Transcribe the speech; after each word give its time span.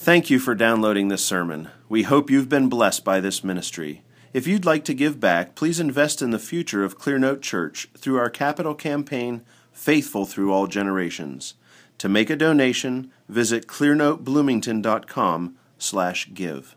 Thank 0.00 0.30
you 0.30 0.38
for 0.38 0.54
downloading 0.54 1.08
this 1.08 1.24
sermon. 1.24 1.70
We 1.88 2.04
hope 2.04 2.30
you've 2.30 2.48
been 2.48 2.68
blessed 2.68 3.04
by 3.04 3.18
this 3.18 3.42
ministry. 3.42 4.02
If 4.32 4.46
you'd 4.46 4.64
like 4.64 4.84
to 4.84 4.94
give 4.94 5.18
back, 5.18 5.56
please 5.56 5.80
invest 5.80 6.22
in 6.22 6.30
the 6.30 6.38
future 6.38 6.84
of 6.84 7.00
Clearnote 7.00 7.42
Church 7.42 7.88
through 7.98 8.16
our 8.16 8.30
capital 8.30 8.76
campaign, 8.76 9.42
Faithful 9.72 10.24
Through 10.24 10.52
All 10.52 10.68
Generations. 10.68 11.54
To 11.98 12.08
make 12.08 12.30
a 12.30 12.36
donation, 12.36 13.10
visit 13.28 13.66
clearnotebloomington.com 13.66 15.56
slash 15.78 16.30
give. 16.32 16.76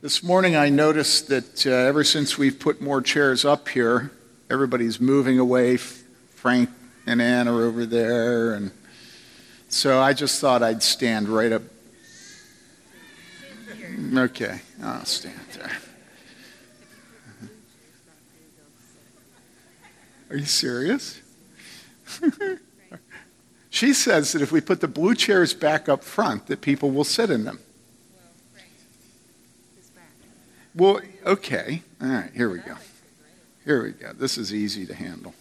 This 0.00 0.22
morning 0.22 0.56
I 0.56 0.70
noticed 0.70 1.28
that 1.28 1.66
uh, 1.66 1.70
ever 1.70 2.02
since 2.02 2.38
we've 2.38 2.58
put 2.58 2.80
more 2.80 3.02
chairs 3.02 3.44
up 3.44 3.68
here, 3.68 4.10
everybody's 4.48 5.02
moving 5.02 5.38
away. 5.38 5.76
Frank 5.76 6.70
and 7.06 7.20
Ann 7.20 7.46
are 7.46 7.62
over 7.62 7.84
there, 7.84 8.54
and 8.54 8.70
so 9.68 10.00
I 10.00 10.14
just 10.14 10.40
thought 10.40 10.62
I'd 10.62 10.82
stand 10.82 11.28
right 11.28 11.52
up. 11.52 11.62
Okay, 14.00 14.60
I'll 14.82 15.04
stand 15.04 15.40
there. 15.54 15.78
Are 20.30 20.36
you 20.36 20.46
serious? 20.46 21.20
she 23.70 23.92
says 23.92 24.32
that 24.32 24.42
if 24.42 24.52
we 24.52 24.60
put 24.60 24.80
the 24.80 24.88
blue 24.88 25.14
chairs 25.14 25.52
back 25.52 25.88
up 25.88 26.04
front, 26.04 26.46
that 26.46 26.60
people 26.60 26.90
will 26.90 27.04
sit 27.04 27.30
in 27.30 27.44
them. 27.44 27.58
Well, 30.74 31.00
okay. 31.26 31.82
All 32.00 32.08
right, 32.08 32.30
here 32.34 32.48
we 32.48 32.60
go. 32.60 32.76
Here 33.64 33.82
we 33.82 33.90
go. 33.90 34.12
This 34.12 34.38
is 34.38 34.54
easy 34.54 34.86
to 34.86 34.94
handle. 34.94 35.34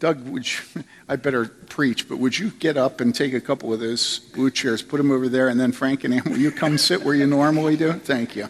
Doug, 0.00 0.28
would 0.28 0.46
you, 0.46 0.84
I 1.08 1.16
better 1.16 1.46
preach, 1.46 2.08
but 2.08 2.18
would 2.18 2.38
you 2.38 2.50
get 2.50 2.76
up 2.76 3.00
and 3.00 3.14
take 3.14 3.34
a 3.34 3.40
couple 3.40 3.72
of 3.72 3.80
those 3.80 4.18
blue 4.18 4.50
chairs, 4.50 4.82
put 4.82 4.98
them 4.98 5.10
over 5.10 5.28
there, 5.28 5.48
and 5.48 5.58
then 5.58 5.72
Frank 5.72 6.04
and 6.04 6.14
Ann, 6.14 6.22
will 6.24 6.38
you 6.38 6.50
come 6.50 6.78
sit 6.78 7.02
where 7.02 7.14
you 7.14 7.26
normally 7.26 7.76
do? 7.76 7.92
Thank 7.92 8.36
you. 8.36 8.48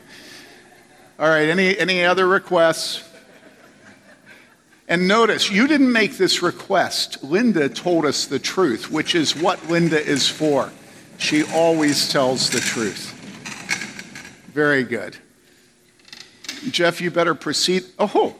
All 1.18 1.28
right, 1.28 1.48
any, 1.48 1.76
any 1.78 2.04
other 2.04 2.26
requests? 2.26 3.04
And 4.86 5.06
notice, 5.06 5.50
you 5.50 5.66
didn't 5.66 5.92
make 5.92 6.16
this 6.16 6.42
request. 6.42 7.22
Linda 7.22 7.68
told 7.68 8.06
us 8.06 8.24
the 8.24 8.38
truth, 8.38 8.90
which 8.90 9.14
is 9.14 9.36
what 9.36 9.68
Linda 9.68 10.02
is 10.02 10.28
for. 10.28 10.70
She 11.18 11.44
always 11.52 12.10
tells 12.10 12.48
the 12.48 12.60
truth. 12.60 13.12
Very 14.52 14.84
good. 14.84 15.16
Jeff, 16.70 17.00
you 17.00 17.10
better 17.10 17.34
proceed. 17.34 17.84
Oh, 17.98 18.34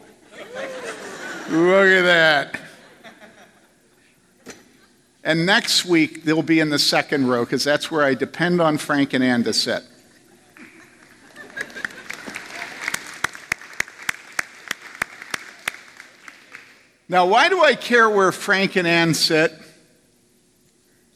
look 1.49 1.87
at 1.87 2.01
that. 2.03 2.59
And 5.29 5.45
next 5.45 5.85
week, 5.85 6.23
they'll 6.23 6.41
be 6.41 6.59
in 6.59 6.71
the 6.71 6.79
second 6.79 7.27
row 7.27 7.45
because 7.45 7.63
that's 7.63 7.91
where 7.91 8.03
I 8.03 8.15
depend 8.15 8.59
on 8.59 8.79
Frank 8.79 9.13
and 9.13 9.23
Ann 9.23 9.43
to 9.43 9.53
sit. 9.53 9.83
Now, 17.07 17.27
why 17.27 17.47
do 17.47 17.63
I 17.63 17.75
care 17.75 18.09
where 18.09 18.31
Frank 18.31 18.75
and 18.75 18.87
Ann 18.87 19.13
sit? 19.13 19.53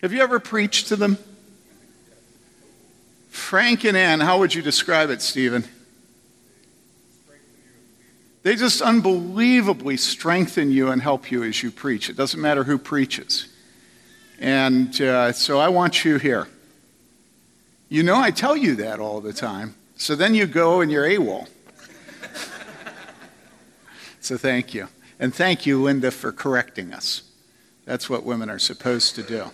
Have 0.03 0.13
you 0.13 0.21
ever 0.21 0.39
preached 0.39 0.89
to 0.89 0.95
them? 0.95 1.17
Frank 3.29 3.83
and 3.83 3.97
Ann, 3.97 4.19
how 4.19 4.37
would 4.37 4.53
you 4.53 4.61
describe 4.61 5.09
it, 5.09 5.23
Stephen? 5.23 5.63
They 8.43 8.55
just 8.55 8.79
unbelievably 8.79 9.97
strengthen 9.97 10.69
you 10.69 10.91
and 10.91 11.01
help 11.01 11.31
you 11.31 11.41
as 11.41 11.63
you 11.63 11.71
preach. 11.71 12.11
It 12.11 12.15
doesn't 12.15 12.39
matter 12.39 12.65
who 12.65 12.77
preaches. 12.77 13.47
And 14.43 14.99
uh, 14.99 15.31
so 15.31 15.57
I 15.57 15.69
want 15.69 16.03
you 16.03 16.17
here. 16.17 16.49
You 17.87 18.03
know, 18.03 18.17
I 18.17 18.29
tell 18.29 18.57
you 18.57 18.75
that 18.75 18.99
all 18.99 19.21
the 19.21 19.31
time. 19.31 19.75
So 19.95 20.17
then 20.17 20.35
you 20.35 20.47
go 20.47 20.81
and 20.81 20.91
you're 20.91 21.05
AWOL. 21.05 21.47
so 24.19 24.37
thank 24.37 24.73
you. 24.73 24.89
And 25.17 25.33
thank 25.33 25.65
you, 25.65 25.81
Linda, 25.81 26.11
for 26.11 26.33
correcting 26.33 26.93
us. 26.93 27.21
That's 27.85 28.09
what 28.09 28.25
women 28.25 28.49
are 28.49 28.59
supposed 28.59 29.15
to 29.15 29.23
do. 29.23 29.45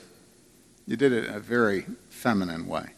You 0.88 0.98
did 0.98 1.12
it 1.12 1.26
in 1.26 1.36
a 1.36 1.40
very 1.40 1.86
feminine 2.10 2.66
way. 2.66 2.94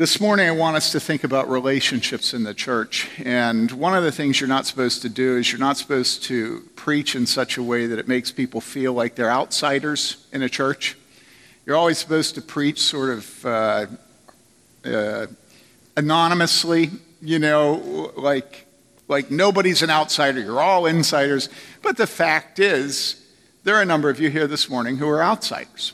This 0.00 0.18
morning, 0.18 0.48
I 0.48 0.52
want 0.52 0.76
us 0.78 0.92
to 0.92 0.98
think 0.98 1.24
about 1.24 1.50
relationships 1.50 2.32
in 2.32 2.42
the 2.42 2.54
church. 2.54 3.06
And 3.22 3.70
one 3.70 3.94
of 3.94 4.02
the 4.02 4.10
things 4.10 4.40
you're 4.40 4.48
not 4.48 4.64
supposed 4.64 5.02
to 5.02 5.10
do 5.10 5.36
is 5.36 5.52
you're 5.52 5.58
not 5.58 5.76
supposed 5.76 6.22
to 6.22 6.62
preach 6.74 7.14
in 7.14 7.26
such 7.26 7.58
a 7.58 7.62
way 7.62 7.84
that 7.84 7.98
it 7.98 8.08
makes 8.08 8.32
people 8.32 8.62
feel 8.62 8.94
like 8.94 9.14
they're 9.14 9.30
outsiders 9.30 10.26
in 10.32 10.40
a 10.40 10.48
church. 10.48 10.96
You're 11.66 11.76
always 11.76 11.98
supposed 11.98 12.34
to 12.36 12.40
preach 12.40 12.80
sort 12.80 13.10
of 13.10 13.44
uh, 13.44 13.86
uh, 14.86 15.26
anonymously, 15.98 16.92
you 17.20 17.38
know, 17.38 18.10
like, 18.16 18.64
like 19.06 19.30
nobody's 19.30 19.82
an 19.82 19.90
outsider, 19.90 20.40
you're 20.40 20.62
all 20.62 20.86
insiders. 20.86 21.50
But 21.82 21.98
the 21.98 22.06
fact 22.06 22.58
is, 22.58 23.22
there 23.64 23.76
are 23.76 23.82
a 23.82 23.84
number 23.84 24.08
of 24.08 24.18
you 24.18 24.30
here 24.30 24.46
this 24.46 24.70
morning 24.70 24.96
who 24.96 25.10
are 25.10 25.22
outsiders. 25.22 25.92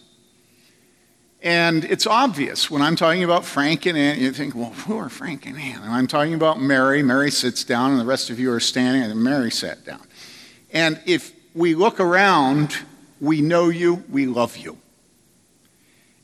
And 1.43 1.85
it's 1.85 2.07
obvious 2.07 2.71
when 2.71 2.83
I'm 2.83 2.97
talking 2.97 3.23
about 3.23 3.45
Frank 3.45 3.87
and 3.87 3.97
Ann, 3.97 4.19
you 4.19 4.33
think, 4.33 4.55
well, 4.55 4.71
who 4.71 4.97
are 4.97 5.09
Frank 5.09 5.47
and 5.47 5.59
Ann? 5.59 5.83
And 5.83 5.93
I'm 5.93 6.07
talking 6.07 6.35
about 6.35 6.61
Mary. 6.61 7.03
Mary 7.03 7.31
sits 7.31 7.63
down, 7.63 7.93
and 7.93 8.01
the 8.01 8.07
rest 8.07 8.31
of 8.31 8.41
you 8.41 8.51
are 8.53 8.61
standing, 8.61 9.03
and 9.03 9.23
Mary 9.23 9.51
sat 9.51 9.85
down. 9.85 10.03
And 10.73 11.01
if 11.07 11.33
we 11.55 11.75
look 11.75 12.01
around, 12.01 12.77
we 13.21 13.43
know 13.43 13.69
you, 13.69 14.03
we 14.11 14.27
love 14.27 14.57
you. 14.57 14.79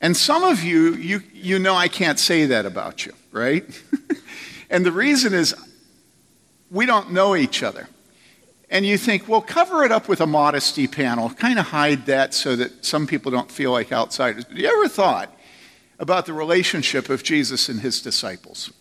And 0.01 0.17
some 0.17 0.43
of 0.43 0.65
you, 0.65 0.95
you, 0.95 1.23
you 1.33 1.59
know 1.59 1.75
I 1.75 1.89
can't 1.89 2.19
say 2.19 2.47
that 2.47 2.67
about 2.67 3.07
you, 3.07 3.13
right? 3.31 3.65
and 4.71 4.85
the 4.85 4.91
reason 4.91 5.33
is 5.33 5.55
we 6.71 6.87
don't 6.87 7.13
know 7.13 7.37
each 7.37 7.63
other 7.63 7.87
and 8.73 8.87
you 8.87 8.97
think, 8.97 9.29
well, 9.29 9.43
cover 9.43 9.85
it 9.85 9.93
up 9.93 10.09
with 10.09 10.23
a 10.23 10.27
modesty 10.27 10.89
panel, 10.89 11.29
kind 11.29 11.59
of 11.59 11.67
hide 11.67 12.07
that 12.07 12.33
so 12.33 12.57
that 12.57 12.83
some 12.83 13.07
people 13.07 13.31
don't 13.31 13.51
feel 13.51 13.71
like 13.71 13.93
outsiders. 13.93 14.47
But 14.47 14.57
you 14.57 14.67
ever 14.67 14.89
thought 14.89 15.31
about 15.99 16.25
the 16.25 16.33
relationship 16.33 17.11
of 17.11 17.23
Jesus 17.23 17.69
and 17.69 17.81
his 17.81 18.01
disciples? 18.01 18.73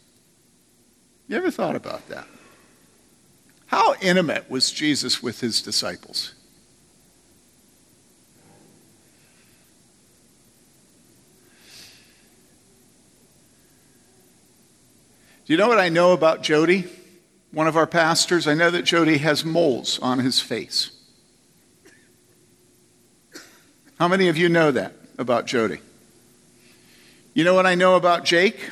You 1.27 1.35
ever 1.35 1.51
thought 1.51 1.75
about 1.75 2.07
that? 2.07 2.25
How 3.65 3.95
intimate 4.01 4.49
was 4.49 4.71
Jesus 4.71 5.21
with 5.21 5.41
his 5.41 5.61
disciples? 5.61 6.35
Do 15.45 15.51
you 15.51 15.57
know 15.57 15.67
what 15.67 15.79
I 15.79 15.89
know 15.89 16.13
about 16.13 16.43
Jody? 16.43 16.87
One 17.51 17.67
of 17.67 17.75
our 17.75 17.87
pastors, 17.87 18.47
I 18.47 18.53
know 18.53 18.71
that 18.71 18.83
Jody 18.83 19.17
has 19.17 19.43
moles 19.43 19.99
on 19.99 20.19
his 20.19 20.39
face. 20.39 20.91
How 23.99 24.07
many 24.07 24.29
of 24.29 24.37
you 24.37 24.47
know 24.49 24.71
that 24.71 24.93
about 25.17 25.45
Jody? 25.45 25.79
You 27.33 27.43
know 27.43 27.53
what 27.53 27.65
I 27.65 27.75
know 27.75 27.95
about 27.95 28.23
Jake? 28.23 28.71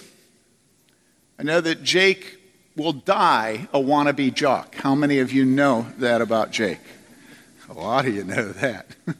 I 1.37 1.43
know 1.43 1.61
that 1.61 1.83
Jake 1.83 2.37
will 2.75 2.93
die 2.93 3.67
a 3.73 3.79
wannabe 3.79 4.33
jock. 4.33 4.75
How 4.75 4.95
many 4.95 5.19
of 5.19 5.31
you 5.31 5.45
know 5.45 5.87
that 5.97 6.21
about 6.21 6.51
Jake? 6.51 6.79
A 7.69 7.73
lot 7.73 8.07
of 8.07 8.15
you 8.15 8.23
know 8.23 8.51
that. 8.53 8.87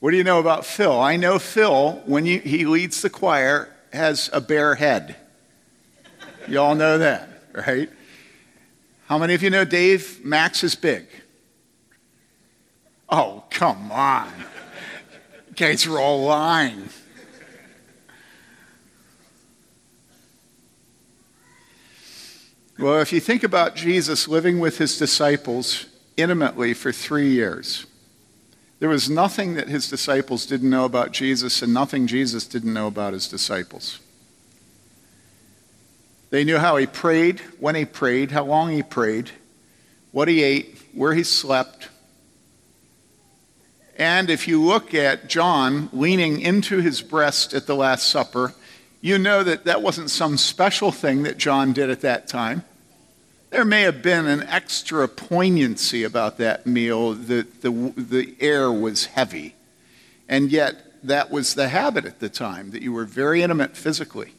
what 0.00 0.10
do 0.12 0.16
you 0.16 0.24
know 0.24 0.38
about 0.38 0.64
Phil? 0.66 1.00
I 1.00 1.16
know 1.16 1.38
Phil, 1.38 2.02
when 2.06 2.26
you, 2.26 2.38
he 2.40 2.66
leads 2.66 3.02
the 3.02 3.10
choir, 3.10 3.68
has 3.92 4.30
a 4.32 4.40
bare 4.40 4.76
head. 4.76 5.16
You 6.46 6.60
all 6.60 6.74
know 6.74 6.98
that, 6.98 7.28
right? 7.52 7.88
How 9.06 9.18
many 9.18 9.34
of 9.34 9.42
you 9.42 9.50
know 9.50 9.64
Dave 9.64 10.24
Max 10.24 10.64
is 10.64 10.74
big? 10.74 11.06
Oh, 13.08 13.44
come 13.50 13.90
on. 13.92 14.32
Guys 15.56 15.86
are 15.86 15.98
all 15.98 16.24
lying. 16.24 16.88
Well, 22.78 23.00
if 23.00 23.12
you 23.12 23.20
think 23.20 23.44
about 23.44 23.76
Jesus 23.76 24.26
living 24.26 24.58
with 24.58 24.78
his 24.78 24.98
disciples 24.98 25.86
intimately 26.16 26.74
for 26.74 26.90
three 26.90 27.30
years, 27.30 27.86
there 28.80 28.88
was 28.88 29.08
nothing 29.08 29.54
that 29.54 29.68
his 29.68 29.88
disciples 29.88 30.44
didn't 30.44 30.70
know 30.70 30.84
about 30.84 31.12
Jesus 31.12 31.62
and 31.62 31.72
nothing 31.72 32.08
Jesus 32.08 32.46
didn't 32.46 32.74
know 32.74 32.88
about 32.88 33.12
his 33.12 33.28
disciples. 33.28 34.00
They 36.34 36.42
knew 36.42 36.58
how 36.58 36.78
he 36.78 36.86
prayed, 36.86 37.38
when 37.60 37.76
he 37.76 37.84
prayed, 37.84 38.32
how 38.32 38.42
long 38.42 38.72
he 38.72 38.82
prayed, 38.82 39.30
what 40.10 40.26
he 40.26 40.42
ate, 40.42 40.76
where 40.92 41.14
he 41.14 41.22
slept. 41.22 41.86
And 43.96 44.28
if 44.28 44.48
you 44.48 44.60
look 44.60 44.94
at 44.94 45.28
John 45.28 45.90
leaning 45.92 46.40
into 46.40 46.80
his 46.80 47.02
breast 47.02 47.54
at 47.54 47.68
the 47.68 47.76
Last 47.76 48.08
Supper, 48.08 48.52
you 49.00 49.16
know 49.16 49.44
that 49.44 49.66
that 49.66 49.80
wasn't 49.80 50.10
some 50.10 50.36
special 50.36 50.90
thing 50.90 51.22
that 51.22 51.38
John 51.38 51.72
did 51.72 51.88
at 51.88 52.00
that 52.00 52.26
time. 52.26 52.64
There 53.50 53.64
may 53.64 53.82
have 53.82 54.02
been 54.02 54.26
an 54.26 54.42
extra 54.42 55.06
poignancy 55.06 56.02
about 56.02 56.38
that 56.38 56.66
meal, 56.66 57.12
that 57.12 57.62
the, 57.62 57.70
the 57.96 58.34
air 58.40 58.72
was 58.72 59.04
heavy. 59.04 59.54
And 60.28 60.50
yet, 60.50 61.00
that 61.04 61.30
was 61.30 61.54
the 61.54 61.68
habit 61.68 62.04
at 62.04 62.18
the 62.18 62.28
time, 62.28 62.72
that 62.72 62.82
you 62.82 62.92
were 62.92 63.04
very 63.04 63.40
intimate 63.40 63.76
physically 63.76 64.32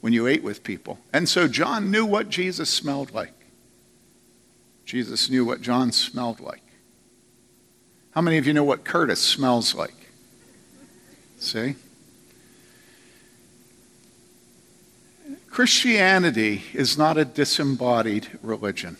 when 0.00 0.12
you 0.12 0.26
ate 0.26 0.42
with 0.42 0.62
people. 0.62 0.98
And 1.12 1.28
so 1.28 1.48
John 1.48 1.90
knew 1.90 2.06
what 2.06 2.28
Jesus 2.28 2.68
smelled 2.70 3.12
like. 3.12 3.32
Jesus 4.84 5.28
knew 5.28 5.44
what 5.44 5.60
John 5.60 5.92
smelled 5.92 6.40
like. 6.40 6.62
How 8.12 8.20
many 8.20 8.38
of 8.38 8.46
you 8.46 8.52
know 8.52 8.64
what 8.64 8.84
Curtis 8.84 9.20
smells 9.20 9.74
like? 9.74 9.94
See? 11.38 11.76
Christianity 15.50 16.62
is 16.72 16.96
not 16.96 17.16
a 17.16 17.24
disembodied 17.24 18.28
religion. 18.42 18.96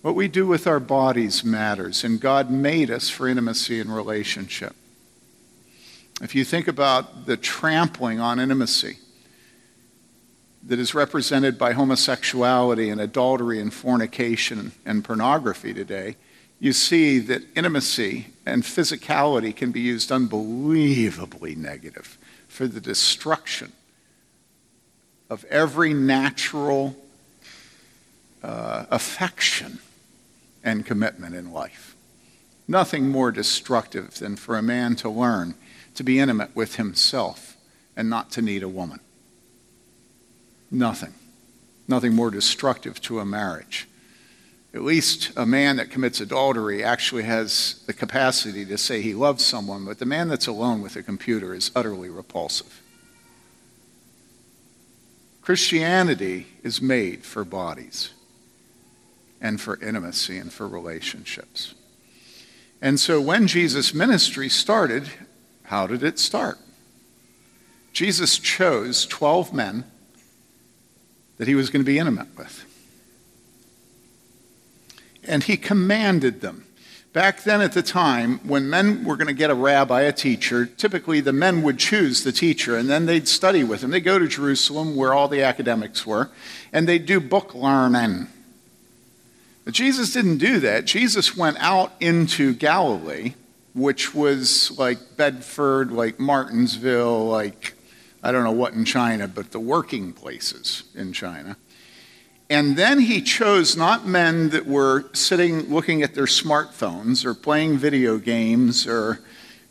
What 0.00 0.14
we 0.14 0.28
do 0.28 0.46
with 0.46 0.66
our 0.66 0.80
bodies 0.80 1.44
matters, 1.44 2.02
and 2.04 2.20
God 2.20 2.50
made 2.50 2.90
us 2.90 3.08
for 3.08 3.28
intimacy 3.28 3.80
and 3.80 3.94
relationship. 3.94 4.74
If 6.22 6.36
you 6.36 6.44
think 6.44 6.68
about 6.68 7.26
the 7.26 7.36
trampling 7.36 8.20
on 8.20 8.38
intimacy 8.38 8.98
that 10.62 10.78
is 10.78 10.94
represented 10.94 11.58
by 11.58 11.72
homosexuality 11.72 12.90
and 12.90 13.00
adultery 13.00 13.60
and 13.60 13.74
fornication 13.74 14.70
and 14.86 15.02
pornography 15.02 15.74
today, 15.74 16.14
you 16.60 16.72
see 16.72 17.18
that 17.18 17.42
intimacy 17.56 18.28
and 18.46 18.62
physicality 18.62 19.54
can 19.54 19.72
be 19.72 19.80
used 19.80 20.12
unbelievably 20.12 21.56
negative 21.56 22.16
for 22.46 22.68
the 22.68 22.80
destruction 22.80 23.72
of 25.28 25.44
every 25.46 25.92
natural 25.92 26.94
uh, 28.44 28.86
affection 28.92 29.80
and 30.62 30.86
commitment 30.86 31.34
in 31.34 31.52
life. 31.52 31.96
Nothing 32.68 33.08
more 33.08 33.32
destructive 33.32 34.14
than 34.20 34.36
for 34.36 34.56
a 34.56 34.62
man 34.62 34.94
to 34.96 35.10
learn 35.10 35.56
to 35.94 36.02
be 36.02 36.18
intimate 36.18 36.54
with 36.54 36.76
himself 36.76 37.56
and 37.96 38.08
not 38.08 38.30
to 38.32 38.42
need 38.42 38.62
a 38.62 38.68
woman. 38.68 39.00
Nothing. 40.70 41.14
Nothing 41.86 42.14
more 42.14 42.30
destructive 42.30 43.00
to 43.02 43.18
a 43.20 43.24
marriage. 43.24 43.88
At 44.74 44.82
least 44.82 45.32
a 45.36 45.44
man 45.44 45.76
that 45.76 45.90
commits 45.90 46.20
adultery 46.20 46.82
actually 46.82 47.24
has 47.24 47.82
the 47.86 47.92
capacity 47.92 48.64
to 48.64 48.78
say 48.78 49.02
he 49.02 49.12
loves 49.12 49.44
someone, 49.44 49.84
but 49.84 49.98
the 49.98 50.06
man 50.06 50.28
that's 50.28 50.46
alone 50.46 50.80
with 50.80 50.96
a 50.96 51.02
computer 51.02 51.52
is 51.52 51.70
utterly 51.76 52.08
repulsive. 52.08 52.80
Christianity 55.42 56.46
is 56.62 56.80
made 56.80 57.24
for 57.24 57.44
bodies 57.44 58.10
and 59.40 59.60
for 59.60 59.78
intimacy 59.82 60.38
and 60.38 60.52
for 60.52 60.66
relationships. 60.66 61.74
And 62.80 62.98
so 62.98 63.20
when 63.20 63.46
Jesus' 63.46 63.92
ministry 63.92 64.48
started, 64.48 65.10
how 65.72 65.86
did 65.86 66.02
it 66.02 66.18
start? 66.18 66.58
Jesus 67.92 68.38
chose 68.38 69.06
12 69.06 69.54
men 69.54 69.84
that 71.38 71.48
he 71.48 71.54
was 71.54 71.70
going 71.70 71.80
to 71.80 71.86
be 71.86 71.98
intimate 71.98 72.28
with. 72.36 72.64
And 75.24 75.44
he 75.44 75.56
commanded 75.56 76.42
them 76.42 76.66
Back 77.12 77.42
then, 77.42 77.60
at 77.60 77.72
the 77.72 77.82
time, 77.82 78.38
when 78.38 78.70
men 78.70 79.04
were 79.04 79.16
going 79.16 79.26
to 79.26 79.34
get 79.34 79.50
a 79.50 79.54
rabbi, 79.54 80.00
a 80.02 80.12
teacher, 80.12 80.64
typically 80.64 81.20
the 81.20 81.32
men 81.32 81.62
would 81.62 81.78
choose 81.78 82.24
the 82.24 82.32
teacher 82.32 82.74
and 82.74 82.88
then 82.88 83.04
they'd 83.04 83.28
study 83.28 83.62
with 83.62 83.84
him. 83.84 83.90
They'd 83.90 84.00
go 84.00 84.18
to 84.18 84.26
Jerusalem, 84.26 84.96
where 84.96 85.12
all 85.12 85.28
the 85.28 85.42
academics 85.42 86.06
were, 86.06 86.30
and 86.72 86.88
they'd 86.88 87.04
do 87.04 87.20
book 87.20 87.54
learning. 87.54 88.28
But 89.66 89.74
Jesus 89.74 90.14
didn't 90.14 90.38
do 90.38 90.58
that. 90.60 90.86
Jesus 90.86 91.36
went 91.36 91.58
out 91.58 91.92
into 92.00 92.54
Galilee, 92.54 93.34
which 93.74 94.14
was 94.14 94.76
like 94.78 95.16
Bedford, 95.16 95.90
like 95.90 96.18
Martinsville, 96.18 97.26
like 97.26 97.74
I 98.22 98.30
don't 98.30 98.44
know 98.44 98.52
what 98.52 98.74
in 98.74 98.84
China, 98.84 99.26
but 99.26 99.50
the 99.50 99.60
working 99.60 100.12
places 100.12 100.84
in 100.94 101.12
China. 101.12 101.56
And 102.48 102.76
then 102.76 103.00
he 103.00 103.22
chose 103.22 103.76
not 103.76 104.06
men 104.06 104.50
that 104.50 104.66
were 104.66 105.06
sitting 105.14 105.72
looking 105.72 106.02
at 106.02 106.14
their 106.14 106.26
smartphones 106.26 107.24
or 107.24 107.34
playing 107.34 107.78
video 107.78 108.18
games 108.18 108.86
or 108.86 109.20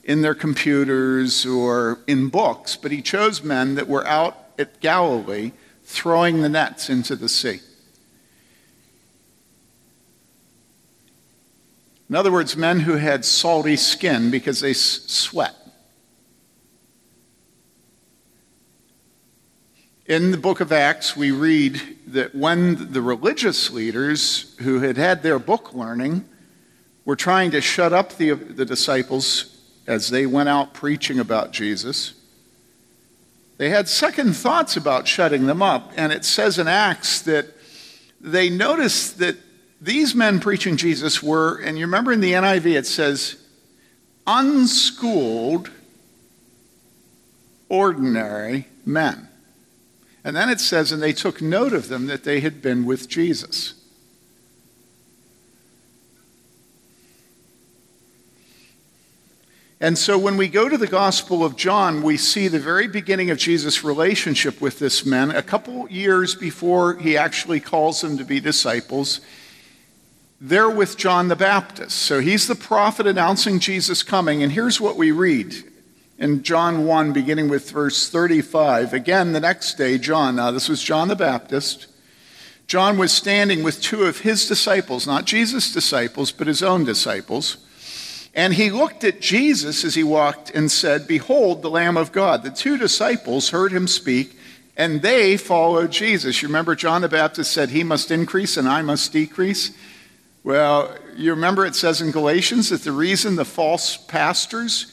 in 0.03 0.21
their 0.21 0.33
computers 0.33 1.45
or 1.45 1.99
in 2.07 2.29
books, 2.29 2.75
but 2.75 2.91
he 2.91 3.01
chose 3.01 3.43
men 3.43 3.75
that 3.75 3.87
were 3.87 4.05
out 4.07 4.35
at 4.57 4.79
Galilee 4.79 5.51
throwing 5.83 6.41
the 6.41 6.49
nets 6.49 6.89
into 6.89 7.15
the 7.15 7.29
sea. 7.29 7.59
In 12.11 12.17
other 12.17 12.29
words, 12.33 12.57
men 12.57 12.81
who 12.81 12.97
had 12.97 13.23
salty 13.23 13.77
skin 13.77 14.31
because 14.31 14.59
they 14.59 14.73
sweat. 14.73 15.55
In 20.07 20.31
the 20.31 20.37
book 20.37 20.59
of 20.59 20.73
Acts, 20.73 21.15
we 21.15 21.31
read 21.31 21.81
that 22.07 22.35
when 22.35 22.91
the 22.91 23.01
religious 23.01 23.71
leaders 23.71 24.57
who 24.59 24.81
had 24.81 24.97
had 24.97 25.23
their 25.23 25.39
book 25.39 25.73
learning 25.73 26.27
were 27.05 27.15
trying 27.15 27.49
to 27.51 27.61
shut 27.61 27.93
up 27.93 28.17
the, 28.17 28.31
the 28.31 28.65
disciples 28.65 29.57
as 29.87 30.09
they 30.09 30.25
went 30.25 30.49
out 30.49 30.73
preaching 30.73 31.17
about 31.17 31.53
Jesus, 31.53 32.13
they 33.55 33.69
had 33.69 33.87
second 33.87 34.33
thoughts 34.35 34.75
about 34.75 35.07
shutting 35.07 35.45
them 35.45 35.61
up. 35.61 35.93
And 35.95 36.11
it 36.11 36.25
says 36.25 36.59
in 36.59 36.67
Acts 36.67 37.21
that 37.21 37.45
they 38.19 38.49
noticed 38.49 39.17
that 39.19 39.37
these 39.81 40.13
men 40.13 40.39
preaching 40.39 40.77
Jesus 40.77 41.23
were, 41.23 41.57
and 41.57 41.77
you 41.77 41.85
remember 41.85 42.11
in 42.11 42.21
the 42.21 42.33
NIV 42.33 42.77
it 42.77 42.85
says, 42.85 43.37
unschooled, 44.27 45.71
ordinary 47.67 48.67
men. 48.85 49.27
And 50.23 50.35
then 50.35 50.49
it 50.49 50.59
says, 50.59 50.91
and 50.91 51.01
they 51.01 51.13
took 51.13 51.41
note 51.41 51.73
of 51.73 51.87
them 51.87 52.05
that 52.05 52.23
they 52.23 52.41
had 52.41 52.61
been 52.61 52.85
with 52.85 53.09
Jesus. 53.09 53.73
And 59.79 59.97
so 59.97 60.15
when 60.15 60.37
we 60.37 60.47
go 60.47 60.69
to 60.69 60.77
the 60.77 60.85
Gospel 60.85 61.43
of 61.43 61.55
John, 61.55 62.03
we 62.03 62.15
see 62.15 62.47
the 62.47 62.59
very 62.59 62.87
beginning 62.87 63.31
of 63.31 63.39
Jesus' 63.39 63.83
relationship 63.83 64.61
with 64.61 64.77
this 64.77 65.07
man 65.07 65.31
a 65.31 65.41
couple 65.41 65.89
years 65.89 66.35
before 66.35 66.97
he 66.97 67.17
actually 67.17 67.59
calls 67.59 68.01
them 68.01 68.15
to 68.19 68.23
be 68.23 68.39
disciples. 68.39 69.21
They're 70.43 70.71
with 70.71 70.97
John 70.97 71.27
the 71.27 71.35
Baptist. 71.35 71.95
So 71.95 72.19
he's 72.19 72.47
the 72.47 72.55
prophet 72.55 73.05
announcing 73.05 73.59
Jesus 73.59 74.01
coming. 74.01 74.41
And 74.41 74.51
here's 74.51 74.81
what 74.81 74.97
we 74.97 75.11
read 75.11 75.53
in 76.17 76.41
John 76.41 76.87
1, 76.87 77.13
beginning 77.13 77.47
with 77.47 77.69
verse 77.69 78.09
35. 78.09 78.91
Again, 78.91 79.33
the 79.33 79.39
next 79.39 79.75
day, 79.75 79.99
John, 79.99 80.37
now 80.37 80.49
this 80.49 80.67
was 80.67 80.81
John 80.81 81.09
the 81.09 81.15
Baptist, 81.15 81.85
John 82.65 82.97
was 82.97 83.11
standing 83.11 83.61
with 83.61 83.81
two 83.81 84.05
of 84.05 84.21
his 84.21 84.47
disciples, 84.47 85.05
not 85.05 85.25
Jesus' 85.25 85.71
disciples, 85.71 86.31
but 86.31 86.47
his 86.47 86.63
own 86.63 86.85
disciples. 86.85 87.57
And 88.33 88.53
he 88.53 88.71
looked 88.71 89.03
at 89.03 89.21
Jesus 89.21 89.83
as 89.83 89.93
he 89.93 90.03
walked 90.03 90.49
and 90.51 90.71
said, 90.71 91.05
Behold, 91.05 91.61
the 91.61 91.69
Lamb 91.69 91.97
of 91.97 92.11
God. 92.11 92.41
The 92.41 92.49
two 92.49 92.77
disciples 92.77 93.49
heard 93.49 93.73
him 93.73 93.87
speak, 93.87 94.39
and 94.75 95.03
they 95.03 95.37
followed 95.37 95.91
Jesus. 95.91 96.41
You 96.41 96.47
remember 96.47 96.75
John 96.75 97.01
the 97.03 97.09
Baptist 97.09 97.51
said, 97.51 97.69
He 97.69 97.83
must 97.83 98.09
increase 98.09 98.57
and 98.57 98.67
I 98.67 98.81
must 98.81 99.13
decrease? 99.13 99.71
Well, 100.43 100.95
you 101.15 101.31
remember 101.31 101.65
it 101.65 101.75
says 101.75 102.01
in 102.01 102.11
Galatians 102.11 102.69
that 102.69 102.81
the 102.81 102.91
reason 102.91 103.35
the 103.35 103.45
false 103.45 103.97
pastors 103.97 104.91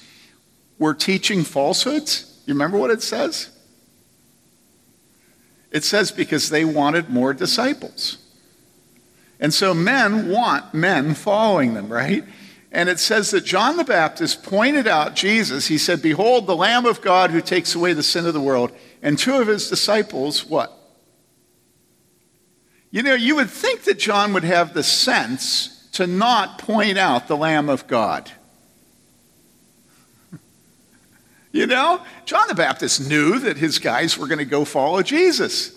were 0.78 0.94
teaching 0.94 1.42
falsehoods? 1.42 2.40
You 2.46 2.54
remember 2.54 2.78
what 2.78 2.90
it 2.90 3.02
says? 3.02 3.50
It 5.70 5.84
says 5.84 6.10
because 6.10 6.50
they 6.50 6.64
wanted 6.64 7.10
more 7.10 7.34
disciples. 7.34 8.18
And 9.40 9.54
so 9.54 9.74
men 9.74 10.28
want 10.28 10.74
men 10.74 11.14
following 11.14 11.74
them, 11.74 11.88
right? 11.88 12.24
And 12.70 12.88
it 12.88 12.98
says 12.98 13.30
that 13.30 13.44
John 13.44 13.76
the 13.76 13.84
Baptist 13.84 14.42
pointed 14.42 14.86
out 14.86 15.14
Jesus. 15.14 15.68
He 15.68 15.78
said, 15.78 16.02
Behold, 16.02 16.46
the 16.46 16.56
Lamb 16.56 16.84
of 16.84 17.00
God 17.00 17.30
who 17.30 17.40
takes 17.40 17.74
away 17.74 17.92
the 17.92 18.02
sin 18.02 18.26
of 18.26 18.34
the 18.34 18.40
world. 18.40 18.72
And 19.02 19.18
two 19.18 19.36
of 19.36 19.46
his 19.46 19.70
disciples, 19.70 20.44
what? 20.44 20.77
You 22.90 23.02
know, 23.02 23.14
you 23.14 23.36
would 23.36 23.50
think 23.50 23.84
that 23.84 23.98
John 23.98 24.32
would 24.32 24.44
have 24.44 24.72
the 24.72 24.82
sense 24.82 25.88
to 25.92 26.06
not 26.06 26.58
point 26.58 26.96
out 26.96 27.28
the 27.28 27.36
Lamb 27.36 27.68
of 27.68 27.86
God. 27.86 28.30
You 31.50 31.66
know, 31.66 32.02
John 32.26 32.46
the 32.46 32.54
Baptist 32.54 33.08
knew 33.08 33.38
that 33.38 33.56
his 33.56 33.78
guys 33.78 34.18
were 34.18 34.26
going 34.26 34.38
to 34.38 34.44
go 34.44 34.66
follow 34.66 35.02
Jesus. 35.02 35.72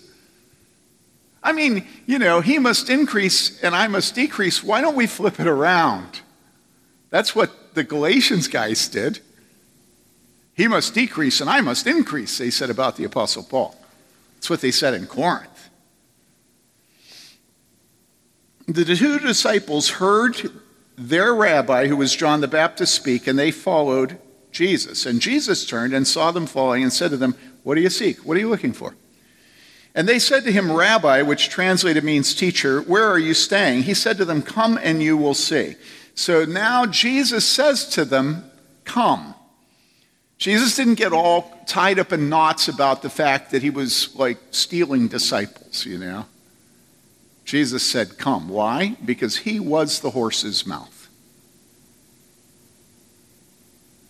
I 1.42 1.52
mean, 1.52 1.86
you 2.06 2.18
know, 2.18 2.42
he 2.42 2.58
must 2.58 2.90
increase 2.90 3.60
and 3.62 3.74
I 3.74 3.88
must 3.88 4.14
decrease. 4.14 4.62
Why 4.62 4.82
don't 4.82 4.94
we 4.94 5.06
flip 5.06 5.40
it 5.40 5.46
around? 5.46 6.20
That's 7.08 7.34
what 7.34 7.74
the 7.74 7.84
Galatians 7.84 8.48
guys 8.48 8.86
did. 8.86 9.20
He 10.54 10.68
must 10.68 10.94
decrease 10.94 11.40
and 11.40 11.48
I 11.48 11.62
must 11.62 11.86
increase, 11.86 12.36
they 12.36 12.50
said 12.50 12.70
about 12.70 12.96
the 12.96 13.04
Apostle 13.04 13.42
Paul. 13.42 13.74
That's 14.34 14.50
what 14.50 14.60
they 14.60 14.70
said 14.70 14.92
in 14.94 15.06
Corinth. 15.06 15.51
The 18.68 18.84
two 18.84 19.18
disciples 19.18 19.90
heard 19.90 20.50
their 20.96 21.34
rabbi, 21.34 21.86
who 21.86 21.96
was 21.96 22.14
John 22.14 22.40
the 22.40 22.48
Baptist, 22.48 22.94
speak, 22.94 23.26
and 23.26 23.38
they 23.38 23.50
followed 23.50 24.18
Jesus. 24.52 25.06
And 25.06 25.20
Jesus 25.20 25.66
turned 25.66 25.94
and 25.94 26.06
saw 26.06 26.30
them 26.30 26.46
falling 26.46 26.82
and 26.82 26.92
said 26.92 27.10
to 27.10 27.16
them, 27.16 27.34
What 27.62 27.74
do 27.74 27.80
you 27.80 27.90
seek? 27.90 28.18
What 28.18 28.36
are 28.36 28.40
you 28.40 28.48
looking 28.48 28.72
for? 28.72 28.94
And 29.94 30.08
they 30.08 30.18
said 30.18 30.44
to 30.44 30.52
him, 30.52 30.72
Rabbi, 30.72 31.22
which 31.22 31.48
translated 31.48 32.04
means 32.04 32.34
teacher, 32.34 32.80
where 32.82 33.08
are 33.08 33.18
you 33.18 33.34
staying? 33.34 33.82
He 33.82 33.94
said 33.94 34.16
to 34.18 34.24
them, 34.24 34.42
Come 34.42 34.78
and 34.82 35.02
you 35.02 35.16
will 35.16 35.34
see. 35.34 35.76
So 36.14 36.44
now 36.44 36.86
Jesus 36.86 37.44
says 37.44 37.86
to 37.90 38.04
them, 38.04 38.50
Come. 38.84 39.34
Jesus 40.38 40.74
didn't 40.74 40.94
get 40.94 41.12
all 41.12 41.52
tied 41.66 41.98
up 41.98 42.12
in 42.12 42.28
knots 42.28 42.68
about 42.68 43.02
the 43.02 43.10
fact 43.10 43.52
that 43.52 43.62
he 43.62 43.70
was 43.70 44.14
like 44.16 44.38
stealing 44.50 45.08
disciples, 45.08 45.86
you 45.86 45.98
know. 45.98 46.26
Jesus 47.44 47.82
said, 47.82 48.18
Come. 48.18 48.48
Why? 48.48 48.96
Because 49.04 49.38
he 49.38 49.60
was 49.60 50.00
the 50.00 50.10
horse's 50.10 50.66
mouth. 50.66 51.08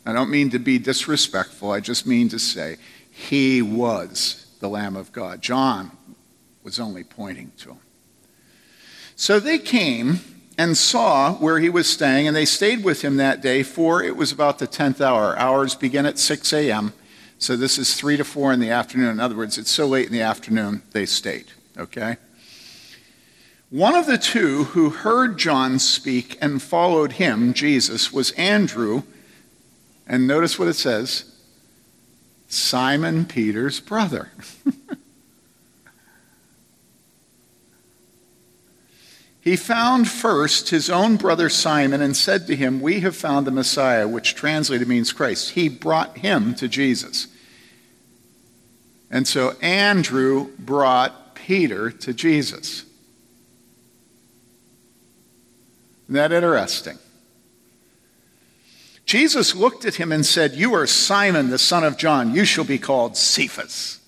I 0.05 0.12
don't 0.12 0.31
mean 0.31 0.51
to 0.51 0.59
be 0.59 0.79
disrespectful, 0.79 1.71
I 1.71 1.81
just 1.81 2.07
mean 2.07 2.29
to 2.31 2.39
say 2.39 2.77
he 3.11 3.62
was 3.62 4.47
the 4.61 4.69
Lamb 4.69 4.97
of 4.97 5.12
God. 5.12 5.41
John 5.41 5.93
was 6.62 6.81
only 6.81 7.05
pointing 7.05 7.53
to 7.59 7.71
him. 7.71 7.79
So 9.15 9.39
they 9.39 9.59
came 9.59 10.21
and 10.59 10.77
saw 10.77 11.35
where 11.35 11.59
he 11.59 11.69
was 11.69 11.89
staying, 11.89 12.27
and 12.27 12.37
they 12.37 12.45
stayed 12.45 12.85
with 12.85 13.03
him 13.03 13.17
that 13.17 13.41
day, 13.41 13.62
for 13.62 14.03
it 14.03 14.17
was 14.17 14.33
about 14.33 14.59
the 14.59 14.67
10th 14.67 15.01
hour. 15.01 15.39
Hours 15.39 15.75
begin 15.75 16.07
at 16.07 16.19
6 16.19 16.53
a.m., 16.53 16.93
so 17.39 17.57
this 17.57 17.79
is 17.79 17.95
3 17.95 18.17
to 18.19 18.25
4 18.25 18.53
in 18.53 18.61
the 18.61 18.71
afternoon. 18.71 19.11
In 19.11 19.21
other 19.21 19.35
words, 19.35 19.59
it's 19.59 19.71
so 19.71 19.87
late 19.87 20.07
in 20.07 20.12
the 20.12 20.21
afternoon, 20.21 20.83
they 20.93 21.07
stayed, 21.07 21.47
okay? 21.77 22.17
One 23.73 23.95
of 23.95 24.05
the 24.05 24.19
two 24.19 24.64
who 24.64 24.91
heard 24.91 25.38
John 25.38 25.79
speak 25.79 26.37
and 26.43 26.61
followed 26.61 27.12
him, 27.12 27.55
Jesus, 27.55 28.12
was 28.12 28.33
Andrew. 28.33 29.05
And 30.07 30.26
notice 30.26 30.59
what 30.59 30.69
it 30.69 30.75
says 30.75 31.25
Simon 32.49 33.25
Peter's 33.25 33.81
brother. 33.81 34.31
he 39.41 39.57
found 39.57 40.07
first 40.07 40.69
his 40.69 40.91
own 40.91 41.17
brother 41.17 41.49
Simon 41.49 42.02
and 42.02 42.14
said 42.14 42.47
to 42.49 42.55
him, 42.55 42.79
We 42.79 43.00
have 43.00 43.17
found 43.17 43.47
the 43.47 43.52
Messiah, 43.52 44.07
which 44.07 44.35
translated 44.35 44.87
means 44.87 45.14
Christ. 45.14 45.52
He 45.52 45.71
brought 45.71 46.19
him 46.19 46.55
to 46.57 46.69
Jesus. 46.69 47.26
And 49.11 49.26
so 49.26 49.52
Andrew 49.62 50.50
brought 50.59 51.35
Peter 51.35 51.91
to 51.91 52.12
Jesus. 52.12 52.85
Isn't 56.12 56.31
that 56.31 56.37
interesting? 56.37 56.99
Jesus 59.07 59.54
looked 59.54 59.87
at 59.87 59.95
him 59.95 60.12
and 60.12 60.26
said, 60.26 60.52
You 60.52 60.75
are 60.75 60.87
Simon, 60.87 61.49
the 61.49 61.57
son 61.57 61.85
of 61.85 61.97
John. 61.97 62.35
You 62.35 62.45
shall 62.45 62.64
be 62.64 62.76
called 62.76 63.16
Cephas, 63.16 63.99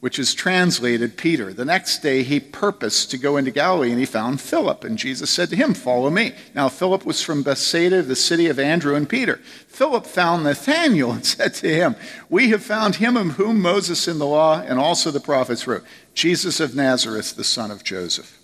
which 0.00 0.18
is 0.18 0.34
translated 0.34 1.16
Peter. 1.16 1.52
The 1.52 1.64
next 1.64 2.02
day 2.02 2.24
he 2.24 2.40
purposed 2.40 3.12
to 3.12 3.16
go 3.16 3.36
into 3.36 3.52
Galilee 3.52 3.90
and 3.90 4.00
he 4.00 4.06
found 4.06 4.40
Philip. 4.40 4.82
And 4.82 4.98
Jesus 4.98 5.30
said 5.30 5.50
to 5.50 5.56
him, 5.56 5.72
Follow 5.72 6.10
me. 6.10 6.32
Now, 6.52 6.68
Philip 6.68 7.06
was 7.06 7.22
from 7.22 7.44
Bethsaida, 7.44 8.02
the 8.02 8.16
city 8.16 8.48
of 8.48 8.58
Andrew 8.58 8.96
and 8.96 9.08
Peter. 9.08 9.36
Philip 9.68 10.04
found 10.04 10.42
Nathanael 10.42 11.12
and 11.12 11.24
said 11.24 11.54
to 11.54 11.68
him, 11.68 11.94
We 12.28 12.48
have 12.48 12.64
found 12.64 12.96
him 12.96 13.16
of 13.16 13.36
whom 13.36 13.62
Moses 13.62 14.08
in 14.08 14.18
the 14.18 14.26
law 14.26 14.60
and 14.60 14.80
also 14.80 15.12
the 15.12 15.20
prophets 15.20 15.64
wrote, 15.68 15.84
Jesus 16.12 16.58
of 16.58 16.74
Nazareth, 16.74 17.36
the 17.36 17.44
son 17.44 17.70
of 17.70 17.84
Joseph. 17.84 18.40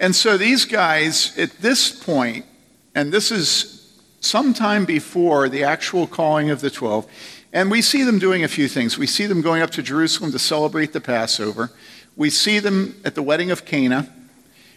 And 0.00 0.16
so 0.16 0.38
these 0.38 0.64
guys, 0.64 1.36
at 1.38 1.58
this 1.58 1.90
point, 1.90 2.46
and 2.94 3.12
this 3.12 3.30
is 3.30 4.00
sometime 4.20 4.86
before 4.86 5.50
the 5.50 5.62
actual 5.62 6.06
calling 6.06 6.48
of 6.48 6.62
the 6.62 6.70
12, 6.70 7.06
and 7.52 7.70
we 7.70 7.82
see 7.82 8.02
them 8.02 8.18
doing 8.18 8.42
a 8.42 8.48
few 8.48 8.66
things. 8.66 8.96
We 8.96 9.06
see 9.06 9.26
them 9.26 9.42
going 9.42 9.60
up 9.60 9.70
to 9.72 9.82
Jerusalem 9.82 10.32
to 10.32 10.38
celebrate 10.38 10.94
the 10.94 11.02
Passover. 11.02 11.70
We 12.16 12.30
see 12.30 12.60
them 12.60 12.98
at 13.04 13.14
the 13.14 13.22
wedding 13.22 13.50
of 13.50 13.66
Cana. 13.66 14.08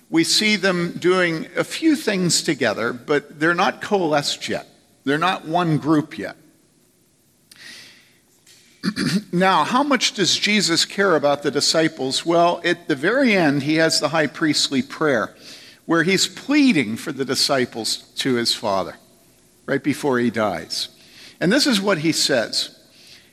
We 0.09 0.25
see 0.25 0.57
them 0.57 0.97
doing 0.99 1.47
a 1.55 1.63
few 1.63 1.95
things 1.95 2.41
together, 2.41 2.91
but 2.91 3.39
they're 3.39 3.55
not 3.55 3.81
coalesced 3.81 4.49
yet. 4.49 4.67
They're 5.05 5.17
not 5.17 5.45
one 5.45 5.77
group 5.77 6.17
yet. 6.17 6.35
now, 9.31 9.63
how 9.63 9.83
much 9.83 10.13
does 10.13 10.37
Jesus 10.37 10.85
care 10.85 11.15
about 11.15 11.43
the 11.43 11.51
disciples? 11.51 12.25
Well, 12.25 12.61
at 12.65 12.87
the 12.87 12.95
very 12.95 13.33
end, 13.33 13.63
he 13.63 13.75
has 13.75 13.99
the 13.99 14.09
high 14.09 14.27
priestly 14.27 14.81
prayer 14.81 15.35
where 15.85 16.03
he's 16.03 16.27
pleading 16.27 16.97
for 16.97 17.11
the 17.11 17.25
disciples 17.25 18.11
to 18.15 18.35
his 18.35 18.53
Father 18.53 18.95
right 19.65 19.83
before 19.83 20.19
he 20.19 20.29
dies. 20.29 20.89
And 21.39 21.51
this 21.51 21.67
is 21.67 21.81
what 21.81 21.99
he 21.99 22.11
says. 22.11 22.79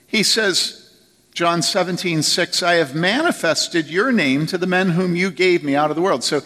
He 0.06 0.22
says, 0.22 0.98
John 1.32 1.62
17, 1.62 2.22
6, 2.22 2.62
I 2.62 2.74
have 2.74 2.94
manifested 2.94 3.88
your 3.88 4.10
name 4.10 4.46
to 4.46 4.58
the 4.58 4.66
men 4.66 4.90
whom 4.90 5.14
you 5.14 5.30
gave 5.30 5.62
me 5.62 5.76
out 5.76 5.90
of 5.90 5.96
the 5.96 6.02
world. 6.02 6.24
So 6.24 6.40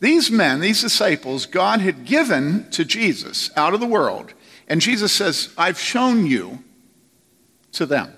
these 0.00 0.30
men, 0.30 0.60
these 0.60 0.80
disciples, 0.80 1.44
God 1.44 1.80
had 1.80 2.06
given 2.06 2.70
to 2.70 2.84
Jesus 2.84 3.50
out 3.56 3.74
of 3.74 3.80
the 3.80 3.86
world. 3.86 4.32
And 4.66 4.80
Jesus 4.80 5.12
says, 5.12 5.52
I've 5.58 5.78
shown 5.78 6.26
you 6.26 6.60
to 7.72 7.84
them. 7.84 8.12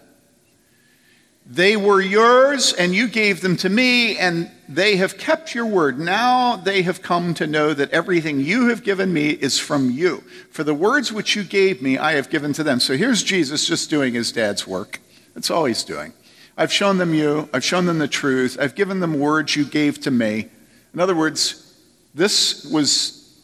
They 1.45 1.77
were 1.77 2.01
yours, 2.01 2.73
and 2.73 2.95
you 2.95 3.09
gave 3.09 3.41
them 3.41 3.57
to 3.59 3.69
me, 3.69 4.17
and 4.17 4.51
they 4.69 4.97
have 4.97 5.19
kept 5.19 5.55
your 5.55 5.67
word. 5.67 5.99
Now 5.99 6.57
they 6.57 6.83
have 6.83 7.03
come 7.03 7.35
to 7.35 7.47
know 7.47 7.75
that 7.75 7.91
everything 7.91 8.41
you 8.41 8.69
have 8.69 8.85
given 8.85 9.13
me 9.13 9.31
is 9.31 9.59
from 9.59 9.91
you. 9.91 10.23
For 10.51 10.65
the 10.65 10.75
words 10.75 11.13
which 11.13 11.35
you 11.35 11.43
gave 11.43 11.83
me, 11.83 11.99
I 11.99 12.13
have 12.13 12.31
given 12.31 12.53
to 12.55 12.63
them. 12.63 12.81
So 12.81 12.97
here's 12.97 13.23
Jesus 13.23 13.67
just 13.67 13.91
doing 13.91 14.15
his 14.15 14.31
dad's 14.33 14.67
work. 14.67 15.01
That's 15.35 15.51
all 15.51 15.65
he's 15.65 15.85
doing. 15.85 16.13
I've 16.57 16.73
shown 16.73 16.99
them 16.99 17.15
you, 17.15 17.49
I've 17.53 17.65
shown 17.65 17.87
them 17.87 17.99
the 17.99 18.09
truth, 18.09 18.57
I've 18.61 18.75
given 18.75 19.01
them 19.01 19.19
words 19.19 19.57
you 19.57 19.65
gave 19.65 20.01
to 20.03 20.11
me. 20.11 20.49
In 20.95 21.01
other 21.01 21.17
words, 21.17 21.75
this 22.15 22.67
was 22.67 23.41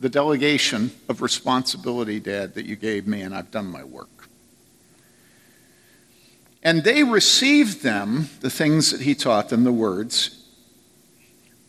the 0.00 0.08
delegation 0.08 0.90
of 1.08 1.22
responsibility, 1.22 2.18
Dad, 2.20 2.54
that 2.54 2.66
you 2.66 2.76
gave 2.76 3.06
me, 3.06 3.22
and 3.22 3.34
I've 3.34 3.50
done 3.50 3.66
my 3.66 3.84
work. 3.84 4.13
And 6.64 6.82
they 6.82 7.04
received 7.04 7.82
them, 7.82 8.30
the 8.40 8.48
things 8.48 8.90
that 8.90 9.02
he 9.02 9.14
taught 9.14 9.50
them, 9.50 9.64
the 9.64 9.72
words. 9.72 10.42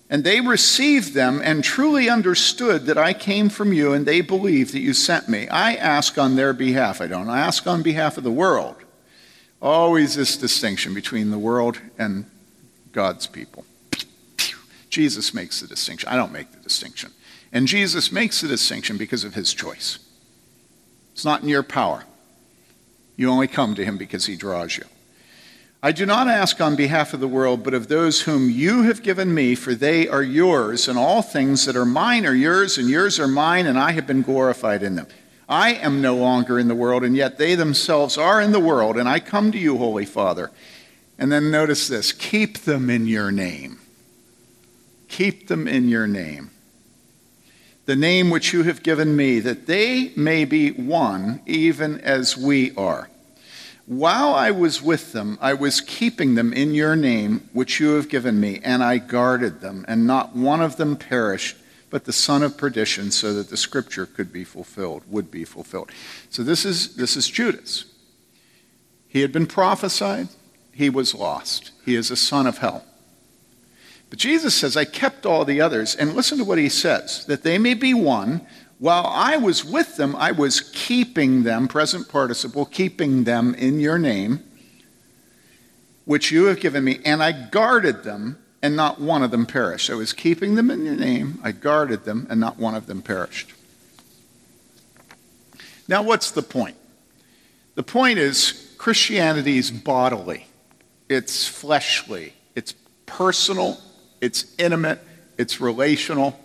And 0.09 0.23
they 0.23 0.39
received 0.39 1.13
them 1.13 1.41
and 1.43 1.63
truly 1.63 2.07
understood 2.09 2.85
that 2.85 2.97
I 2.97 3.13
came 3.13 3.49
from 3.49 3.73
you, 3.73 3.91
and 3.91 4.05
they 4.05 4.21
believed 4.21 4.73
that 4.73 4.79
you 4.79 4.93
sent 4.93 5.27
me. 5.27 5.49
I 5.49 5.75
ask 5.75 6.17
on 6.17 6.35
their 6.35 6.53
behalf. 6.53 7.01
I 7.01 7.07
don't 7.07 7.29
ask 7.29 7.67
on 7.67 7.81
behalf 7.81 8.17
of 8.17 8.23
the 8.23 8.31
world. 8.31 8.77
Always 9.61 10.15
this 10.15 10.37
distinction 10.37 10.93
between 10.93 11.31
the 11.31 11.39
world 11.39 11.81
and 11.97 12.29
God's 12.93 13.27
people. 13.27 13.65
Jesus 14.89 15.33
makes 15.33 15.59
the 15.59 15.67
distinction. 15.67 16.07
I 16.07 16.15
don't 16.15 16.31
make 16.31 16.51
the 16.51 16.59
distinction. 16.59 17.11
And 17.51 17.67
Jesus 17.67 18.11
makes 18.11 18.39
the 18.39 18.47
distinction 18.47 18.95
because 18.95 19.25
of 19.25 19.33
his 19.33 19.53
choice. 19.53 19.99
It's 21.13 21.25
not 21.25 21.41
in 21.41 21.49
your 21.49 21.63
power. 21.63 22.05
You 23.15 23.29
only 23.29 23.47
come 23.47 23.75
to 23.75 23.85
him 23.85 23.97
because 23.97 24.25
he 24.25 24.35
draws 24.35 24.77
you. 24.77 24.85
I 25.81 25.91
do 25.91 26.05
not 26.05 26.27
ask 26.27 26.59
on 26.59 26.75
behalf 26.75 27.13
of 27.13 27.19
the 27.19 27.27
world, 27.27 27.63
but 27.63 27.75
of 27.75 27.87
those 27.87 28.21
whom 28.21 28.49
you 28.49 28.83
have 28.83 29.03
given 29.03 29.33
me, 29.33 29.53
for 29.53 29.75
they 29.75 30.07
are 30.07 30.23
yours, 30.23 30.87
and 30.87 30.97
all 30.97 31.21
things 31.21 31.65
that 31.65 31.75
are 31.75 31.85
mine 31.85 32.25
are 32.25 32.33
yours, 32.33 32.77
and 32.77 32.89
yours 32.89 33.19
are 33.19 33.27
mine, 33.27 33.67
and 33.67 33.77
I 33.77 33.91
have 33.91 34.07
been 34.07 34.23
glorified 34.23 34.81
in 34.81 34.95
them. 34.95 35.07
I 35.47 35.75
am 35.75 36.01
no 36.01 36.15
longer 36.15 36.57
in 36.57 36.67
the 36.67 36.75
world, 36.75 37.03
and 37.03 37.15
yet 37.15 37.37
they 37.37 37.53
themselves 37.53 38.17
are 38.17 38.41
in 38.41 38.51
the 38.51 38.59
world, 38.59 38.97
and 38.97 39.07
I 39.07 39.19
come 39.19 39.51
to 39.51 39.59
you, 39.59 39.77
Holy 39.77 40.05
Father. 40.05 40.49
And 41.19 41.31
then 41.31 41.51
notice 41.51 41.87
this 41.87 42.11
keep 42.11 42.59
them 42.59 42.89
in 42.89 43.05
your 43.05 43.31
name. 43.31 43.79
Keep 45.07 45.47
them 45.47 45.67
in 45.67 45.87
your 45.87 46.07
name. 46.07 46.49
The 47.85 47.95
name 47.95 48.29
which 48.29 48.51
you 48.51 48.63
have 48.63 48.81
given 48.81 49.15
me, 49.15 49.39
that 49.39 49.67
they 49.67 50.11
may 50.15 50.45
be 50.45 50.71
one, 50.71 51.41
even 51.45 51.99
as 52.01 52.35
we 52.35 52.75
are. 52.75 53.09
While 53.85 54.33
I 54.33 54.49
was 54.49 54.81
with 54.81 55.11
them, 55.11 55.37
I 55.39 55.53
was 55.53 55.81
keeping 55.81 56.33
them 56.33 56.51
in 56.51 56.73
your 56.73 56.95
name, 56.95 57.47
which 57.53 57.79
you 57.79 57.89
have 57.89 58.09
given 58.09 58.39
me, 58.39 58.59
and 58.63 58.83
I 58.83 58.97
guarded 58.97 59.61
them, 59.61 59.85
and 59.87 60.07
not 60.07 60.35
one 60.35 60.61
of 60.61 60.77
them 60.77 60.95
perished, 60.95 61.57
but 61.91 62.05
the 62.05 62.11
son 62.11 62.41
of 62.41 62.57
perdition, 62.57 63.11
so 63.11 63.35
that 63.35 63.49
the 63.49 63.57
scripture 63.57 64.07
could 64.07 64.33
be 64.33 64.43
fulfilled, 64.43 65.03
would 65.07 65.29
be 65.29 65.45
fulfilled. 65.45 65.91
So 66.31 66.41
this 66.41 66.65
is, 66.65 66.95
this 66.95 67.15
is 67.15 67.27
Judas. 67.27 67.85
He 69.07 69.21
had 69.21 69.31
been 69.31 69.45
prophesied, 69.45 70.29
he 70.71 70.89
was 70.89 71.13
lost. 71.13 71.71
He 71.85 71.95
is 71.95 72.09
a 72.09 72.17
son 72.17 72.47
of 72.47 72.57
hell. 72.57 72.83
But 74.15 74.21
Jesus 74.21 74.55
says, 74.55 74.77
I 74.77 74.85
kept 74.85 75.25
all 75.25 75.43
the 75.43 75.59
others. 75.59 75.93
And 75.93 76.15
listen 76.15 76.37
to 76.37 76.45
what 76.45 76.57
he 76.57 76.69
says 76.69 77.25
that 77.25 77.43
they 77.43 77.57
may 77.57 77.73
be 77.73 77.93
one, 77.93 78.47
while 78.79 79.05
I 79.07 79.35
was 79.35 79.65
with 79.65 79.97
them, 79.97 80.15
I 80.15 80.31
was 80.31 80.61
keeping 80.61 81.43
them, 81.43 81.67
present 81.67 82.07
participle, 82.07 82.65
keeping 82.65 83.25
them 83.25 83.53
in 83.55 83.81
your 83.81 83.99
name. 83.99 84.41
which 86.05 86.31
you 86.31 86.45
have 86.45 86.59
given 86.59 86.83
me, 86.83 86.99
and 87.03 87.21
I 87.21 87.31
guarded 87.31 88.03
them, 88.03 88.37
and 88.61 88.75
not 88.75 89.01
one 89.01 89.23
of 89.23 89.31
them 89.31 89.45
perished. 89.45 89.89
I 89.89 89.95
was 89.95 90.13
keeping 90.13 90.55
them 90.55 90.71
in 90.71 90.85
your 90.85 90.95
name, 90.95 91.39
I 91.43 91.51
guarded 91.51 92.05
them, 92.05 92.25
and 92.29 92.39
not 92.39 92.57
one 92.57 92.75
of 92.75 92.87
them 92.87 93.01
perished. 93.01 93.53
Now, 95.87 96.01
what's 96.01 96.31
the 96.31 96.41
point? 96.41 96.77
The 97.75 97.83
point 97.83 98.17
is 98.17 98.73
Christianity 98.77 99.57
is 99.57 99.69
bodily, 99.71 100.47
it's 101.09 101.47
fleshly, 101.47 102.33
it's 102.55 102.73
personal, 103.05 103.79
it's 104.21 104.53
intimate, 104.57 104.99
it's 105.37 105.59
relational. 105.61 106.39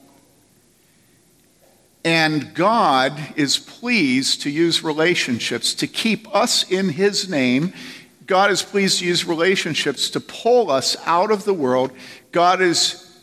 And 2.04 2.54
God 2.54 3.18
is 3.36 3.58
pleased 3.58 4.42
to 4.42 4.50
use 4.50 4.82
relationships 4.82 5.74
to 5.74 5.86
keep 5.86 6.34
us 6.34 6.70
in 6.70 6.90
His 6.90 7.28
name. 7.28 7.72
God 8.26 8.50
is 8.50 8.62
pleased 8.62 9.00
to 9.00 9.06
use 9.06 9.26
relationships 9.26 10.08
to 10.10 10.20
pull 10.20 10.70
us 10.70 10.96
out 11.04 11.30
of 11.30 11.44
the 11.44 11.52
world. 11.52 11.92
God 12.32 12.62
is 12.62 13.20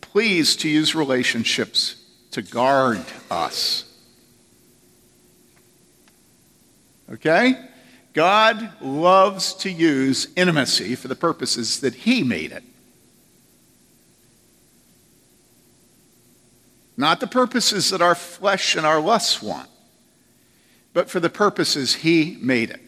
pleased 0.00 0.60
to 0.60 0.68
use 0.68 0.94
relationships 0.94 1.96
to 2.30 2.42
guard 2.42 3.04
us. 3.30 3.84
Okay? 7.12 7.56
God 8.12 8.72
loves 8.80 9.54
to 9.54 9.70
use 9.70 10.28
intimacy 10.36 10.94
for 10.94 11.08
the 11.08 11.14
purposes 11.14 11.80
that 11.80 11.94
He 11.94 12.22
made 12.22 12.52
it. 12.52 12.64
Not 17.00 17.20
the 17.20 17.26
purposes 17.26 17.88
that 17.90 18.02
our 18.02 18.14
flesh 18.14 18.76
and 18.76 18.84
our 18.84 19.00
lusts 19.00 19.42
want, 19.42 19.70
but 20.92 21.08
for 21.08 21.18
the 21.18 21.30
purposes 21.30 21.94
He 21.94 22.36
made 22.42 22.68
it. 22.68 22.80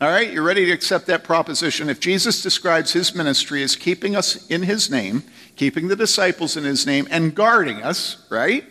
All 0.00 0.08
right, 0.08 0.32
you're 0.32 0.42
ready 0.42 0.64
to 0.64 0.72
accept 0.72 1.06
that 1.08 1.22
proposition. 1.22 1.90
If 1.90 2.00
Jesus 2.00 2.40
describes 2.40 2.94
His 2.94 3.14
ministry 3.14 3.62
as 3.62 3.76
keeping 3.76 4.16
us 4.16 4.46
in 4.48 4.62
His 4.62 4.90
name, 4.90 5.22
keeping 5.54 5.88
the 5.88 5.96
disciples 5.96 6.56
in 6.56 6.64
His 6.64 6.86
name, 6.86 7.06
and 7.10 7.34
guarding 7.34 7.82
us, 7.82 8.24
right? 8.30 8.64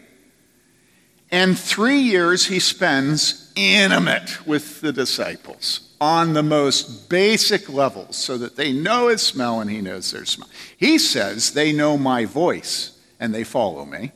And 1.29 1.57
three 1.57 1.99
years 1.99 2.47
He 2.47 2.59
spends 2.59 3.53
intimate 3.55 4.47
with 4.47 4.81
the 4.81 4.91
disciples 4.91 5.91
on 6.01 6.33
the 6.33 6.41
most 6.41 7.07
basic 7.07 7.69
levels 7.69 8.17
so 8.17 8.35
that 8.39 8.55
they 8.55 8.73
know 8.73 9.09
his 9.09 9.21
smell 9.21 9.61
and 9.61 9.69
he 9.69 9.79
knows 9.79 10.09
their 10.09 10.25
smell. 10.25 10.49
He 10.75 10.97
says, 10.97 11.51
They 11.51 11.71
know 11.71 11.99
my 11.99 12.25
voice 12.25 12.99
and 13.19 13.33
they 13.33 13.43
follow 13.43 13.85
me. 13.85 14.11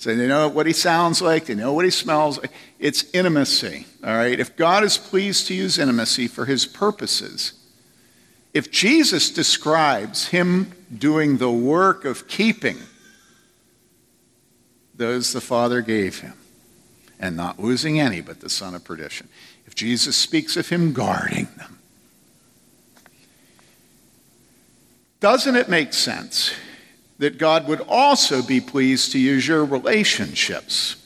So 0.00 0.14
they 0.14 0.26
know 0.26 0.48
what 0.48 0.64
he 0.64 0.72
sounds 0.72 1.20
like, 1.20 1.44
they 1.44 1.54
know 1.54 1.74
what 1.74 1.84
he 1.84 1.90
smells 1.90 2.38
like. 2.38 2.50
It's 2.78 3.04
intimacy, 3.12 3.84
all 4.02 4.16
right? 4.16 4.40
If 4.40 4.56
God 4.56 4.82
is 4.82 4.96
pleased 4.96 5.46
to 5.48 5.54
use 5.54 5.78
intimacy 5.78 6.26
for 6.26 6.46
his 6.46 6.64
purposes, 6.64 7.52
if 8.54 8.70
Jesus 8.70 9.30
describes 9.30 10.28
him 10.28 10.72
doing 10.96 11.36
the 11.36 11.50
work 11.50 12.06
of 12.06 12.26
keeping 12.28 12.78
those 14.94 15.34
the 15.34 15.40
Father 15.42 15.82
gave 15.82 16.20
him 16.20 16.32
and 17.18 17.36
not 17.36 17.60
losing 17.60 18.00
any 18.00 18.22
but 18.22 18.40
the 18.40 18.48
son 18.48 18.74
of 18.74 18.82
perdition, 18.82 19.28
if 19.66 19.74
Jesus 19.74 20.16
speaks 20.16 20.56
of 20.56 20.70
him 20.70 20.94
guarding 20.94 21.46
them, 21.58 21.78
doesn't 25.20 25.56
it 25.56 25.68
make 25.68 25.92
sense 25.92 26.54
that 27.20 27.36
God 27.36 27.68
would 27.68 27.82
also 27.82 28.42
be 28.42 28.62
pleased 28.62 29.12
to 29.12 29.18
use 29.18 29.46
your 29.46 29.62
relationships 29.62 30.96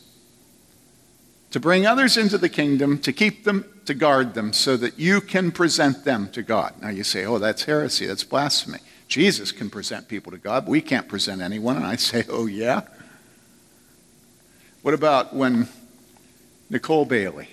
to 1.51 1.59
bring 1.59 1.87
others 1.87 2.17
into 2.17 2.39
the 2.39 2.49
kingdom, 2.49 2.99
to 2.99 3.13
keep 3.13 3.43
them, 3.43 3.65
to 3.85 3.95
guard 3.95 4.35
them, 4.35 4.53
so 4.53 4.77
that 4.77 4.99
you 4.99 5.21
can 5.21 5.51
present 5.51 6.05
them 6.05 6.29
to 6.31 6.43
God. 6.43 6.73
Now 6.81 6.89
you 6.89 7.03
say, 7.03 7.25
oh, 7.25 7.39
that's 7.39 7.65
heresy, 7.65 8.07
that's 8.07 8.23
blasphemy. 8.23 8.79
Jesus 9.09 9.51
can 9.51 9.71
present 9.71 10.07
people 10.07 10.31
to 10.31 10.39
God, 10.39 10.65
but 10.65 10.71
we 10.71 10.81
can't 10.81 11.09
present 11.09 11.43
anyone. 11.43 11.77
And 11.77 11.85
I 11.85 11.97
say, 11.97 12.25
oh, 12.29 12.47
yeah? 12.47 12.83
What 14.83 14.95
about 14.95 15.35
when 15.35 15.69
Nicole 16.71 17.07
Bailey? 17.07 17.49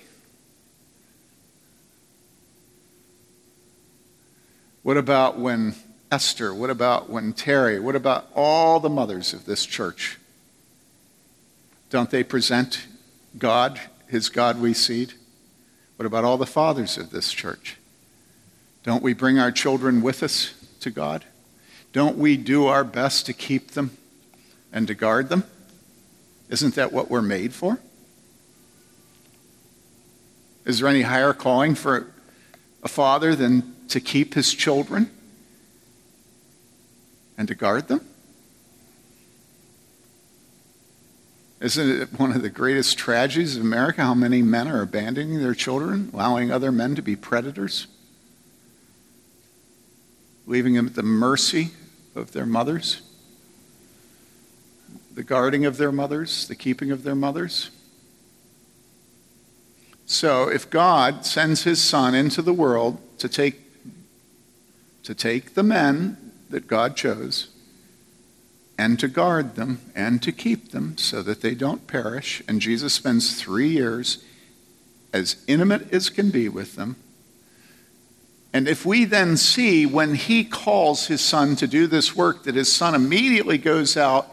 What 4.82 4.96
about 4.96 5.38
when 5.38 5.74
Esther? 6.12 6.52
What 6.52 6.68
about 6.68 7.08
when 7.08 7.32
Terry? 7.32 7.80
What 7.80 7.96
about 7.96 8.28
all 8.34 8.78
the 8.80 8.90
mothers 8.90 9.32
of 9.32 9.46
this 9.46 9.64
church? 9.64 10.18
Don't 11.88 12.10
they 12.10 12.22
present 12.22 12.86
God, 13.38 13.80
his 14.08 14.28
godly 14.28 14.74
seed? 14.74 15.14
What 15.96 16.04
about 16.04 16.24
all 16.24 16.36
the 16.36 16.44
fathers 16.44 16.98
of 16.98 17.10
this 17.10 17.32
church? 17.32 17.78
Don't 18.82 19.02
we 19.02 19.14
bring 19.14 19.38
our 19.38 19.50
children 19.50 20.02
with 20.02 20.22
us 20.22 20.52
to 20.80 20.90
God? 20.90 21.24
Don't 21.94 22.18
we 22.18 22.36
do 22.36 22.66
our 22.66 22.84
best 22.84 23.24
to 23.26 23.32
keep 23.32 23.70
them 23.70 23.96
and 24.70 24.86
to 24.88 24.94
guard 24.94 25.30
them? 25.30 25.44
Isn't 26.50 26.74
that 26.74 26.92
what 26.92 27.10
we're 27.10 27.22
made 27.22 27.54
for? 27.54 27.78
Is 30.66 30.80
there 30.80 30.88
any 30.88 31.02
higher 31.02 31.32
calling 31.32 31.74
for 31.74 32.12
a 32.82 32.88
father 32.88 33.34
than 33.34 33.74
to 33.88 33.98
keep 33.98 34.34
his 34.34 34.52
children? 34.52 35.10
And 37.36 37.48
to 37.48 37.54
guard 37.54 37.88
them? 37.88 38.00
Isn't 41.62 42.02
it 42.02 42.18
one 42.18 42.32
of 42.32 42.42
the 42.42 42.50
greatest 42.50 42.98
tragedies 42.98 43.56
of 43.56 43.62
America 43.62 44.02
how 44.02 44.14
many 44.14 44.42
men 44.42 44.66
are 44.66 44.82
abandoning 44.82 45.38
their 45.38 45.54
children, 45.54 46.10
allowing 46.12 46.50
other 46.50 46.72
men 46.72 46.96
to 46.96 47.02
be 47.02 47.14
predators, 47.14 47.86
leaving 50.44 50.74
them 50.74 50.88
at 50.88 50.96
the 50.96 51.04
mercy 51.04 51.70
of 52.16 52.32
their 52.32 52.46
mothers, 52.46 53.02
the 55.14 55.22
guarding 55.22 55.64
of 55.64 55.76
their 55.76 55.92
mothers, 55.92 56.48
the 56.48 56.56
keeping 56.56 56.90
of 56.90 57.04
their 57.04 57.14
mothers? 57.14 57.70
So, 60.04 60.48
if 60.48 60.68
God 60.68 61.24
sends 61.24 61.62
his 61.62 61.80
son 61.80 62.12
into 62.12 62.42
the 62.42 62.52
world 62.52 62.98
to 63.18 63.28
take, 63.28 63.60
to 65.04 65.14
take 65.14 65.54
the 65.54 65.62
men 65.62 66.16
that 66.52 66.68
God 66.68 66.96
chose 66.96 67.48
and 68.78 68.98
to 68.98 69.08
guard 69.08 69.54
them 69.54 69.80
and 69.94 70.22
to 70.22 70.32
keep 70.32 70.70
them 70.70 70.96
so 70.96 71.22
that 71.22 71.40
they 71.40 71.54
don't 71.54 71.86
perish. 71.86 72.42
And 72.48 72.60
Jesus 72.60 72.94
spends 72.94 73.40
three 73.40 73.68
years 73.68 74.24
as 75.12 75.36
intimate 75.46 75.92
as 75.92 76.08
can 76.08 76.30
be 76.30 76.48
with 76.48 76.76
them. 76.76 76.96
And 78.54 78.68
if 78.68 78.84
we 78.84 79.04
then 79.04 79.36
see 79.36 79.86
when 79.86 80.14
he 80.14 80.44
calls 80.44 81.06
his 81.06 81.20
son 81.20 81.56
to 81.56 81.66
do 81.66 81.86
this 81.86 82.14
work 82.14 82.44
that 82.44 82.54
his 82.54 82.72
son 82.72 82.94
immediately 82.94 83.58
goes 83.58 83.96
out 83.96 84.28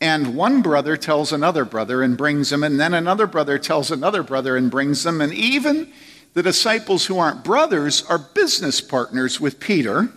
and 0.00 0.34
one 0.34 0.62
brother 0.62 0.96
tells 0.96 1.30
another 1.30 1.66
brother 1.66 2.02
and 2.02 2.16
brings 2.16 2.48
them, 2.48 2.62
and 2.62 2.80
then 2.80 2.94
another 2.94 3.26
brother 3.26 3.58
tells 3.58 3.90
another 3.90 4.22
brother 4.22 4.56
and 4.56 4.70
brings 4.70 5.02
them, 5.04 5.20
and 5.20 5.34
even 5.34 5.92
the 6.32 6.42
disciples 6.42 7.04
who 7.04 7.18
aren't 7.18 7.44
brothers 7.44 8.02
are 8.04 8.18
business 8.18 8.80
partners 8.80 9.40
with 9.40 9.60
Peter 9.60 10.10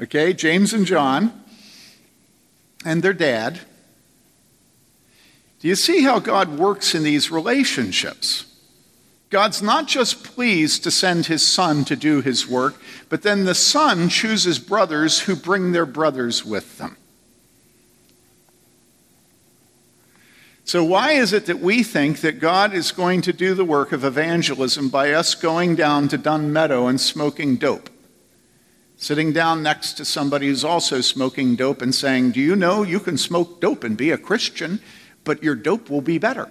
okay, 0.00 0.32
James 0.32 0.72
and 0.72 0.86
John, 0.86 1.44
and 2.84 3.02
their 3.02 3.12
dad. 3.12 3.60
Do 5.60 5.68
you 5.68 5.74
see 5.74 6.02
how 6.02 6.20
God 6.20 6.58
works 6.58 6.94
in 6.94 7.02
these 7.02 7.30
relationships? 7.30 8.44
God's 9.30 9.60
not 9.60 9.86
just 9.86 10.24
pleased 10.24 10.84
to 10.84 10.90
send 10.90 11.26
his 11.26 11.46
son 11.46 11.84
to 11.84 11.96
do 11.96 12.22
his 12.22 12.48
work, 12.48 12.80
but 13.08 13.22
then 13.22 13.44
the 13.44 13.54
son 13.54 14.08
chooses 14.08 14.58
brothers 14.58 15.20
who 15.20 15.36
bring 15.36 15.72
their 15.72 15.84
brothers 15.84 16.44
with 16.44 16.78
them. 16.78 16.96
So, 20.64 20.84
why 20.84 21.12
is 21.12 21.32
it 21.32 21.46
that 21.46 21.60
we 21.60 21.82
think 21.82 22.20
that 22.20 22.40
God 22.40 22.74
is 22.74 22.92
going 22.92 23.22
to 23.22 23.32
do 23.32 23.54
the 23.54 23.64
work 23.64 23.92
of 23.92 24.04
evangelism 24.04 24.90
by 24.90 25.12
us 25.12 25.34
going 25.34 25.76
down 25.76 26.08
to 26.08 26.18
Dunn 26.18 26.52
Meadow 26.52 26.86
and 26.86 27.00
smoking 27.00 27.56
dope? 27.56 27.88
Sitting 28.98 29.32
down 29.32 29.62
next 29.62 29.94
to 29.94 30.04
somebody 30.04 30.48
who's 30.48 30.64
also 30.64 31.00
smoking 31.00 31.54
dope 31.54 31.80
and 31.80 31.94
saying, 31.94 32.32
Do 32.32 32.40
you 32.40 32.54
know 32.54 32.82
you 32.82 33.00
can 33.00 33.16
smoke 33.16 33.60
dope 33.60 33.84
and 33.84 33.96
be 33.96 34.10
a 34.10 34.18
Christian, 34.18 34.80
but 35.24 35.42
your 35.42 35.54
dope 35.54 35.88
will 35.88 36.02
be 36.02 36.18
better? 36.18 36.50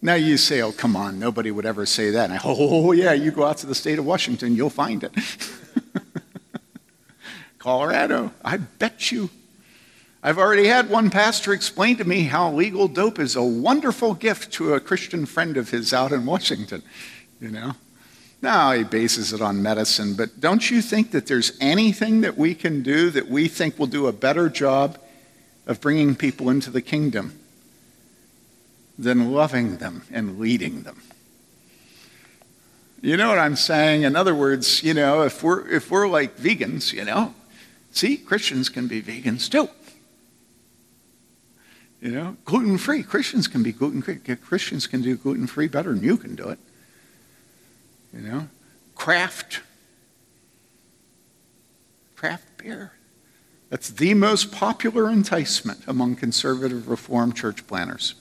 Now 0.00 0.14
you 0.14 0.36
say, 0.38 0.62
Oh, 0.62 0.72
come 0.72 0.96
on, 0.96 1.18
nobody 1.18 1.50
would 1.50 1.66
ever 1.66 1.86
say 1.86 2.10
that. 2.10 2.30
I, 2.30 2.40
oh, 2.44 2.92
yeah, 2.92 3.12
you 3.12 3.30
go 3.30 3.44
out 3.44 3.58
to 3.58 3.66
the 3.66 3.74
state 3.74 3.98
of 3.98 4.06
Washington, 4.06 4.56
you'll 4.56 4.70
find 4.70 5.04
it. 5.04 5.12
Colorado, 7.58 8.32
I 8.42 8.56
bet 8.56 9.12
you. 9.12 9.28
I've 10.22 10.38
already 10.38 10.66
had 10.66 10.88
one 10.88 11.10
pastor 11.10 11.52
explain 11.52 11.98
to 11.98 12.04
me 12.04 12.22
how 12.22 12.50
legal 12.50 12.88
dope 12.88 13.18
is 13.18 13.36
a 13.36 13.42
wonderful 13.42 14.14
gift 14.14 14.52
to 14.54 14.74
a 14.74 14.80
Christian 14.80 15.26
friend 15.26 15.56
of 15.56 15.70
his 15.70 15.92
out 15.92 16.10
in 16.10 16.24
Washington, 16.24 16.82
you 17.40 17.50
know. 17.50 17.74
No, 18.40 18.70
he 18.70 18.84
bases 18.84 19.32
it 19.32 19.40
on 19.40 19.62
medicine, 19.62 20.14
but 20.14 20.40
don't 20.40 20.70
you 20.70 20.80
think 20.80 21.10
that 21.10 21.26
there's 21.26 21.52
anything 21.60 22.20
that 22.20 22.38
we 22.38 22.54
can 22.54 22.82
do 22.82 23.10
that 23.10 23.28
we 23.28 23.48
think 23.48 23.78
will 23.78 23.88
do 23.88 24.06
a 24.06 24.12
better 24.12 24.48
job 24.48 24.98
of 25.66 25.80
bringing 25.80 26.14
people 26.14 26.48
into 26.48 26.70
the 26.70 26.80
kingdom 26.80 27.38
than 28.96 29.32
loving 29.32 29.78
them 29.78 30.02
and 30.12 30.38
leading 30.38 30.82
them? 30.82 31.02
You 33.00 33.16
know 33.16 33.28
what 33.28 33.38
I'm 33.38 33.56
saying? 33.56 34.02
In 34.02 34.14
other 34.14 34.34
words, 34.34 34.82
you 34.82 34.94
know, 34.94 35.22
if 35.22 35.42
we're, 35.42 35.68
if 35.68 35.90
we're 35.90 36.08
like 36.08 36.36
vegans, 36.36 36.92
you 36.92 37.04
know, 37.04 37.34
see, 37.92 38.16
Christians 38.16 38.68
can 38.68 38.86
be 38.86 39.02
vegans 39.02 39.48
too. 39.48 39.68
You 42.00 42.12
know, 42.12 42.36
gluten 42.44 42.78
free. 42.78 43.02
Christians 43.02 43.48
can 43.48 43.64
be 43.64 43.72
gluten 43.72 44.02
free. 44.02 44.16
Christians 44.16 44.86
can 44.86 45.02
do 45.02 45.16
gluten 45.16 45.48
free 45.48 45.66
better 45.66 45.92
than 45.92 46.04
you 46.04 46.16
can 46.16 46.36
do 46.36 46.48
it. 46.48 46.58
You 48.12 48.20
know, 48.20 48.48
craft. 48.94 49.60
Craft 52.16 52.58
beer. 52.58 52.92
That's 53.70 53.90
the 53.90 54.14
most 54.14 54.50
popular 54.50 55.10
enticement 55.10 55.80
among 55.86 56.16
conservative 56.16 56.88
Reformed 56.88 57.36
church 57.36 57.66
planners. 57.66 58.14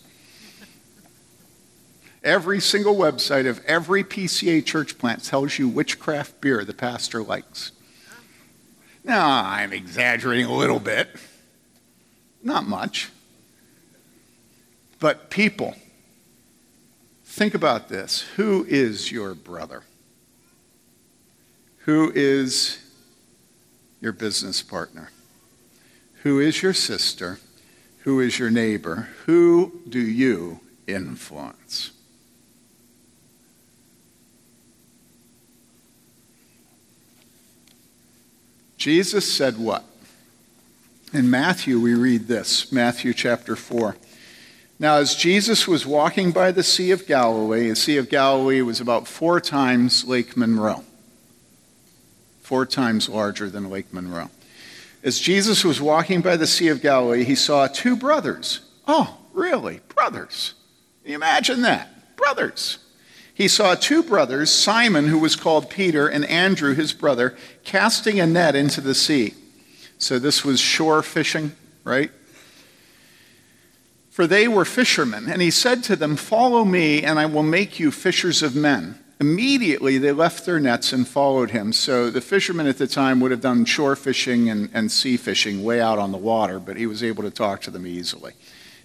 Every 2.24 2.60
single 2.60 2.96
website 2.96 3.48
of 3.48 3.64
every 3.66 4.04
PCA 4.04 4.66
church 4.66 4.98
plant 4.98 5.24
tells 5.24 5.58
you 5.58 5.70
which 5.70 6.00
craft 6.00 6.42
beer 6.42 6.66
the 6.66 6.74
pastor 6.74 7.24
likes. 7.24 7.72
Now, 9.06 9.42
I'm 9.46 9.72
exaggerating 9.72 10.48
a 10.48 10.54
little 10.54 10.82
bit. 10.82 11.08
Not 12.44 12.68
much. 12.68 13.10
But 15.00 15.30
people, 15.30 15.76
think 17.38 17.54
about 17.54 17.88
this. 17.88 18.22
Who 18.36 18.66
is 18.68 19.12
your 19.12 19.36
brother? 19.36 19.84
Who 21.86 22.12
is 22.16 22.80
your 24.02 24.12
business 24.12 24.64
partner? 24.64 25.12
Who 26.24 26.40
is 26.40 26.64
your 26.64 26.74
sister? 26.74 27.38
Who 28.00 28.20
is 28.20 28.40
your 28.40 28.50
neighbor? 28.50 29.10
Who 29.28 29.82
do 29.88 30.00
you 30.00 30.62
influence? 30.88 31.92
Jesus 38.80 39.32
said 39.32 39.60
what? 39.60 39.84
In 41.14 41.30
Matthew, 41.30 41.80
we 41.80 41.94
read 41.94 42.28
this 42.28 42.72
Matthew 42.72 43.14
chapter 43.14 43.56
4. 43.56 43.96
Now, 44.80 44.98
as 44.98 45.16
Jesus 45.16 45.68
was 45.68 45.88
walking 45.88 46.32
by 46.32 46.52
the 46.52 46.62
Sea 46.62 46.92
of 46.92 47.08
Galilee, 47.08 47.70
the 47.70 47.76
Sea 47.76 47.98
of 47.98 48.10
Galilee 48.10 48.62
was 48.62 48.80
about 48.80 49.08
four 49.08 49.42
times 49.42 50.06
Lake 50.06 50.38
Monroe, 50.38 50.84
four 52.42 52.66
times 52.66 53.10
larger 53.10 53.50
than 53.50 53.72
Lake 53.72 53.92
Monroe. 53.92 54.30
As 55.04 55.20
Jesus 55.20 55.64
was 55.64 55.82
walking 55.82 56.22
by 56.22 56.38
the 56.38 56.46
Sea 56.46 56.68
of 56.68 56.82
Galilee, 56.82 57.24
he 57.24 57.34
saw 57.34 57.66
two 57.68 57.96
brothers. 57.96 58.60
Oh, 58.88 59.18
really? 59.34 59.80
Brothers. 59.88 60.54
Can 61.02 61.12
you 61.12 61.16
imagine 61.16 61.64
that? 61.64 62.16
Brothers. 62.16 62.78
He 63.34 63.48
saw 63.48 63.76
two 63.76 64.04
brothers, 64.04 64.52
Simon, 64.52 65.08
who 65.08 65.20
was 65.20 65.36
called 65.36 65.70
Peter, 65.70 66.08
and 66.08 66.26
Andrew, 66.26 66.74
his 66.76 66.94
brother, 66.94 67.36
casting 67.64 68.20
a 68.20 68.28
net 68.28 68.56
into 68.56 68.82
the 68.82 68.96
sea. 68.96 69.34
So 69.98 70.20
this 70.20 70.44
was 70.44 70.60
shore 70.60 71.02
fishing, 71.02 71.54
right? 71.84 72.12
For 74.18 74.26
they 74.26 74.48
were 74.48 74.66
fishermen. 74.66 75.30
And 75.30 75.44
he 75.44 75.52
said 75.52 75.84
to 75.84 75.96
them, 75.96 76.16
Follow 76.16 76.66
me, 76.66 77.04
and 77.04 77.20
I 77.20 77.28
will 77.28 77.44
make 77.44 77.80
you 77.80 77.92
fishers 77.92 78.42
of 78.42 78.56
men. 78.56 78.98
Immediately 79.20 80.00
they 80.00 80.12
left 80.12 80.44
their 80.44 80.60
nets 80.60 80.92
and 80.92 81.08
followed 81.08 81.52
him. 81.52 81.72
So 81.72 82.10
the 82.10 82.20
fishermen 82.20 82.66
at 82.66 82.80
the 82.80 82.88
time 82.88 83.20
would 83.20 83.30
have 83.30 83.42
done 83.42 83.64
shore 83.64 83.96
fishing 83.96 84.50
and, 84.50 84.72
and 84.74 84.92
sea 84.92 85.18
fishing 85.18 85.64
way 85.64 85.80
out 85.80 86.00
on 86.00 86.12
the 86.12 86.18
water, 86.18 86.60
but 86.60 86.78
he 86.78 86.88
was 86.88 87.04
able 87.04 87.22
to 87.22 87.30
talk 87.30 87.62
to 87.62 87.70
them 87.70 87.86
easily. 87.86 88.34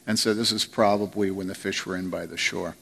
And 0.07 0.19
so 0.19 0.35
this 0.35 0.53
is 0.53 0.67
probably 0.67 1.31
when 1.31 1.47
the 1.47 1.55
fish 1.55 1.87
were 1.87 1.97
in 1.97 2.11
by 2.11 2.27
the 2.27 2.37
shore. 2.37 2.77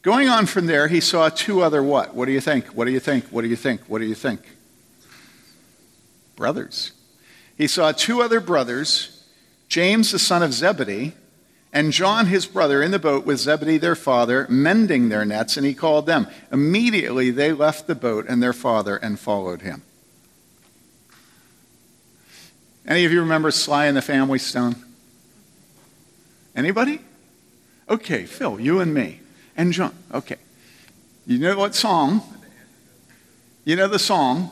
Going 0.00 0.30
on 0.30 0.46
from 0.46 0.64
there, 0.64 0.88
he 0.88 1.00
saw 1.02 1.28
two 1.28 1.60
other 1.60 1.82
what? 1.82 2.14
What 2.14 2.24
do 2.24 2.32
you 2.32 2.40
think? 2.40 2.68
What 2.68 2.86
do 2.86 2.90
you 2.90 3.00
think? 3.00 3.26
What 3.26 3.42
do 3.42 3.48
you 3.48 3.56
think? 3.56 3.82
What 3.82 3.98
do 3.98 4.06
you 4.06 4.14
think? 4.14 4.40
Brothers. 6.36 6.92
He 7.58 7.66
saw 7.66 7.92
two 7.92 8.22
other 8.22 8.40
brothers, 8.40 9.26
James 9.68 10.12
the 10.12 10.18
son 10.18 10.42
of 10.42 10.54
Zebedee 10.54 11.12
and 11.76 11.92
John, 11.92 12.24
his 12.28 12.46
brother, 12.46 12.82
in 12.82 12.90
the 12.90 12.98
boat 12.98 13.26
with 13.26 13.38
Zebedee, 13.38 13.76
their 13.76 13.94
father, 13.94 14.46
mending 14.48 15.10
their 15.10 15.26
nets, 15.26 15.58
and 15.58 15.66
he 15.66 15.74
called 15.74 16.06
them. 16.06 16.26
Immediately 16.50 17.30
they 17.32 17.52
left 17.52 17.86
the 17.86 17.94
boat 17.94 18.24
and 18.30 18.42
their 18.42 18.54
father 18.54 18.96
and 18.96 19.20
followed 19.20 19.60
him. 19.60 19.82
Any 22.88 23.04
of 23.04 23.12
you 23.12 23.20
remember 23.20 23.50
Sly 23.50 23.84
and 23.84 23.94
the 23.94 24.00
Family 24.00 24.38
Stone? 24.38 24.76
Anybody? 26.54 27.00
Okay, 27.90 28.24
Phil, 28.24 28.58
you 28.58 28.80
and 28.80 28.94
me. 28.94 29.20
And 29.54 29.70
John. 29.70 29.94
Okay. 30.14 30.36
You 31.26 31.38
know 31.38 31.58
what 31.58 31.74
song? 31.74 32.22
You 33.66 33.76
know 33.76 33.86
the 33.86 33.98
song? 33.98 34.50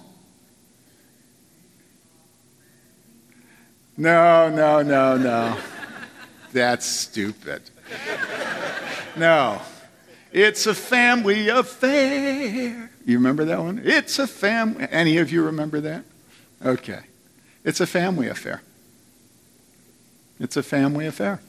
No, 3.96 4.50
no, 4.50 4.82
no, 4.82 5.16
no. 5.16 5.56
That's 6.54 6.86
stupid. 6.86 7.62
No. 9.16 9.60
It's 10.32 10.66
a 10.66 10.74
family 10.74 11.48
affair. 11.48 12.90
You 13.04 13.18
remember 13.18 13.44
that 13.46 13.58
one? 13.58 13.82
It's 13.84 14.20
a 14.20 14.26
family. 14.28 14.86
Any 14.88 15.18
of 15.18 15.32
you 15.32 15.42
remember 15.42 15.80
that? 15.80 16.04
Okay. 16.64 17.00
It's 17.64 17.80
a 17.80 17.86
family 17.86 18.28
affair. 18.28 18.62
It's 20.38 20.56
a 20.56 20.62
family 20.62 21.06
affair. 21.06 21.40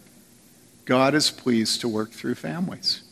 God 0.85 1.13
is 1.13 1.29
pleased 1.29 1.81
to 1.81 1.87
work 1.87 2.09
through 2.11 2.35
families. 2.35 3.03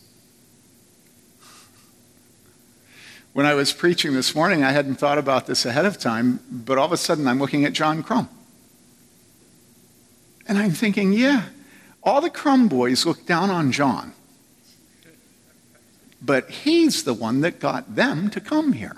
When 3.34 3.46
I 3.46 3.54
was 3.54 3.72
preaching 3.72 4.14
this 4.14 4.34
morning, 4.34 4.64
I 4.64 4.72
hadn't 4.72 4.96
thought 4.96 5.20
about 5.20 5.46
this 5.46 5.64
ahead 5.64 5.86
of 5.86 6.00
time, 6.00 6.40
but 6.52 6.80
all 6.80 6.86
of 6.86 6.92
a 6.92 6.98
sudden 6.98 7.28
I'm 7.28 7.40
looking 7.40 7.66
at 7.66 7.74
John 7.74 8.02
Crum. 8.02 8.30
And 10.48 10.58
I'm 10.58 10.72
thinking, 10.72 11.14
yeah, 11.14 11.46
all 12.04 12.22
the 12.22 12.30
Crum 12.30 12.68
boys 12.68 13.06
look 13.06 13.26
down 13.26 13.50
on 13.50 13.72
John. 13.72 14.14
But 16.22 16.50
he's 16.50 17.04
the 17.04 17.14
one 17.14 17.42
that 17.42 17.60
got 17.60 17.96
them 17.96 18.30
to 18.30 18.40
come 18.40 18.74
here. 18.74 18.98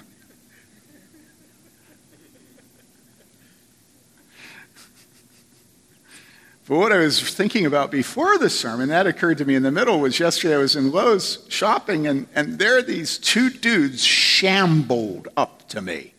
But 6.67 6.77
what 6.77 6.91
I 6.91 6.97
was 6.97 7.21
thinking 7.21 7.67
about 7.67 7.91
before 7.91 8.39
the 8.39 8.49
sermon, 8.49 8.89
that 8.89 9.05
occurred 9.05 9.37
to 9.37 9.45
me 9.45 9.53
in 9.53 9.61
the 9.61 9.71
middle, 9.71 9.99
was 9.99 10.19
yesterday 10.19 10.55
I 10.55 10.57
was 10.57 10.75
in 10.75 10.91
Lowe's 10.91 11.45
shopping, 11.47 12.07
and, 12.07 12.27
and 12.33 12.57
there 12.57 12.81
these 12.81 13.19
two 13.19 13.51
dudes 13.51 14.03
shambled 14.03 15.27
up 15.37 15.67
to 15.69 15.81
me. 15.81 16.15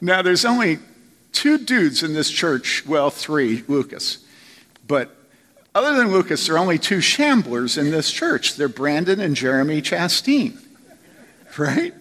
Now, 0.00 0.22
there's 0.22 0.46
only 0.46 0.78
two 1.32 1.58
dudes 1.58 2.02
in 2.02 2.14
this 2.14 2.30
church, 2.30 2.86
well, 2.86 3.10
three, 3.10 3.64
Lucas. 3.68 4.23
But 4.86 5.16
other 5.74 5.94
than 5.94 6.12
Lucas, 6.12 6.46
there 6.46 6.56
are 6.56 6.58
only 6.58 6.78
two 6.78 6.98
shamblers 6.98 7.78
in 7.78 7.90
this 7.90 8.10
church. 8.10 8.56
They're 8.56 8.68
Brandon 8.68 9.20
and 9.20 9.34
Jeremy 9.34 9.82
Chasteen, 9.82 10.62
right? 11.58 11.94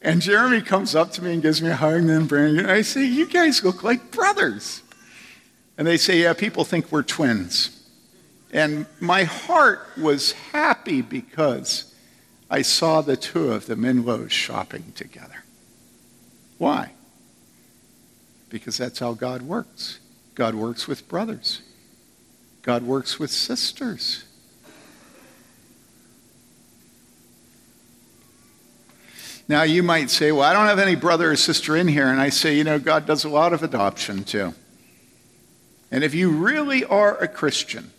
And 0.00 0.20
Jeremy 0.20 0.62
comes 0.62 0.94
up 0.94 1.12
to 1.12 1.22
me 1.22 1.34
and 1.34 1.42
gives 1.42 1.62
me 1.62 1.70
a 1.70 1.76
hug, 1.76 1.94
and 1.94 2.08
then 2.08 2.26
Brandon, 2.26 2.66
I 2.66 2.82
say, 2.82 3.04
You 3.04 3.26
guys 3.26 3.62
look 3.62 3.84
like 3.84 4.10
brothers. 4.10 4.82
And 5.78 5.86
they 5.86 5.96
say, 5.96 6.18
Yeah, 6.18 6.32
people 6.32 6.64
think 6.64 6.90
we're 6.90 7.02
twins. 7.02 7.78
And 8.52 8.86
my 9.00 9.24
heart 9.24 9.86
was 9.96 10.32
happy 10.32 11.00
because 11.02 11.94
I 12.50 12.62
saw 12.62 13.00
the 13.00 13.16
two 13.16 13.50
of 13.52 13.66
them 13.66 13.84
in 13.84 14.04
Lowe's 14.04 14.32
shopping 14.32 14.92
together. 14.94 15.44
Why? 16.58 16.92
Because 18.50 18.76
that's 18.76 18.98
how 18.98 19.14
God 19.14 19.42
works. 19.42 20.00
God 20.34 20.54
works 20.54 20.86
with 20.86 21.08
brothers. 21.08 21.62
God 22.62 22.84
works 22.84 23.18
with 23.18 23.30
sisters. 23.30 24.24
Now, 29.48 29.64
you 29.64 29.82
might 29.82 30.08
say, 30.08 30.32
Well, 30.32 30.42
I 30.42 30.52
don't 30.52 30.66
have 30.66 30.78
any 30.78 30.94
brother 30.94 31.32
or 31.32 31.36
sister 31.36 31.76
in 31.76 31.88
here. 31.88 32.06
And 32.06 32.20
I 32.20 32.28
say, 32.28 32.56
You 32.56 32.64
know, 32.64 32.78
God 32.78 33.04
does 33.04 33.24
a 33.24 33.28
lot 33.28 33.52
of 33.52 33.62
adoption 33.62 34.24
too. 34.24 34.54
And 35.90 36.02
if 36.04 36.14
you 36.14 36.30
really 36.30 36.84
are 36.84 37.18
a 37.18 37.28
Christian, 37.28 37.90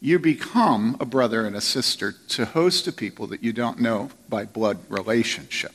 you 0.00 0.18
become 0.18 0.96
a 1.00 1.06
brother 1.06 1.46
and 1.46 1.56
a 1.56 1.60
sister 1.60 2.12
to 2.28 2.44
host 2.44 2.86
a 2.86 2.92
people 2.92 3.26
that 3.28 3.42
you 3.42 3.52
don't 3.52 3.80
know 3.80 4.10
by 4.28 4.44
blood 4.44 4.78
relationship. 4.88 5.72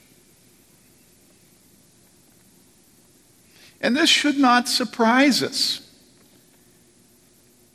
And 3.82 3.98
this 3.98 4.10
should 4.10 4.38
not 4.38 4.70
surprise 4.70 5.42
us. 5.42 5.89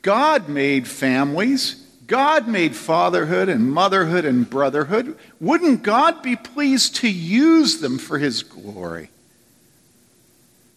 God 0.05 0.47
made 0.47 0.87
families. 0.87 1.83
God 2.05 2.47
made 2.47 2.75
fatherhood 2.75 3.49
and 3.49 3.71
motherhood 3.71 4.23
and 4.23 4.47
brotherhood. 4.47 5.17
Wouldn't 5.39 5.81
God 5.81 6.21
be 6.21 6.35
pleased 6.35 6.97
to 6.97 7.09
use 7.09 7.79
them 7.79 7.97
for 7.97 8.19
his 8.19 8.43
glory? 8.43 9.09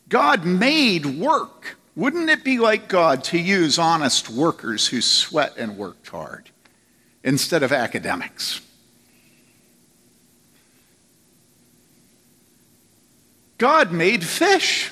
God 0.08 0.46
made 0.46 1.04
work. 1.04 1.76
Wouldn't 1.94 2.30
it 2.30 2.42
be 2.42 2.58
like 2.58 2.88
God 2.88 3.22
to 3.24 3.38
use 3.38 3.78
honest 3.78 4.30
workers 4.30 4.86
who 4.86 5.02
sweat 5.02 5.58
and 5.58 5.76
worked 5.76 6.08
hard 6.08 6.48
instead 7.22 7.62
of 7.62 7.70
academics? 7.70 8.62
God 13.58 13.92
made 13.92 14.24
fish 14.24 14.90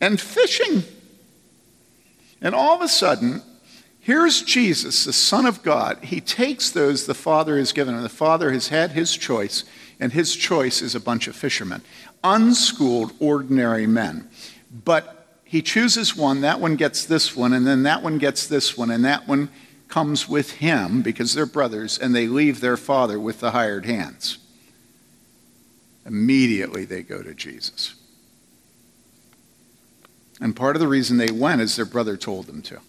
and 0.00 0.20
fishing. 0.20 0.84
And 2.42 2.54
all 2.54 2.74
of 2.74 2.82
a 2.82 2.88
sudden, 2.88 3.40
here's 4.00 4.42
Jesus, 4.42 5.04
the 5.04 5.12
Son 5.12 5.46
of 5.46 5.62
God. 5.62 5.98
He 6.02 6.20
takes 6.20 6.70
those 6.70 7.06
the 7.06 7.14
Father 7.14 7.56
has 7.56 7.72
given 7.72 7.94
him. 7.94 8.02
The 8.02 8.08
Father 8.08 8.50
has 8.52 8.68
had 8.68 8.90
his 8.90 9.16
choice, 9.16 9.64
and 10.00 10.12
his 10.12 10.34
choice 10.34 10.82
is 10.82 10.94
a 10.94 11.00
bunch 11.00 11.28
of 11.28 11.36
fishermen, 11.36 11.82
unschooled, 12.24 13.12
ordinary 13.20 13.86
men. 13.86 14.28
But 14.84 15.40
he 15.44 15.62
chooses 15.62 16.16
one, 16.16 16.40
that 16.40 16.60
one 16.60 16.76
gets 16.76 17.04
this 17.04 17.36
one, 17.36 17.52
and 17.52 17.66
then 17.66 17.84
that 17.84 18.02
one 18.02 18.18
gets 18.18 18.46
this 18.46 18.76
one, 18.76 18.90
and 18.90 19.04
that 19.04 19.28
one 19.28 19.48
comes 19.88 20.28
with 20.28 20.52
him 20.52 21.02
because 21.02 21.34
they're 21.34 21.46
brothers, 21.46 21.98
and 21.98 22.14
they 22.14 22.26
leave 22.26 22.60
their 22.60 22.76
father 22.76 23.20
with 23.20 23.38
the 23.40 23.52
hired 23.52 23.84
hands. 23.84 24.38
Immediately 26.04 26.86
they 26.86 27.02
go 27.02 27.22
to 27.22 27.34
Jesus. 27.34 27.94
And 30.40 30.56
part 30.56 30.76
of 30.76 30.80
the 30.80 30.88
reason 30.88 31.16
they 31.16 31.30
went 31.30 31.60
is 31.60 31.76
their 31.76 31.84
brother 31.84 32.16
told 32.16 32.46
them 32.46 32.62
to. 32.62 32.80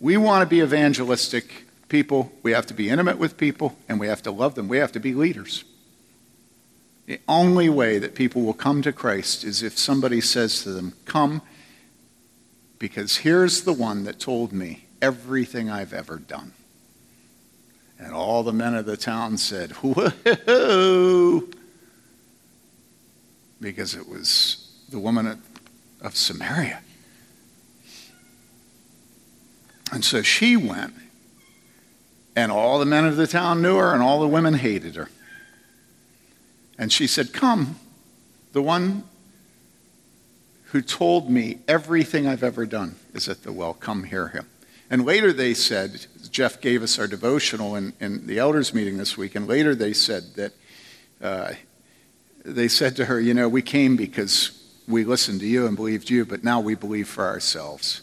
We 0.00 0.16
want 0.16 0.42
to 0.42 0.46
be 0.46 0.62
evangelistic 0.62 1.64
people. 1.88 2.32
We 2.42 2.52
have 2.52 2.66
to 2.66 2.74
be 2.74 2.88
intimate 2.88 3.18
with 3.18 3.36
people, 3.36 3.76
and 3.88 4.00
we 4.00 4.06
have 4.06 4.22
to 4.22 4.30
love 4.30 4.54
them. 4.54 4.68
We 4.68 4.78
have 4.78 4.92
to 4.92 5.00
be 5.00 5.12
leaders. 5.12 5.64
The 7.06 7.20
only 7.28 7.68
way 7.68 7.98
that 7.98 8.14
people 8.14 8.42
will 8.42 8.54
come 8.54 8.82
to 8.82 8.92
Christ 8.92 9.44
is 9.44 9.62
if 9.62 9.76
somebody 9.76 10.20
says 10.20 10.62
to 10.62 10.70
them, 10.70 10.94
Come, 11.04 11.42
because 12.78 13.18
here's 13.18 13.64
the 13.64 13.72
one 13.72 14.04
that 14.04 14.18
told 14.18 14.52
me 14.52 14.86
everything 15.02 15.68
I've 15.68 15.92
ever 15.92 16.16
done. 16.16 16.52
And 17.98 18.14
all 18.14 18.42
the 18.42 18.52
men 18.52 18.74
of 18.74 18.86
the 18.86 18.96
town 18.96 19.36
said, 19.36 19.72
Whoa! 19.72 21.42
Because 23.60 23.94
it 23.94 24.08
was 24.08 24.59
the 24.90 24.98
woman 24.98 25.40
of 26.00 26.16
Samaria. 26.16 26.80
And 29.92 30.04
so 30.04 30.22
she 30.22 30.56
went, 30.56 30.94
and 32.36 32.52
all 32.52 32.78
the 32.78 32.86
men 32.86 33.06
of 33.06 33.16
the 33.16 33.26
town 33.26 33.60
knew 33.60 33.76
her, 33.76 33.92
and 33.92 34.02
all 34.02 34.20
the 34.20 34.28
women 34.28 34.54
hated 34.54 34.94
her. 34.94 35.08
And 36.78 36.92
she 36.92 37.06
said, 37.06 37.32
Come, 37.32 37.76
the 38.52 38.62
one 38.62 39.04
who 40.66 40.80
told 40.80 41.28
me 41.28 41.58
everything 41.66 42.26
I've 42.26 42.44
ever 42.44 42.66
done 42.66 42.94
is 43.12 43.28
at 43.28 43.42
the 43.42 43.52
well. 43.52 43.74
Come 43.74 44.04
hear 44.04 44.28
him. 44.28 44.46
And 44.88 45.04
later 45.04 45.32
they 45.32 45.54
said, 45.54 46.06
Jeff 46.30 46.60
gave 46.60 46.82
us 46.82 46.98
our 46.98 47.08
devotional 47.08 47.74
in, 47.74 47.92
in 48.00 48.26
the 48.26 48.38
elders 48.38 48.72
meeting 48.72 48.96
this 48.96 49.16
week, 49.16 49.34
and 49.34 49.46
later 49.48 49.74
they 49.74 49.92
said 49.92 50.34
that 50.36 50.52
uh, 51.20 51.52
they 52.44 52.68
said 52.68 52.96
to 52.96 53.06
her, 53.06 53.20
You 53.20 53.34
know, 53.34 53.48
we 53.48 53.62
came 53.62 53.96
because 53.96 54.59
we 54.90 55.04
listened 55.04 55.40
to 55.40 55.46
you 55.46 55.66
and 55.66 55.76
believed 55.76 56.10
you, 56.10 56.24
but 56.24 56.44
now 56.44 56.60
we 56.60 56.74
believe 56.74 57.08
for 57.08 57.24
ourselves. 57.24 58.02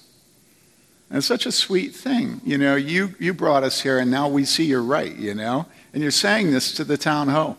And 1.10 1.18
it's 1.18 1.28
such 1.28 1.46
a 1.46 1.52
sweet 1.52 1.96
thing. 1.96 2.42
You 2.44 2.58
know, 2.58 2.76
you, 2.76 3.16
you 3.20 3.34
brought 3.34 3.64
us 3.64 3.82
here, 3.82 4.00
and 4.00 4.12
now 4.12 4.28
we 4.28 4.44
see 4.46 4.66
you're 4.66 4.82
right, 4.82 5.16
you 5.16 5.34
know? 5.34 5.66
And 5.94 6.02
you're 6.02 6.12
saying 6.12 6.52
this 6.52 6.74
to 6.74 6.84
the 6.84 6.98
town 6.98 7.30
hall. 7.30 7.58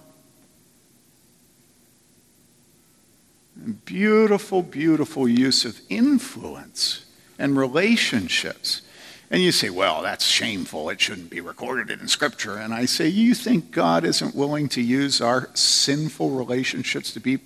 Beautiful, 3.84 4.62
beautiful 4.62 5.26
use 5.26 5.64
of 5.64 5.80
influence 5.88 7.04
and 7.38 7.56
relationships. 7.56 8.82
And 9.30 9.42
you 9.42 9.52
say, 9.52 9.68
well, 9.68 10.02
that's 10.02 10.24
shameful. 10.24 10.88
It 10.88 11.00
shouldn't 11.00 11.30
be 11.30 11.40
recorded 11.40 11.90
in 11.90 12.08
Scripture. 12.08 12.56
And 12.56 12.72
I 12.72 12.86
say, 12.86 13.08
you 13.08 13.34
think 13.34 13.70
God 13.70 14.04
isn't 14.04 14.34
willing 14.34 14.68
to 14.70 14.80
use 14.80 15.20
our 15.20 15.50
sinful 15.54 16.30
relationships 16.30 17.12
to 17.12 17.20
be, 17.20 17.38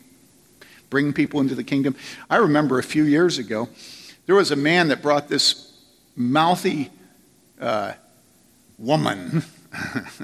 bring 0.93 1.15
people 1.15 1.41
into 1.41 1.55
the 1.55 1.65
kingdom? 1.65 1.97
I 2.29 2.37
remember 2.37 2.79
a 2.79 2.83
few 2.83 3.05
years 3.05 3.39
ago, 3.39 3.71
there 4.27 4.35
was 4.35 4.51
a 4.51 4.57
man 4.57 4.89
that 4.89 5.01
brought 5.01 5.27
this 5.27 5.73
mouthy 6.15 6.91
uh, 7.59 7.95
woman 8.77 9.43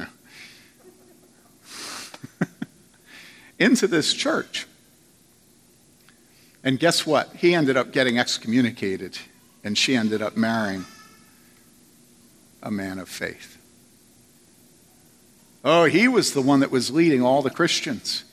into 3.59 3.87
this 3.87 4.13
church. 4.13 4.67
And 6.63 6.79
guess 6.79 7.07
what? 7.07 7.35
He 7.37 7.55
ended 7.55 7.79
up 7.79 7.91
getting 7.91 8.19
excommunicated, 8.19 9.19
and 9.65 9.79
she 9.79 9.97
ended 9.97 10.21
up 10.21 10.37
marrying 10.37 10.85
a 12.63 12.71
man 12.71 12.99
of 12.99 13.09
faith. 13.09 13.57
Oh, 15.65 15.85
he 15.85 16.09
was 16.09 16.35
the 16.35 16.43
one 16.43 16.61
that 16.61 16.71
was 16.71 16.91
leading 16.91 17.23
all 17.23 17.41
the 17.41 17.49
Christians. 17.49 18.25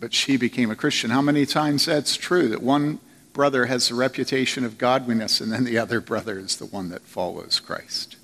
But 0.00 0.12
she 0.12 0.36
became 0.36 0.70
a 0.70 0.76
Christian. 0.76 1.10
How 1.10 1.22
many 1.22 1.46
times 1.46 1.86
that's 1.86 2.16
true 2.16 2.48
that 2.48 2.62
one 2.62 3.00
brother 3.32 3.66
has 3.66 3.88
the 3.88 3.94
reputation 3.94 4.64
of 4.64 4.78
godliness 4.78 5.40
and 5.40 5.52
then 5.52 5.64
the 5.64 5.78
other 5.78 6.00
brother 6.00 6.38
is 6.38 6.56
the 6.56 6.66
one 6.66 6.90
that 6.90 7.02
follows 7.02 7.60
Christ? 7.60 8.16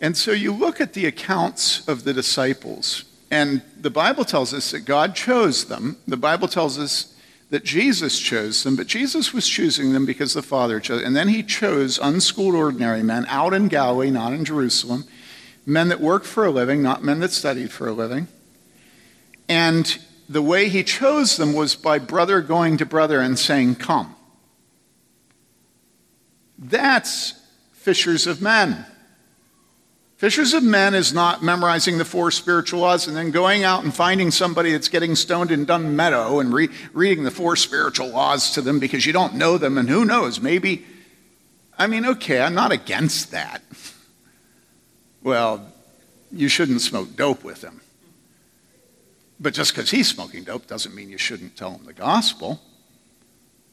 And 0.00 0.16
so 0.16 0.32
you 0.32 0.52
look 0.52 0.80
at 0.80 0.94
the 0.94 1.06
accounts 1.06 1.86
of 1.86 2.04
the 2.04 2.14
disciples 2.14 3.04
and 3.30 3.62
the 3.78 3.90
Bible 3.90 4.24
tells 4.24 4.52
us 4.52 4.72
that 4.72 4.80
God 4.80 5.14
chose 5.14 5.66
them. 5.66 5.98
The 6.08 6.16
Bible 6.16 6.48
tells 6.48 6.78
us 6.78 7.14
that 7.50 7.64
Jesus 7.64 8.18
chose 8.18 8.62
them, 8.62 8.76
but 8.76 8.86
Jesus 8.86 9.34
was 9.34 9.48
choosing 9.48 9.92
them 9.92 10.06
because 10.06 10.34
the 10.34 10.42
Father 10.42 10.78
chose. 10.78 11.02
And 11.02 11.16
then 11.16 11.28
he 11.28 11.42
chose 11.42 11.98
unschooled, 11.98 12.54
ordinary 12.54 13.02
men 13.02 13.26
out 13.28 13.52
in 13.52 13.68
Galilee, 13.68 14.10
not 14.10 14.32
in 14.32 14.44
Jerusalem, 14.44 15.04
men 15.66 15.88
that 15.88 16.00
worked 16.00 16.26
for 16.26 16.46
a 16.46 16.50
living, 16.50 16.80
not 16.80 17.02
men 17.02 17.18
that 17.20 17.32
studied 17.32 17.72
for 17.72 17.88
a 17.88 17.92
living. 17.92 18.28
And 19.48 19.98
the 20.28 20.42
way 20.42 20.68
he 20.68 20.84
chose 20.84 21.36
them 21.36 21.52
was 21.52 21.74
by 21.74 21.98
brother 21.98 22.40
going 22.40 22.76
to 22.76 22.86
brother 22.86 23.20
and 23.20 23.36
saying, 23.36 23.74
Come. 23.76 24.14
That's 26.56 27.34
fishers 27.72 28.28
of 28.28 28.40
men. 28.40 28.86
Fishers 30.20 30.52
of 30.52 30.62
men 30.62 30.94
is 30.94 31.14
not 31.14 31.42
memorizing 31.42 31.96
the 31.96 32.04
four 32.04 32.30
spiritual 32.30 32.80
laws 32.80 33.08
and 33.08 33.16
then 33.16 33.30
going 33.30 33.64
out 33.64 33.84
and 33.84 33.94
finding 33.94 34.30
somebody 34.30 34.70
that's 34.70 34.90
getting 34.90 35.16
stoned 35.16 35.50
in 35.50 35.64
Dunn 35.64 35.96
Meadow 35.96 36.40
and 36.40 36.52
re- 36.52 36.68
reading 36.92 37.24
the 37.24 37.30
four 37.30 37.56
spiritual 37.56 38.10
laws 38.10 38.50
to 38.50 38.60
them 38.60 38.78
because 38.78 39.06
you 39.06 39.14
don't 39.14 39.32
know 39.32 39.56
them 39.56 39.78
and 39.78 39.88
who 39.88 40.04
knows, 40.04 40.38
maybe. 40.38 40.84
I 41.78 41.86
mean, 41.86 42.04
okay, 42.04 42.42
I'm 42.42 42.54
not 42.54 42.70
against 42.70 43.30
that. 43.30 43.62
Well, 45.22 45.72
you 46.30 46.48
shouldn't 46.48 46.82
smoke 46.82 47.16
dope 47.16 47.42
with 47.42 47.64
him. 47.64 47.80
But 49.40 49.54
just 49.54 49.74
because 49.74 49.90
he's 49.90 50.08
smoking 50.08 50.44
dope 50.44 50.66
doesn't 50.66 50.94
mean 50.94 51.08
you 51.08 51.16
shouldn't 51.16 51.56
tell 51.56 51.70
him 51.70 51.86
the 51.86 51.94
gospel. 51.94 52.60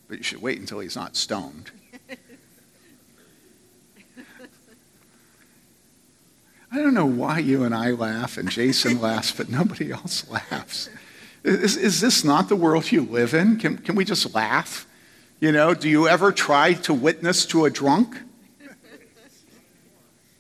But 0.08 0.20
you 0.20 0.24
should 0.24 0.42
wait 0.42 0.62
until 0.62 0.80
he's 0.80 0.96
not 0.96 1.18
stoned. 1.18 1.72
I 6.72 6.78
don't 6.78 6.87
know 6.98 7.06
why 7.06 7.40
you 7.40 7.64
and 7.64 7.76
I 7.76 7.92
laugh 7.92 8.38
and 8.38 8.50
Jason 8.50 9.00
laughs, 9.02 9.32
but 9.32 9.50
nobody 9.50 9.92
else 9.92 10.28
laughs. 10.30 10.90
Is, 11.44 11.78
is 11.78 12.02
this 12.02 12.24
not 12.24 12.50
the 12.50 12.56
world 12.56 12.92
you 12.92 13.04
live 13.04 13.34
in? 13.34 13.58
Can, 13.58 13.78
can 13.78 13.96
we 13.96 14.04
just 14.04 14.34
laugh? 14.34 14.86
You 15.40 15.52
know, 15.52 15.74
do 15.74 15.88
you 15.88 16.08
ever 16.08 16.32
try 16.32 16.74
to 16.74 16.94
witness 16.94 17.46
to 17.48 17.66
a 17.66 17.70
drunk? 17.70 18.18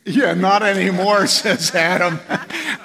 Yeah, 0.04 0.34
not 0.34 0.64
anymore, 0.64 1.28
says 1.28 1.76
Adam. 1.76 2.20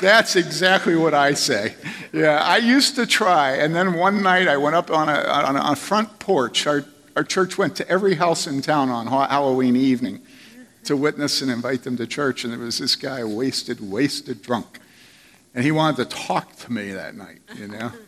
That's 0.00 0.36
exactly 0.36 0.96
what 0.96 1.14
I 1.14 1.34
say. 1.34 1.74
Yeah, 2.12 2.42
I 2.42 2.58
used 2.58 2.96
to 2.96 3.06
try, 3.06 3.52
and 3.52 3.74
then 3.74 3.94
one 3.94 4.22
night 4.22 4.48
I 4.48 4.58
went 4.58 4.76
up 4.76 4.90
on 4.90 5.08
a, 5.08 5.12
on 5.12 5.56
a 5.56 5.76
front 5.76 6.18
porch. 6.18 6.66
Our, 6.66 6.84
our 7.16 7.24
church 7.24 7.56
went 7.56 7.76
to 7.76 7.88
every 7.88 8.16
house 8.16 8.46
in 8.46 8.60
town 8.60 8.90
on 8.90 9.06
Halloween 9.06 9.76
evening 9.76 10.20
to 10.84 10.96
witness 10.96 11.42
and 11.42 11.50
invite 11.50 11.82
them 11.82 11.96
to 11.96 12.06
church. 12.06 12.44
And 12.44 12.52
there 12.52 12.60
was 12.60 12.78
this 12.78 12.96
guy, 12.96 13.22
wasted, 13.24 13.80
wasted 13.80 14.42
drunk. 14.42 14.80
And 15.54 15.64
he 15.64 15.70
wanted 15.70 16.08
to 16.08 16.16
talk 16.16 16.56
to 16.56 16.72
me 16.72 16.92
that 16.92 17.14
night, 17.14 17.40
you 17.56 17.68
know? 17.68 17.92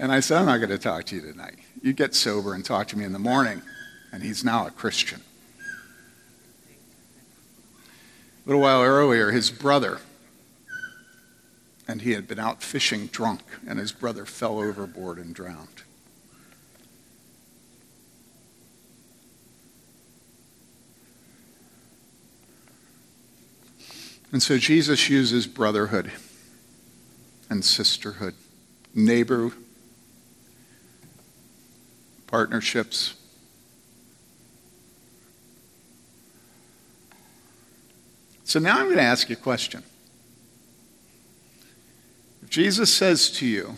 And 0.00 0.12
I 0.12 0.20
said, 0.20 0.38
I'm 0.38 0.46
not 0.46 0.58
going 0.58 0.68
to 0.68 0.78
talk 0.78 1.06
to 1.06 1.16
you 1.16 1.22
tonight. 1.22 1.56
You 1.82 1.92
get 1.92 2.14
sober 2.14 2.54
and 2.54 2.64
talk 2.64 2.86
to 2.88 2.96
me 2.96 3.04
in 3.04 3.12
the 3.12 3.18
morning. 3.18 3.62
And 4.12 4.22
he's 4.22 4.44
now 4.44 4.64
a 4.64 4.70
Christian. 4.70 5.20
A 8.46 8.48
little 8.48 8.62
while 8.62 8.80
earlier, 8.80 9.32
his 9.32 9.50
brother, 9.50 9.98
and 11.88 12.02
he 12.02 12.12
had 12.12 12.28
been 12.28 12.38
out 12.38 12.62
fishing 12.62 13.06
drunk, 13.06 13.40
and 13.66 13.78
his 13.78 13.90
brother 13.90 14.24
fell 14.24 14.60
overboard 14.60 15.18
and 15.18 15.34
drowned. 15.34 15.82
And 24.30 24.42
so 24.42 24.58
Jesus 24.58 25.08
uses 25.08 25.46
brotherhood 25.46 26.12
and 27.48 27.64
sisterhood, 27.64 28.34
neighbor 28.94 29.52
partnerships. 32.26 33.14
So 38.44 38.58
now 38.58 38.78
I'm 38.78 38.84
going 38.84 38.96
to 38.96 39.02
ask 39.02 39.28
you 39.28 39.36
a 39.36 39.38
question. 39.38 39.82
If 42.42 42.50
Jesus 42.50 42.92
says 42.92 43.30
to 43.32 43.46
you, 43.46 43.76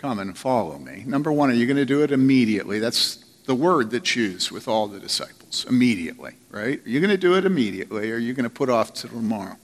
Come 0.00 0.18
and 0.18 0.36
follow 0.36 0.78
me, 0.78 1.04
number 1.06 1.30
one, 1.30 1.50
are 1.50 1.52
you 1.52 1.66
going 1.66 1.76
to 1.76 1.84
do 1.84 2.02
it 2.02 2.10
immediately? 2.10 2.78
That's 2.78 3.16
the 3.44 3.54
word 3.54 3.90
that's 3.90 4.16
used 4.16 4.50
with 4.50 4.66
all 4.66 4.88
the 4.88 4.98
disciples 4.98 5.66
immediately, 5.68 6.36
right? 6.50 6.82
Are 6.82 6.88
you 6.88 7.00
going 7.00 7.10
to 7.10 7.18
do 7.18 7.34
it 7.34 7.44
immediately 7.44 8.10
or 8.10 8.14
are 8.14 8.18
you 8.18 8.32
going 8.32 8.44
to 8.44 8.48
put 8.48 8.70
off 8.70 8.94
to 8.94 9.08
tomorrow? 9.08 9.58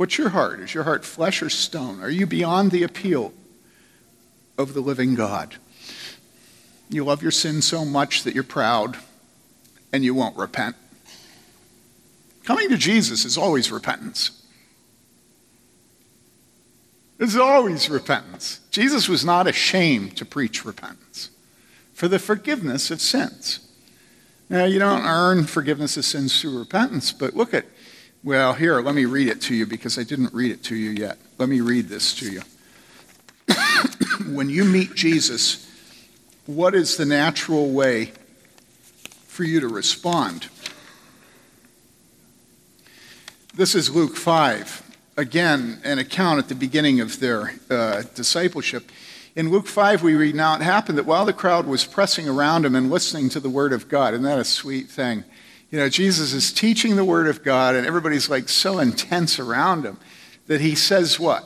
What's 0.00 0.16
your 0.16 0.30
heart? 0.30 0.60
Is 0.60 0.72
your 0.72 0.84
heart 0.84 1.04
flesh 1.04 1.42
or 1.42 1.50
stone? 1.50 2.00
Are 2.00 2.08
you 2.08 2.26
beyond 2.26 2.70
the 2.70 2.84
appeal 2.84 3.34
of 4.56 4.72
the 4.72 4.80
living 4.80 5.14
God? 5.14 5.56
You 6.88 7.04
love 7.04 7.20
your 7.20 7.30
sin 7.30 7.60
so 7.60 7.84
much 7.84 8.22
that 8.22 8.34
you're 8.34 8.42
proud 8.42 8.96
and 9.92 10.02
you 10.02 10.14
won't 10.14 10.38
repent. 10.38 10.74
Coming 12.44 12.70
to 12.70 12.78
Jesus 12.78 13.26
is 13.26 13.36
always 13.36 13.70
repentance. 13.70 14.42
It's 17.18 17.36
always 17.36 17.90
repentance. 17.90 18.60
Jesus 18.70 19.06
was 19.06 19.22
not 19.22 19.46
ashamed 19.46 20.16
to 20.16 20.24
preach 20.24 20.64
repentance 20.64 21.28
for 21.92 22.08
the 22.08 22.18
forgiveness 22.18 22.90
of 22.90 23.02
sins. 23.02 23.68
Now, 24.48 24.64
you 24.64 24.78
don't 24.78 25.04
earn 25.04 25.44
forgiveness 25.44 25.98
of 25.98 26.06
sins 26.06 26.40
through 26.40 26.58
repentance, 26.58 27.12
but 27.12 27.36
look 27.36 27.52
at, 27.52 27.66
well, 28.22 28.52
here, 28.52 28.80
let 28.80 28.94
me 28.94 29.06
read 29.06 29.28
it 29.28 29.40
to 29.42 29.54
you 29.54 29.66
because 29.66 29.98
I 29.98 30.02
didn't 30.02 30.34
read 30.34 30.50
it 30.50 30.62
to 30.64 30.76
you 30.76 30.90
yet. 30.90 31.18
Let 31.38 31.48
me 31.48 31.60
read 31.60 31.88
this 31.88 32.14
to 32.16 32.30
you. 32.30 32.42
when 34.34 34.50
you 34.50 34.64
meet 34.64 34.94
Jesus, 34.94 35.66
what 36.46 36.74
is 36.74 36.96
the 36.96 37.06
natural 37.06 37.70
way 37.70 38.12
for 39.26 39.44
you 39.44 39.60
to 39.60 39.68
respond? 39.68 40.48
This 43.54 43.74
is 43.74 43.90
Luke 43.90 44.16
5 44.16 44.90
again 45.16 45.80
an 45.84 45.98
account 45.98 46.38
at 46.38 46.48
the 46.48 46.54
beginning 46.54 47.00
of 47.00 47.20
their 47.20 47.52
uh, 47.68 48.02
discipleship. 48.14 48.90
In 49.36 49.50
Luke 49.50 49.66
5, 49.66 50.02
we 50.02 50.14
read, 50.14 50.34
Now 50.34 50.56
it 50.56 50.62
happened 50.62 50.98
that 50.98 51.06
while 51.06 51.24
the 51.24 51.32
crowd 51.32 51.66
was 51.66 51.84
pressing 51.84 52.28
around 52.28 52.64
him 52.64 52.74
and 52.74 52.90
listening 52.90 53.28
to 53.30 53.40
the 53.40 53.50
word 53.50 53.72
of 53.72 53.88
God, 53.88 54.14
isn't 54.14 54.24
that 54.24 54.38
a 54.38 54.44
sweet 54.44 54.88
thing? 54.88 55.24
You 55.70 55.78
know, 55.78 55.88
Jesus 55.88 56.32
is 56.32 56.52
teaching 56.52 56.96
the 56.96 57.04
word 57.04 57.28
of 57.28 57.44
God, 57.44 57.74
and 57.74 57.86
everybody's 57.86 58.28
like 58.28 58.48
so 58.48 58.78
intense 58.78 59.38
around 59.38 59.84
him 59.84 59.98
that 60.46 60.60
he 60.60 60.74
says 60.74 61.20
what? 61.20 61.44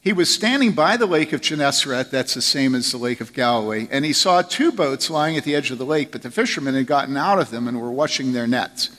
He 0.00 0.12
was 0.12 0.32
standing 0.32 0.72
by 0.72 0.96
the 0.96 1.06
lake 1.06 1.32
of 1.32 1.40
Gennesaret, 1.40 2.10
that's 2.10 2.34
the 2.34 2.42
same 2.42 2.74
as 2.74 2.92
the 2.92 2.98
lake 2.98 3.20
of 3.20 3.32
Galilee, 3.32 3.88
and 3.90 4.04
he 4.04 4.12
saw 4.12 4.42
two 4.42 4.70
boats 4.70 5.08
lying 5.08 5.36
at 5.36 5.44
the 5.44 5.54
edge 5.54 5.70
of 5.70 5.78
the 5.78 5.86
lake, 5.86 6.12
but 6.12 6.22
the 6.22 6.30
fishermen 6.30 6.74
had 6.74 6.86
gotten 6.86 7.16
out 7.16 7.38
of 7.38 7.50
them 7.50 7.66
and 7.68 7.80
were 7.80 7.90
washing 7.90 8.32
their 8.32 8.46
nets 8.46 8.90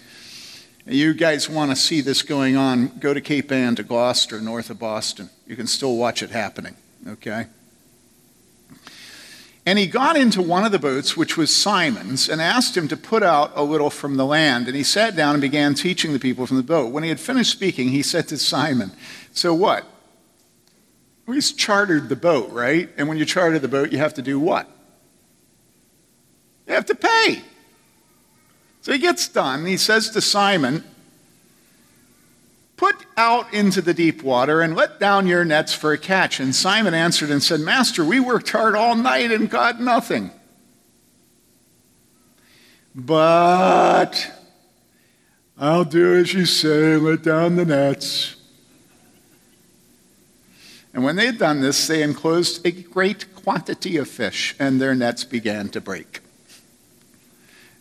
you 0.85 1.13
guys 1.13 1.49
want 1.49 1.71
to 1.71 1.75
see 1.75 2.01
this 2.01 2.21
going 2.21 2.55
on, 2.55 2.99
go 2.99 3.13
to 3.13 3.21
Cape 3.21 3.51
Ann 3.51 3.75
to 3.75 3.83
Gloucester, 3.83 4.39
north 4.39 4.69
of 4.69 4.79
Boston. 4.79 5.29
You 5.47 5.55
can 5.55 5.67
still 5.67 5.97
watch 5.97 6.21
it 6.21 6.29
happening, 6.29 6.75
okay? 7.07 7.47
And 9.65 9.79
he 9.79 9.87
got 9.87 10.15
into 10.15 10.43
one 10.43 10.63
of 10.63 10.71
the 10.71 10.79
boats, 10.79 11.17
which 11.17 11.37
was 11.37 11.53
Simon's, 11.53 12.29
and 12.29 12.39
asked 12.39 12.77
him 12.77 12.87
to 12.87 12.97
put 12.97 13.23
out 13.23 13.51
a 13.55 13.63
little 13.63 13.89
from 13.89 14.15
the 14.15 14.25
land. 14.25 14.67
And 14.67 14.75
he 14.75 14.83
sat 14.83 15.15
down 15.15 15.33
and 15.33 15.41
began 15.41 15.73
teaching 15.73 16.13
the 16.13 16.19
people 16.19 16.45
from 16.45 16.57
the 16.57 16.63
boat. 16.63 16.91
When 16.91 17.01
he 17.01 17.09
had 17.09 17.19
finished 17.19 17.51
speaking, 17.51 17.89
he 17.89 18.03
said 18.03 18.27
to 18.27 18.37
Simon, 18.37 18.91
So 19.31 19.55
what? 19.55 19.85
He's 21.25 21.51
chartered 21.51 22.09
the 22.09 22.15
boat, 22.15 22.51
right? 22.51 22.89
And 22.97 23.07
when 23.07 23.17
you 23.17 23.25
charter 23.25 23.57
the 23.57 23.67
boat, 23.67 23.91
you 23.91 23.97
have 23.97 24.13
to 24.15 24.21
do 24.21 24.39
what? 24.39 24.69
You 26.67 26.75
have 26.75 26.85
to 26.85 26.95
pay. 26.95 27.41
So 28.81 28.91
he 28.91 28.99
gets 28.99 29.27
done. 29.27 29.65
He 29.65 29.77
says 29.77 30.11
to 30.11 30.21
Simon, 30.21 30.83
out 33.17 33.53
into 33.53 33.81
the 33.81 33.93
deep 33.93 34.23
water 34.23 34.61
and 34.61 34.75
let 34.75 34.99
down 34.99 35.27
your 35.27 35.45
nets 35.45 35.73
for 35.73 35.93
a 35.93 35.97
catch. 35.97 36.39
And 36.39 36.53
Simon 36.53 36.93
answered 36.93 37.29
and 37.29 37.41
said, 37.41 37.59
Master, 37.59 38.03
we 38.03 38.19
worked 38.19 38.49
hard 38.49 38.75
all 38.75 38.95
night 38.95 39.31
and 39.31 39.49
caught 39.49 39.79
nothing. 39.79 40.31
But 42.93 44.31
I'll 45.57 45.85
do 45.85 46.15
as 46.15 46.33
you 46.33 46.45
say, 46.45 46.95
let 46.95 47.23
down 47.23 47.55
the 47.55 47.65
nets. 47.65 48.35
And 50.93 51.03
when 51.03 51.17
they 51.17 51.25
had 51.25 51.37
done 51.37 51.59
this, 51.59 51.87
they 51.87 52.03
enclosed 52.03 52.65
a 52.65 52.71
great 52.71 53.35
quantity 53.35 53.97
of 53.97 54.09
fish, 54.09 54.55
and 54.57 54.79
their 54.79 54.95
nets 54.95 55.25
began 55.25 55.67
to 55.69 55.81
break. 55.81 56.21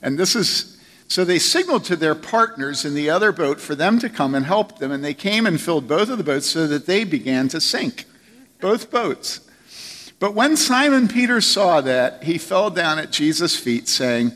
And 0.02 0.18
this 0.18 0.34
is 0.34 0.73
so 1.08 1.24
they 1.24 1.38
signaled 1.38 1.84
to 1.84 1.96
their 1.96 2.14
partners 2.14 2.84
in 2.84 2.94
the 2.94 3.10
other 3.10 3.30
boat 3.32 3.60
for 3.60 3.74
them 3.74 3.98
to 3.98 4.08
come 4.08 4.34
and 4.34 4.46
help 4.46 4.78
them, 4.78 4.90
and 4.90 5.04
they 5.04 5.14
came 5.14 5.46
and 5.46 5.60
filled 5.60 5.86
both 5.86 6.08
of 6.08 6.18
the 6.18 6.24
boats 6.24 6.50
so 6.50 6.66
that 6.66 6.86
they 6.86 7.04
began 7.04 7.48
to 7.48 7.60
sink. 7.60 8.06
Both 8.60 8.90
boats. 8.90 9.40
But 10.18 10.34
when 10.34 10.56
Simon 10.56 11.08
Peter 11.08 11.40
saw 11.40 11.80
that, 11.82 12.24
he 12.24 12.38
fell 12.38 12.70
down 12.70 12.98
at 12.98 13.10
Jesus' 13.10 13.56
feet, 13.56 13.88
saying, 13.88 14.32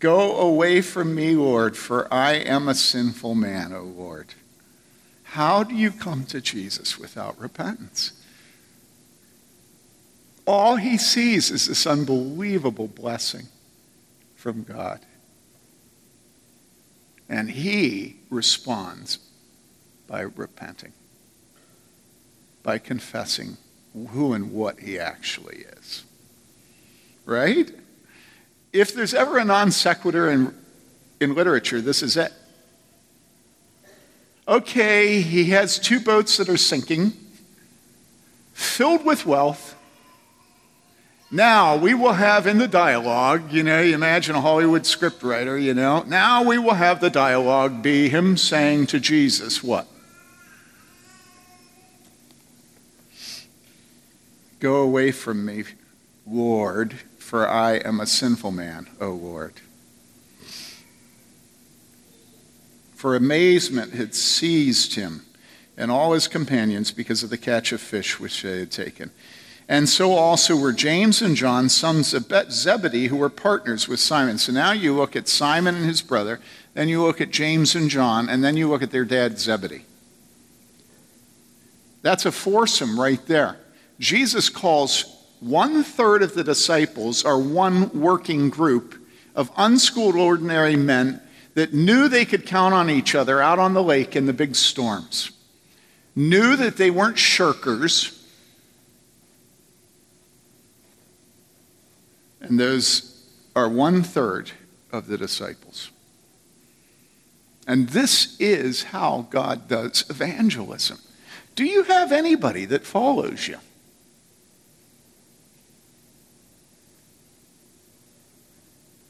Go 0.00 0.36
away 0.36 0.80
from 0.80 1.14
me, 1.14 1.34
Lord, 1.34 1.76
for 1.76 2.12
I 2.12 2.32
am 2.32 2.68
a 2.68 2.74
sinful 2.74 3.36
man, 3.36 3.72
O 3.72 3.82
Lord. 3.82 4.34
How 5.22 5.62
do 5.62 5.74
you 5.74 5.90
come 5.90 6.24
to 6.26 6.40
Jesus 6.40 6.98
without 6.98 7.40
repentance? 7.40 8.12
All 10.44 10.76
he 10.76 10.98
sees 10.98 11.50
is 11.50 11.68
this 11.68 11.86
unbelievable 11.86 12.88
blessing 12.88 13.46
from 14.36 14.64
God. 14.64 15.00
And 17.32 17.50
he 17.50 18.16
responds 18.28 19.18
by 20.06 20.20
repenting, 20.20 20.92
by 22.62 22.76
confessing 22.76 23.56
who 24.10 24.34
and 24.34 24.52
what 24.52 24.80
he 24.80 24.98
actually 24.98 25.64
is. 25.78 26.04
Right? 27.24 27.70
If 28.70 28.94
there's 28.94 29.14
ever 29.14 29.38
a 29.38 29.46
non 29.46 29.70
sequitur 29.70 30.28
in, 30.30 30.54
in 31.20 31.34
literature, 31.34 31.80
this 31.80 32.02
is 32.02 32.18
it. 32.18 32.34
Okay, 34.46 35.22
he 35.22 35.44
has 35.52 35.78
two 35.78 36.00
boats 36.00 36.36
that 36.36 36.50
are 36.50 36.58
sinking, 36.58 37.14
filled 38.52 39.06
with 39.06 39.24
wealth. 39.24 39.74
Now 41.34 41.76
we 41.76 41.94
will 41.94 42.12
have 42.12 42.46
in 42.46 42.58
the 42.58 42.68
dialogue, 42.68 43.50
you 43.50 43.62
know, 43.62 43.80
you 43.80 43.94
imagine 43.94 44.36
a 44.36 44.42
Hollywood 44.42 44.82
scriptwriter, 44.82 45.60
you 45.60 45.72
know, 45.72 46.02
now 46.02 46.42
we 46.42 46.58
will 46.58 46.74
have 46.74 47.00
the 47.00 47.08
dialogue 47.08 47.82
be 47.82 48.10
him 48.10 48.36
saying 48.36 48.88
to 48.88 49.00
Jesus, 49.00 49.62
what? 49.62 49.86
Go 54.60 54.82
away 54.82 55.10
from 55.10 55.46
me, 55.46 55.64
Lord, 56.26 57.00
for 57.16 57.48
I 57.48 57.76
am 57.76 57.98
a 57.98 58.06
sinful 58.06 58.50
man, 58.50 58.88
O 59.00 59.12
Lord. 59.12 59.54
For 62.94 63.16
amazement 63.16 63.94
had 63.94 64.14
seized 64.14 64.96
him 64.96 65.24
and 65.78 65.90
all 65.90 66.12
his 66.12 66.28
companions 66.28 66.92
because 66.92 67.22
of 67.22 67.30
the 67.30 67.38
catch 67.38 67.72
of 67.72 67.80
fish 67.80 68.20
which 68.20 68.42
they 68.42 68.58
had 68.58 68.70
taken. 68.70 69.10
And 69.68 69.88
so 69.88 70.12
also 70.12 70.56
were 70.56 70.72
James 70.72 71.22
and 71.22 71.36
John, 71.36 71.68
sons 71.68 72.12
of 72.12 72.26
Zebedee, 72.50 73.06
who 73.06 73.16
were 73.16 73.30
partners 73.30 73.88
with 73.88 74.00
Simon. 74.00 74.38
So 74.38 74.52
now 74.52 74.72
you 74.72 74.94
look 74.94 75.16
at 75.16 75.28
Simon 75.28 75.76
and 75.76 75.86
his 75.86 76.02
brother, 76.02 76.40
then 76.74 76.88
you 76.88 77.02
look 77.02 77.20
at 77.20 77.30
James 77.30 77.74
and 77.74 77.88
John, 77.88 78.28
and 78.28 78.42
then 78.42 78.56
you 78.56 78.68
look 78.68 78.82
at 78.82 78.90
their 78.90 79.04
dad, 79.04 79.38
Zebedee. 79.38 79.84
That's 82.02 82.26
a 82.26 82.32
foursome 82.32 82.98
right 82.98 83.24
there. 83.26 83.56
Jesus 84.00 84.48
calls 84.48 85.04
one 85.40 85.84
third 85.84 86.22
of 86.22 86.34
the 86.34 86.44
disciples, 86.44 87.24
or 87.24 87.38
one 87.40 87.88
working 88.00 88.48
group 88.50 88.96
of 89.34 89.50
unschooled 89.56 90.16
ordinary 90.16 90.76
men 90.76 91.20
that 91.54 91.72
knew 91.74 92.08
they 92.08 92.24
could 92.24 92.46
count 92.46 92.74
on 92.74 92.90
each 92.90 93.14
other 93.14 93.40
out 93.40 93.58
on 93.58 93.74
the 93.74 93.82
lake 93.82 94.16
in 94.16 94.26
the 94.26 94.32
big 94.32 94.54
storms, 94.54 95.30
knew 96.14 96.56
that 96.56 96.76
they 96.76 96.90
weren't 96.90 97.16
shirkers 97.16 98.21
And 102.42 102.58
those 102.58 103.24
are 103.54 103.68
one 103.68 104.02
third 104.02 104.50
of 104.90 105.06
the 105.06 105.16
disciples. 105.16 105.90
And 107.66 107.88
this 107.90 108.36
is 108.40 108.82
how 108.84 109.28
God 109.30 109.68
does 109.68 110.04
evangelism. 110.10 110.98
Do 111.54 111.64
you 111.64 111.84
have 111.84 112.12
anybody 112.12 112.64
that 112.66 112.84
follows 112.84 113.46
you? 113.46 113.58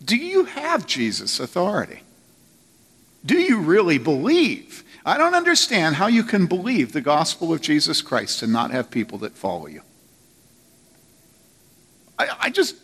Do 0.04 0.16
you 0.16 0.44
have 0.44 0.86
Jesus' 0.86 1.40
authority? 1.40 2.02
Do 3.24 3.38
you 3.38 3.60
really 3.60 3.98
believe? 3.98 4.84
I 5.06 5.16
don't 5.16 5.34
understand 5.34 5.96
how 5.96 6.08
you 6.08 6.24
can 6.24 6.46
believe 6.46 6.92
the 6.92 7.00
gospel 7.00 7.52
of 7.52 7.60
Jesus 7.60 8.02
Christ 8.02 8.42
and 8.42 8.52
not 8.52 8.72
have 8.72 8.90
people 8.90 9.18
that 9.18 9.32
follow 9.32 9.66
you. 9.66 9.82
I, 12.18 12.28
I 12.40 12.50
just 12.50 12.76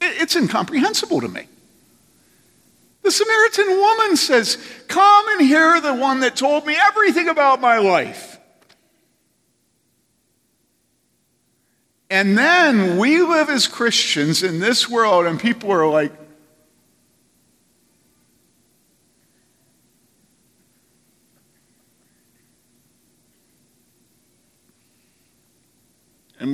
it's 0.00 0.36
incomprehensible 0.36 1.20
to 1.20 1.28
me. 1.28 1.46
The 3.02 3.10
Samaritan 3.10 3.68
woman 3.68 4.16
says, 4.16 4.58
Come 4.88 5.28
and 5.30 5.40
hear 5.40 5.80
the 5.80 5.94
one 5.94 6.20
that 6.20 6.36
told 6.36 6.66
me 6.66 6.76
everything 6.76 7.28
about 7.28 7.60
my 7.60 7.78
life. 7.78 8.38
And 12.10 12.36
then 12.36 12.98
we 12.98 13.22
live 13.22 13.50
as 13.50 13.66
Christians 13.66 14.42
in 14.42 14.60
this 14.60 14.88
world, 14.88 15.26
and 15.26 15.38
people 15.38 15.70
are 15.72 15.88
like, 15.88 16.12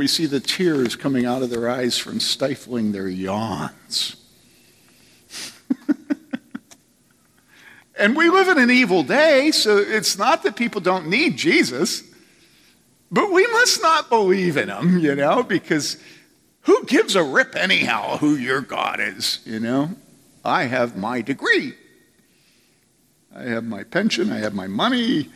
we 0.04 0.08
see 0.08 0.26
the 0.26 0.38
tears 0.38 0.96
coming 0.96 1.24
out 1.24 1.40
of 1.40 1.48
their 1.48 1.66
eyes 1.66 1.96
from 1.96 2.20
stifling 2.20 2.92
their 2.92 3.08
yawns. 3.08 4.16
and 7.98 8.14
we 8.14 8.28
live 8.28 8.48
in 8.48 8.58
an 8.58 8.70
evil 8.70 9.02
day, 9.02 9.50
so 9.50 9.78
it's 9.78 10.18
not 10.18 10.42
that 10.42 10.56
people 10.56 10.82
don't 10.82 11.08
need 11.08 11.38
Jesus, 11.38 12.02
but 13.10 13.32
we 13.32 13.46
must 13.46 13.80
not 13.80 14.10
believe 14.10 14.58
in 14.58 14.68
him, 14.68 14.98
you 14.98 15.14
know, 15.14 15.42
because 15.42 15.96
who 16.64 16.84
gives 16.84 17.16
a 17.16 17.22
rip 17.22 17.56
anyhow 17.56 18.18
who 18.18 18.36
your 18.36 18.60
God 18.60 19.00
is, 19.00 19.38
you 19.46 19.58
know? 19.58 19.88
I 20.44 20.64
have 20.64 20.98
my 20.98 21.22
degree. 21.22 21.72
I 23.34 23.44
have 23.44 23.64
my 23.64 23.84
pension, 23.84 24.30
I 24.30 24.36
have 24.36 24.52
my 24.52 24.66
money. 24.66 25.30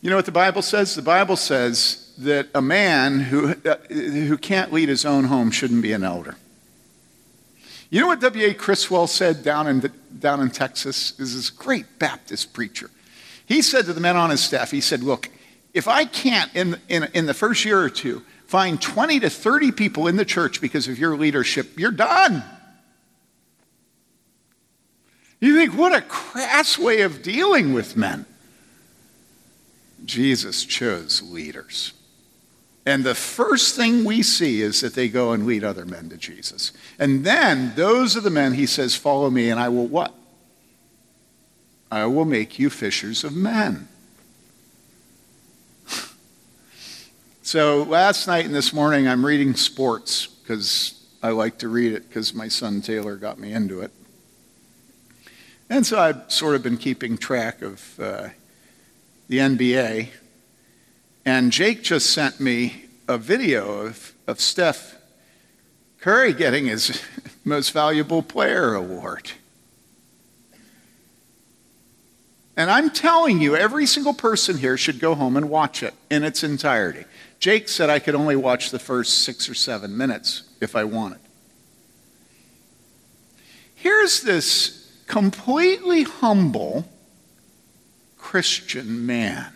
You 0.00 0.10
know 0.10 0.16
what 0.16 0.26
the 0.26 0.32
Bible 0.32 0.62
says? 0.62 0.96
The 0.96 1.02
Bible 1.02 1.36
says 1.36 2.03
that 2.18 2.48
a 2.54 2.62
man 2.62 3.20
who, 3.20 3.54
uh, 3.64 3.76
who 3.88 4.38
can't 4.38 4.72
lead 4.72 4.88
his 4.88 5.04
own 5.04 5.24
home 5.24 5.50
shouldn't 5.50 5.82
be 5.82 5.92
an 5.92 6.04
elder. 6.04 6.36
You 7.90 8.00
know 8.00 8.06
what 8.08 8.20
W.A. 8.20 8.54
Criswell 8.54 9.06
said 9.06 9.42
down 9.42 9.66
in, 9.66 9.92
down 10.18 10.40
in 10.40 10.50
Texas? 10.50 11.18
Is 11.20 11.34
this 11.34 11.50
great 11.50 11.98
Baptist 11.98 12.52
preacher. 12.52 12.90
He 13.46 13.62
said 13.62 13.84
to 13.86 13.92
the 13.92 14.00
men 14.00 14.16
on 14.16 14.30
his 14.30 14.42
staff, 14.42 14.70
he 14.70 14.80
said, 14.80 15.02
Look, 15.02 15.30
if 15.72 15.86
I 15.86 16.04
can't, 16.04 16.54
in, 16.54 16.80
in, 16.88 17.08
in 17.14 17.26
the 17.26 17.34
first 17.34 17.64
year 17.64 17.80
or 17.80 17.90
two, 17.90 18.22
find 18.46 18.80
20 18.80 19.20
to 19.20 19.30
30 19.30 19.72
people 19.72 20.06
in 20.06 20.16
the 20.16 20.24
church 20.24 20.60
because 20.60 20.88
of 20.88 20.98
your 20.98 21.16
leadership, 21.16 21.78
you're 21.78 21.90
done. 21.90 22.42
You 25.40 25.56
think, 25.56 25.74
what 25.74 25.94
a 25.94 26.00
crass 26.00 26.78
way 26.78 27.02
of 27.02 27.22
dealing 27.22 27.74
with 27.74 27.96
men. 27.96 28.24
Jesus 30.04 30.64
chose 30.64 31.22
leaders. 31.22 31.92
And 32.86 33.02
the 33.02 33.14
first 33.14 33.76
thing 33.76 34.04
we 34.04 34.22
see 34.22 34.60
is 34.60 34.82
that 34.82 34.94
they 34.94 35.08
go 35.08 35.32
and 35.32 35.46
lead 35.46 35.64
other 35.64 35.86
men 35.86 36.10
to 36.10 36.18
Jesus. 36.18 36.72
And 36.98 37.24
then 37.24 37.72
those 37.76 38.16
are 38.16 38.20
the 38.20 38.30
men 38.30 38.52
he 38.52 38.66
says, 38.66 38.94
Follow 38.94 39.30
me, 39.30 39.48
and 39.48 39.58
I 39.58 39.70
will 39.70 39.86
what? 39.86 40.14
I 41.90 42.04
will 42.06 42.26
make 42.26 42.58
you 42.58 42.68
fishers 42.68 43.24
of 43.24 43.34
men. 43.34 43.88
so 47.42 47.84
last 47.84 48.26
night 48.26 48.44
and 48.44 48.54
this 48.54 48.72
morning, 48.72 49.08
I'm 49.08 49.24
reading 49.24 49.54
sports 49.54 50.26
because 50.26 51.06
I 51.22 51.30
like 51.30 51.58
to 51.58 51.68
read 51.68 51.94
it 51.94 52.06
because 52.08 52.34
my 52.34 52.48
son 52.48 52.82
Taylor 52.82 53.16
got 53.16 53.38
me 53.38 53.52
into 53.52 53.80
it. 53.80 53.92
And 55.70 55.86
so 55.86 55.98
I've 55.98 56.30
sort 56.30 56.54
of 56.54 56.62
been 56.62 56.76
keeping 56.76 57.16
track 57.16 57.62
of 57.62 57.98
uh, 57.98 58.28
the 59.28 59.38
NBA 59.38 60.08
and 61.24 61.50
Jake 61.50 61.82
just 61.82 62.10
sent 62.10 62.40
me 62.40 62.84
a 63.08 63.18
video 63.18 63.86
of, 63.86 64.12
of 64.26 64.40
Steph 64.40 64.96
Curry 66.00 66.34
getting 66.34 66.66
his 66.66 67.02
most 67.44 67.72
valuable 67.72 68.22
player 68.22 68.74
award. 68.74 69.32
And 72.56 72.70
I'm 72.70 72.90
telling 72.90 73.40
you, 73.40 73.56
every 73.56 73.86
single 73.86 74.14
person 74.14 74.58
here 74.58 74.76
should 74.76 75.00
go 75.00 75.14
home 75.14 75.36
and 75.36 75.48
watch 75.48 75.82
it 75.82 75.94
in 76.10 76.22
its 76.22 76.44
entirety. 76.44 77.04
Jake 77.40 77.68
said 77.68 77.90
I 77.90 77.98
could 77.98 78.14
only 78.14 78.36
watch 78.36 78.70
the 78.70 78.78
first 78.78 79.24
six 79.24 79.48
or 79.48 79.54
seven 79.54 79.96
minutes 79.96 80.42
if 80.60 80.76
I 80.76 80.84
wanted. 80.84 81.20
Here's 83.74 84.20
this 84.20 84.92
completely 85.06 86.02
humble 86.02 86.86
Christian 88.18 89.04
man 89.06 89.53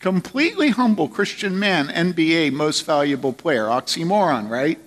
Completely 0.00 0.70
humble 0.70 1.08
Christian 1.08 1.58
man, 1.58 1.88
NBA 1.88 2.52
most 2.52 2.84
valuable 2.84 3.32
player. 3.32 3.64
Oxymoron, 3.64 4.48
right? 4.48 4.78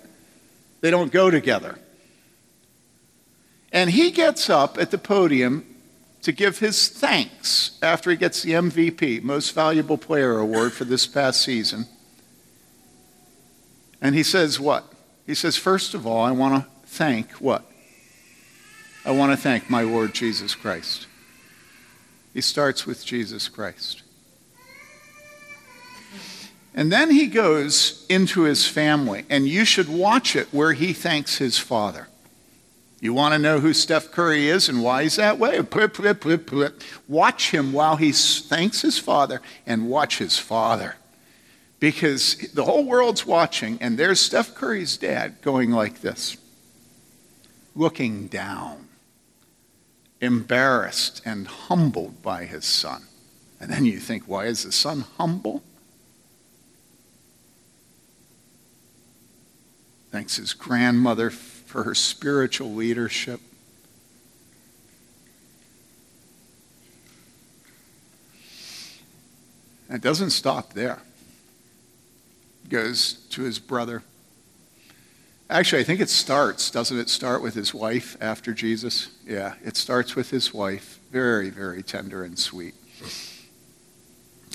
They 0.80 0.90
don't 0.90 1.12
go 1.12 1.30
together. 1.30 1.78
And 3.72 3.90
he 3.90 4.10
gets 4.10 4.50
up 4.50 4.78
at 4.78 4.90
the 4.90 4.98
podium 4.98 5.64
to 6.22 6.32
give 6.32 6.58
his 6.58 6.88
thanks 6.88 7.78
after 7.82 8.10
he 8.10 8.16
gets 8.16 8.42
the 8.42 8.52
MVP, 8.52 9.22
Most 9.22 9.54
Valuable 9.54 9.96
Player 9.96 10.38
Award 10.38 10.72
for 10.72 10.84
this 10.84 11.06
past 11.06 11.40
season. 11.42 11.86
And 14.00 14.14
he 14.14 14.22
says, 14.22 14.58
What? 14.58 14.92
He 15.26 15.34
says, 15.34 15.56
First 15.56 15.94
of 15.94 16.06
all, 16.06 16.22
I 16.22 16.30
want 16.32 16.62
to 16.62 16.70
thank 16.86 17.32
what? 17.32 17.64
I 19.04 19.12
want 19.12 19.32
to 19.32 19.36
thank 19.36 19.70
my 19.70 19.82
Lord 19.82 20.14
Jesus 20.14 20.54
Christ. 20.54 21.06
He 22.34 22.40
starts 22.40 22.86
with 22.86 23.04
Jesus 23.04 23.48
Christ. 23.48 23.99
And 26.74 26.92
then 26.92 27.10
he 27.10 27.26
goes 27.26 28.06
into 28.08 28.42
his 28.42 28.66
family, 28.66 29.24
and 29.28 29.48
you 29.48 29.64
should 29.64 29.88
watch 29.88 30.36
it 30.36 30.48
where 30.52 30.72
he 30.72 30.92
thanks 30.92 31.38
his 31.38 31.58
father. 31.58 32.08
You 33.00 33.14
want 33.14 33.32
to 33.32 33.38
know 33.38 33.60
who 33.60 33.72
Steph 33.72 34.10
Curry 34.12 34.48
is 34.48 34.68
and 34.68 34.82
why 34.82 35.04
he's 35.04 35.16
that 35.16 35.38
way? 35.38 35.60
Watch 37.08 37.50
him 37.50 37.72
while 37.72 37.96
he 37.96 38.12
thanks 38.12 38.82
his 38.82 38.98
father 38.98 39.40
and 39.66 39.88
watch 39.88 40.18
his 40.18 40.38
father. 40.38 40.96
Because 41.80 42.36
the 42.52 42.64
whole 42.64 42.84
world's 42.84 43.26
watching, 43.26 43.78
and 43.80 43.98
there's 43.98 44.20
Steph 44.20 44.54
Curry's 44.54 44.98
dad 44.98 45.40
going 45.40 45.70
like 45.70 46.02
this, 46.02 46.36
looking 47.74 48.26
down, 48.26 48.88
embarrassed 50.20 51.22
and 51.24 51.46
humbled 51.46 52.20
by 52.22 52.44
his 52.44 52.66
son. 52.66 53.04
And 53.58 53.70
then 53.70 53.86
you 53.86 53.98
think, 53.98 54.24
why 54.26 54.44
is 54.44 54.64
the 54.64 54.72
son 54.72 55.06
humble? 55.16 55.62
Thanks 60.10 60.36
his 60.36 60.52
grandmother 60.54 61.30
for 61.30 61.84
her 61.84 61.94
spiritual 61.94 62.74
leadership. 62.74 63.40
And 69.88 69.96
it 69.96 70.02
doesn't 70.02 70.30
stop 70.30 70.72
there. 70.72 71.00
Goes 72.68 73.14
to 73.30 73.42
his 73.42 73.58
brother. 73.58 74.02
Actually, 75.48 75.80
I 75.80 75.84
think 75.84 76.00
it 76.00 76.08
starts, 76.08 76.70
doesn't 76.70 76.96
it 76.96 77.08
start 77.08 77.42
with 77.42 77.54
his 77.54 77.74
wife 77.74 78.16
after 78.20 78.52
Jesus? 78.52 79.08
Yeah, 79.26 79.54
it 79.64 79.76
starts 79.76 80.14
with 80.14 80.30
his 80.30 80.54
wife. 80.54 81.00
Very, 81.10 81.50
very 81.50 81.82
tender 81.82 82.22
and 82.22 82.38
sweet. 82.38 82.74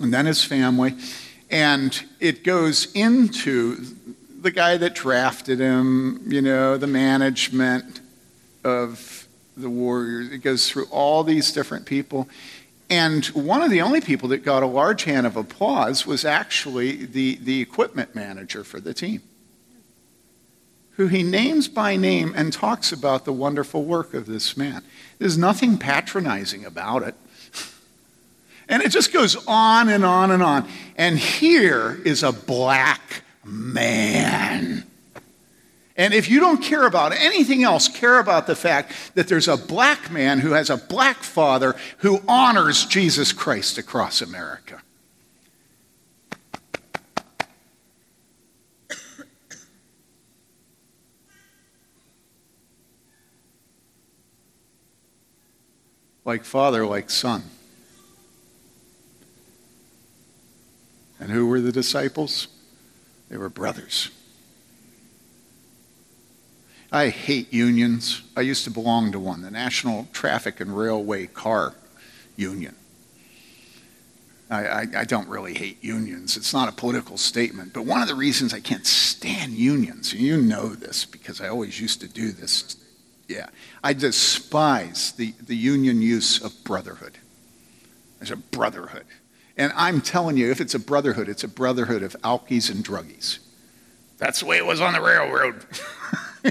And 0.02 0.14
then 0.14 0.26
his 0.26 0.44
family. 0.44 0.96
And 1.52 2.02
it 2.22 2.46
goes 2.46 2.94
into 2.94 3.86
the 4.46 4.52
guy 4.52 4.78
that 4.78 4.94
drafted 4.94 5.58
him, 5.58 6.22
you 6.28 6.40
know, 6.40 6.78
the 6.78 6.86
management 6.86 8.00
of 8.64 9.28
the 9.58 9.72
Warriors. 9.72 10.32
It 10.32 10.38
goes 10.38 10.70
through 10.70 10.86
all 10.92 11.24
these 11.24 11.52
different 11.52 11.88
people. 11.88 12.30
And 12.88 13.26
one 13.28 13.64
of 13.64 13.72
the 13.72 13.82
only 13.82 14.02
people 14.02 14.30
that 14.30 14.46
got 14.46 14.62
a 14.62 14.68
large 14.68 15.06
hand 15.06 15.26
of 15.26 15.36
applause 15.36 16.06
was 16.06 16.24
actually 16.24 17.06
the, 17.08 17.40
the 17.42 17.60
equipment 17.60 18.14
manager 18.14 18.64
for 18.64 18.80
the 18.80 18.94
team, 18.94 19.24
who 20.92 21.08
he 21.08 21.24
names 21.24 21.68
by 21.68 21.96
name 21.96 22.32
and 22.36 22.54
talks 22.54 22.92
about 22.92 23.26
the 23.26 23.34
wonderful 23.34 23.84
work 23.84 24.14
of 24.14 24.28
this 24.28 24.56
man. 24.56 24.84
There's 25.18 25.40
nothing 25.40 25.80
patronizing 25.80 26.66
about 26.66 27.02
it. 27.02 27.16
And 28.70 28.84
it 28.84 28.90
just 28.90 29.12
goes 29.12 29.44
on 29.48 29.90
and 29.90 30.06
on 30.06 30.30
and 30.30 30.44
on. 30.44 30.68
And 30.98 31.18
here 31.18 32.00
is 32.06 32.22
a 32.22 32.32
black 32.32 33.24
man. 33.46 34.84
And 35.98 36.14
if 36.14 36.30
you 36.30 36.42
don't 36.42 36.62
care 36.62 36.86
about 36.86 37.14
anything 37.14 37.64
else, 37.64 37.88
care 37.88 38.20
about 38.20 38.48
the 38.48 38.56
fact 38.56 38.92
that 39.14 39.30
there's 39.30 39.48
a 39.48 39.56
black 39.56 40.12
man 40.12 40.40
who 40.40 40.52
has 40.52 40.70
a 40.70 40.76
black 40.76 41.24
father 41.24 41.74
who 42.00 42.22
honors 42.28 42.86
Jesus 42.86 43.32
Christ 43.32 43.78
across 43.78 44.22
America. 44.22 44.82
like 56.26 56.44
father, 56.44 56.86
like 56.86 57.10
son. 57.10 57.44
And 61.20 61.32
who 61.32 61.48
were 61.48 61.62
the 61.62 61.72
disciples? 61.72 62.50
They 63.30 63.38
were 63.38 63.50
brothers. 63.50 64.10
I 66.92 67.10
hate 67.10 67.52
unions. 67.52 68.22
I 68.38 68.42
used 68.42 68.64
to 68.66 68.72
belong 68.72 69.12
to 69.12 69.20
one, 69.20 69.42
the 69.42 69.52
National 69.52 70.08
Traffic 70.14 70.60
and 70.60 70.78
Railway 70.78 71.28
Car 71.28 71.74
Union. 72.36 72.76
I, 74.50 74.66
I, 74.66 74.88
I, 74.98 75.04
don't 75.06 75.28
really 75.28 75.56
hate 75.56 75.84
unions. 75.84 76.38
It's 76.38 76.54
not 76.54 76.70
a 76.70 76.72
political 76.72 77.18
statement. 77.18 77.74
But 77.74 77.86
one 77.86 78.02
of 78.02 78.08
the 78.08 78.16
reasons 78.16 78.54
I 78.54 78.60
can't 78.60 78.86
stand 78.86 79.54
unions, 79.54 80.14
and 80.14 80.22
you 80.22 80.40
know 80.40 80.70
this 80.70 81.04
because 81.04 81.42
I 81.42 81.48
always 81.48 81.82
used 81.82 82.02
to 82.02 82.08
do 82.08 82.32
this, 82.32 82.78
yeah, 83.28 83.48
I 83.84 83.94
despise 83.94 85.14
the, 85.14 85.34
the 85.48 85.56
union 85.56 86.02
use 86.02 86.40
of 86.44 86.54
brotherhood. 86.64 87.18
There's 88.20 88.32
a 88.32 88.38
brotherhood. 88.38 89.06
And 89.58 89.72
I'm 89.76 90.02
telling 90.02 90.38
you, 90.38 90.52
if 90.52 90.60
it's 90.60 90.74
a 90.74 90.80
brotherhood, 90.80 91.30
it's 91.30 91.44
a 91.44 91.48
brotherhood 91.48 92.04
of 92.04 92.16
alkies 92.24 92.70
and 92.70 92.84
druggies. 92.86 93.40
That's 94.18 94.42
the 94.42 94.46
way 94.46 94.58
it 94.58 94.66
was 94.66 94.82
on 94.82 94.94
the 94.94 95.02
railroad. 95.02 95.66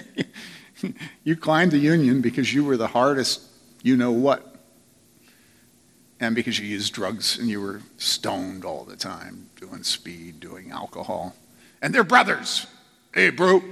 you 1.25 1.37
climbed 1.37 1.73
the 1.73 1.79
union 1.79 2.21
because 2.21 2.53
you 2.53 2.65
were 2.65 2.77
the 2.77 2.89
hardest, 2.89 3.43
you 3.83 3.97
know 3.97 4.13
what, 4.13 4.55
and 6.21 6.35
because 6.35 6.59
you 6.59 6.67
used 6.67 6.95
drugs 6.95 7.39
and 7.39 7.49
you 7.49 7.61
were 7.61 7.83
stoned 7.99 8.65
all 8.65 8.85
the 8.85 8.97
time, 8.97 9.51
doing 9.61 9.83
speed, 9.83 10.41
doing 10.41 10.71
alcohol. 10.71 11.35
And 11.83 11.95
they're 11.95 12.05
brothers. 12.05 12.67
Hey, 13.13 13.31
bro. 13.31 13.63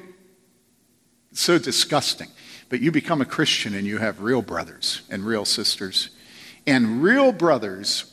It's 1.30 1.41
so 1.41 1.59
disgusting. 1.59 2.28
But 2.68 2.80
you 2.80 2.91
become 2.91 3.20
a 3.20 3.24
Christian 3.24 3.74
and 3.74 3.87
you 3.87 3.99
have 3.99 4.20
real 4.20 4.43
brothers 4.43 5.03
and 5.09 5.24
real 5.24 5.45
sisters. 5.45 6.11
And 6.66 7.03
real 7.03 7.33
brothers 7.33 8.12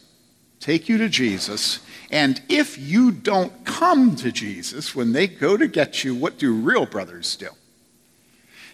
take 0.59 0.89
you 0.89 0.97
to 0.97 1.09
Jesus. 1.09 1.79
And 2.11 2.41
if 2.49 2.77
you 2.77 3.11
don't 3.11 3.65
come 3.65 4.15
to 4.17 4.31
Jesus 4.31 4.95
when 4.95 5.13
they 5.13 5.27
go 5.27 5.57
to 5.57 5.67
get 5.67 6.03
you, 6.03 6.15
what 6.15 6.37
do 6.37 6.53
real 6.53 6.85
brothers 6.85 7.35
do? 7.35 7.49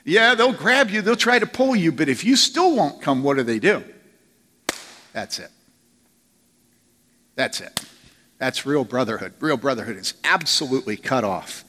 Yeah, 0.04 0.36
they'll 0.36 0.54
grab 0.54 0.92
you, 0.92 1.02
they'll 1.02 1.16
try 1.16 1.40
to 1.40 1.48
pull 1.48 1.76
you, 1.76 1.92
but 1.92 2.08
if 2.10 2.24
you 2.24 2.36
still 2.36 2.76
won't 2.76 3.02
come, 3.02 3.24
what 3.24 3.38
do 3.38 3.44
they 3.44 3.60
do? 3.60 3.84
That's 5.14 5.40
it. 5.40 5.50
That's 7.36 7.60
it. 7.60 7.86
That's 8.38 8.66
real 8.66 8.84
brotherhood. 8.84 9.34
Real 9.40 9.58
brotherhood 9.58 9.98
is 9.98 10.14
absolutely 10.24 10.98
cut 10.98 11.24
off 11.24 11.64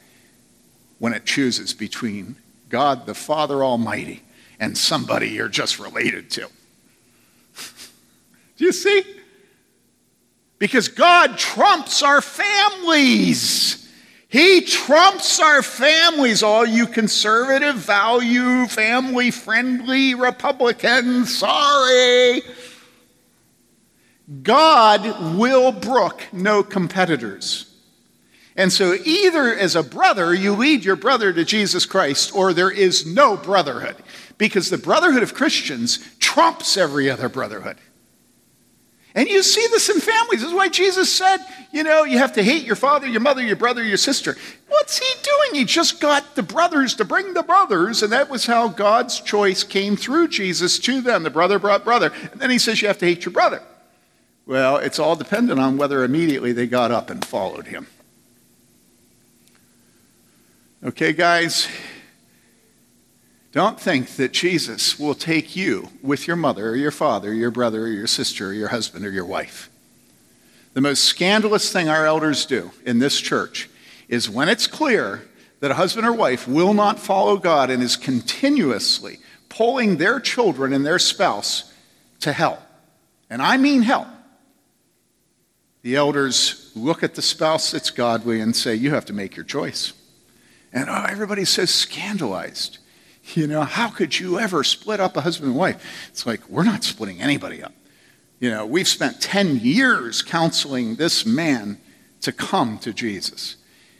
when 0.99 1.13
it 1.13 1.25
chooses 1.25 1.73
between 1.73 2.37
God 2.69 3.07
the 3.07 3.15
Father 3.15 3.65
Almighty 3.65 4.23
and 4.59 4.77
somebody 4.77 5.31
you're 5.31 5.49
just 5.49 5.79
related 5.79 6.31
to. 6.33 6.49
Do 8.57 8.65
you 8.65 8.73
see? 8.73 9.05
Because 10.59 10.89
God 10.89 11.37
trumps 11.37 12.03
our 12.03 12.21
families. 12.21 13.89
He 14.29 14.63
trumps 14.63 15.39
our 15.39 15.63
families, 15.63 16.43
all 16.43 16.67
you 16.67 16.87
conservative, 16.87 17.77
value, 17.77 18.67
family 18.67 19.31
friendly 19.31 20.15
Republicans. 20.15 21.39
Sorry. 21.39 22.43
God 24.43 25.37
will 25.37 25.71
brook 25.73 26.25
no 26.33 26.63
competitors. 26.63 27.73
And 28.57 28.73
so, 28.73 28.97
either 29.05 29.55
as 29.55 29.77
a 29.77 29.83
brother, 29.83 30.35
you 30.35 30.55
lead 30.55 30.85
your 30.85 30.97
brother 30.97 31.33
to 31.33 31.45
Jesus 31.45 31.85
Christ, 31.85 32.35
or 32.35 32.53
there 32.53 32.71
is 32.71 33.07
no 33.07 33.37
brotherhood. 33.37 33.97
Because 34.39 34.71
the 34.71 34.79
brotherhood 34.79 35.23
of 35.23 35.35
Christians 35.35 35.99
trumps 36.19 36.77
every 36.77 37.11
other 37.11 37.29
brotherhood. 37.29 37.77
And 39.17 39.27
you 39.29 39.43
see 39.43 39.67
this 39.69 39.89
in 39.89 39.99
families. 39.99 40.41
This 40.41 40.51
is 40.51 40.55
why 40.55 40.69
Jesus 40.69 41.11
said, 41.11 41.39
you 41.73 41.83
know, 41.83 42.05
you 42.05 42.19
have 42.19 42.35
to 42.35 42.43
hate 42.43 42.65
your 42.65 42.77
father, 42.77 43.07
your 43.07 43.23
mother, 43.23 43.43
your 43.43 43.57
brother, 43.57 43.83
your 43.83 43.97
sister. 43.97 44.37
What's 44.69 44.99
he 44.99 45.07
doing? 45.23 45.61
He 45.61 45.65
just 45.65 46.01
got 46.01 46.35
the 46.35 46.43
brothers 46.43 46.95
to 46.97 47.05
bring 47.07 47.33
the 47.33 47.43
brothers, 47.43 48.03
and 48.03 48.13
that 48.13 48.29
was 48.29 48.45
how 48.45 48.69
God's 48.69 49.19
choice 49.21 49.65
came 49.65 49.97
through 49.97 50.29
Jesus 50.29 50.79
to 50.81 51.01
them. 51.01 51.23
The 51.23 51.31
brother 51.31 51.59
brought 51.59 51.83
brother. 51.83 52.13
And 52.31 52.41
then 52.43 52.51
he 52.51 52.59
says, 52.59 52.83
you 52.83 52.89
have 52.89 52.99
to 52.99 53.07
hate 53.07 53.25
your 53.25 53.33
brother. 53.33 53.63
Well, 54.45 54.77
it's 54.77 54.99
all 54.99 55.17
dependent 55.17 55.59
on 55.59 55.79
whether 55.79 56.05
immediately 56.05 56.53
they 56.53 56.67
got 56.67 56.91
up 56.91 57.09
and 57.09 57.25
followed 57.25 57.69
him. 57.69 57.87
Okay, 60.85 61.15
guys? 61.15 61.69
Don't 63.57 63.81
think 63.81 64.17
that 64.17 64.35
Jesus 64.35 64.99
will 64.99 65.15
take 65.15 65.57
you 65.57 65.89
with 66.03 66.27
your 66.27 66.37
mother 66.37 66.69
or 66.69 66.77
your 66.77 66.91
father, 66.91 67.31
or 67.31 67.33
your 67.33 67.51
brother 67.51 67.85
or 67.85 67.89
your 67.89 68.07
sister 68.07 68.49
or 68.49 68.53
your 68.53 68.69
husband 68.69 69.07
or 69.07 69.11
your 69.11 69.25
wife. 69.25 69.71
The 70.75 70.83
most 70.83 71.05
scandalous 71.05 71.73
thing 71.73 71.89
our 71.89 72.05
elders 72.05 72.45
do 72.45 72.71
in 72.85 72.99
this 72.99 73.19
church 73.19 73.71
is 74.09 74.29
when 74.29 74.51
it's 74.51 74.67
clear 74.67 75.27
that 75.61 75.71
a 75.71 75.75
husband 75.77 76.07
or 76.07 76.13
wife 76.13 76.47
will 76.47 76.75
not 76.75 77.01
follow 77.01 77.39
God 77.39 77.71
and 77.71 77.83
is 77.83 77.97
continuously 77.97 79.21
pulling 79.49 79.97
their 79.97 80.21
children 80.21 80.75
and 80.75 80.85
their 80.85 80.99
spouse 80.99 81.73
to 82.21 82.35
hell. 82.35 82.63
And 83.31 83.41
I 83.41 83.57
mean 83.57 83.81
hell. 83.81 84.07
The 85.81 85.97
elders 85.97 86.73
look 86.77 87.03
at 87.03 87.15
the 87.15 87.23
spouse 87.23 87.71
that's 87.71 87.89
godly 87.89 88.43
and 88.43 88.55
say, 88.55 88.75
You 88.75 88.91
have 88.91 89.07
to 89.07 89.15
make 89.15 89.35
your 89.35 89.47
choice. 89.47 89.95
And 90.75 90.91
oh, 90.91 91.07
everybody's 91.09 91.49
so 91.49 91.65
scandalized. 91.65 92.81
You 93.35 93.47
know, 93.47 93.63
how 93.63 93.89
could 93.89 94.19
you 94.19 94.39
ever 94.39 94.63
split 94.63 95.01
up 95.01 95.17
a 95.17 95.21
husband 95.21 95.51
and 95.51 95.59
wife? 95.59 96.09
It's 96.09 96.27
like, 96.27 96.49
we're 96.49 96.65
not 96.65 96.85
splitting 96.85 97.21
anybody 97.21 97.63
up. 97.63 97.75
You 98.39 98.51
know, 98.51 98.67
we've 98.67 98.89
spent 98.89 99.21
10 99.21 99.61
years 99.61 100.23
counseling 100.23 100.97
this 100.97 101.27
man 101.27 101.79
to 102.21 102.33
come 102.33 102.79
to 102.79 102.93
Jesus. 102.93 103.57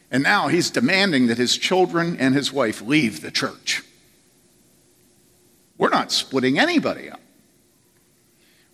And 0.09 0.23
now 0.23 0.47
he's 0.47 0.69
demanding 0.69 1.27
that 1.27 1.37
his 1.37 1.57
children 1.57 2.17
and 2.17 2.35
his 2.35 2.53
wife 2.53 2.81
leave 2.81 3.21
the 3.21 3.31
church. 3.31 3.83
We're 5.77 5.89
not 5.89 6.11
splitting 6.11 6.57
anybody 6.57 7.09
up. 7.09 7.19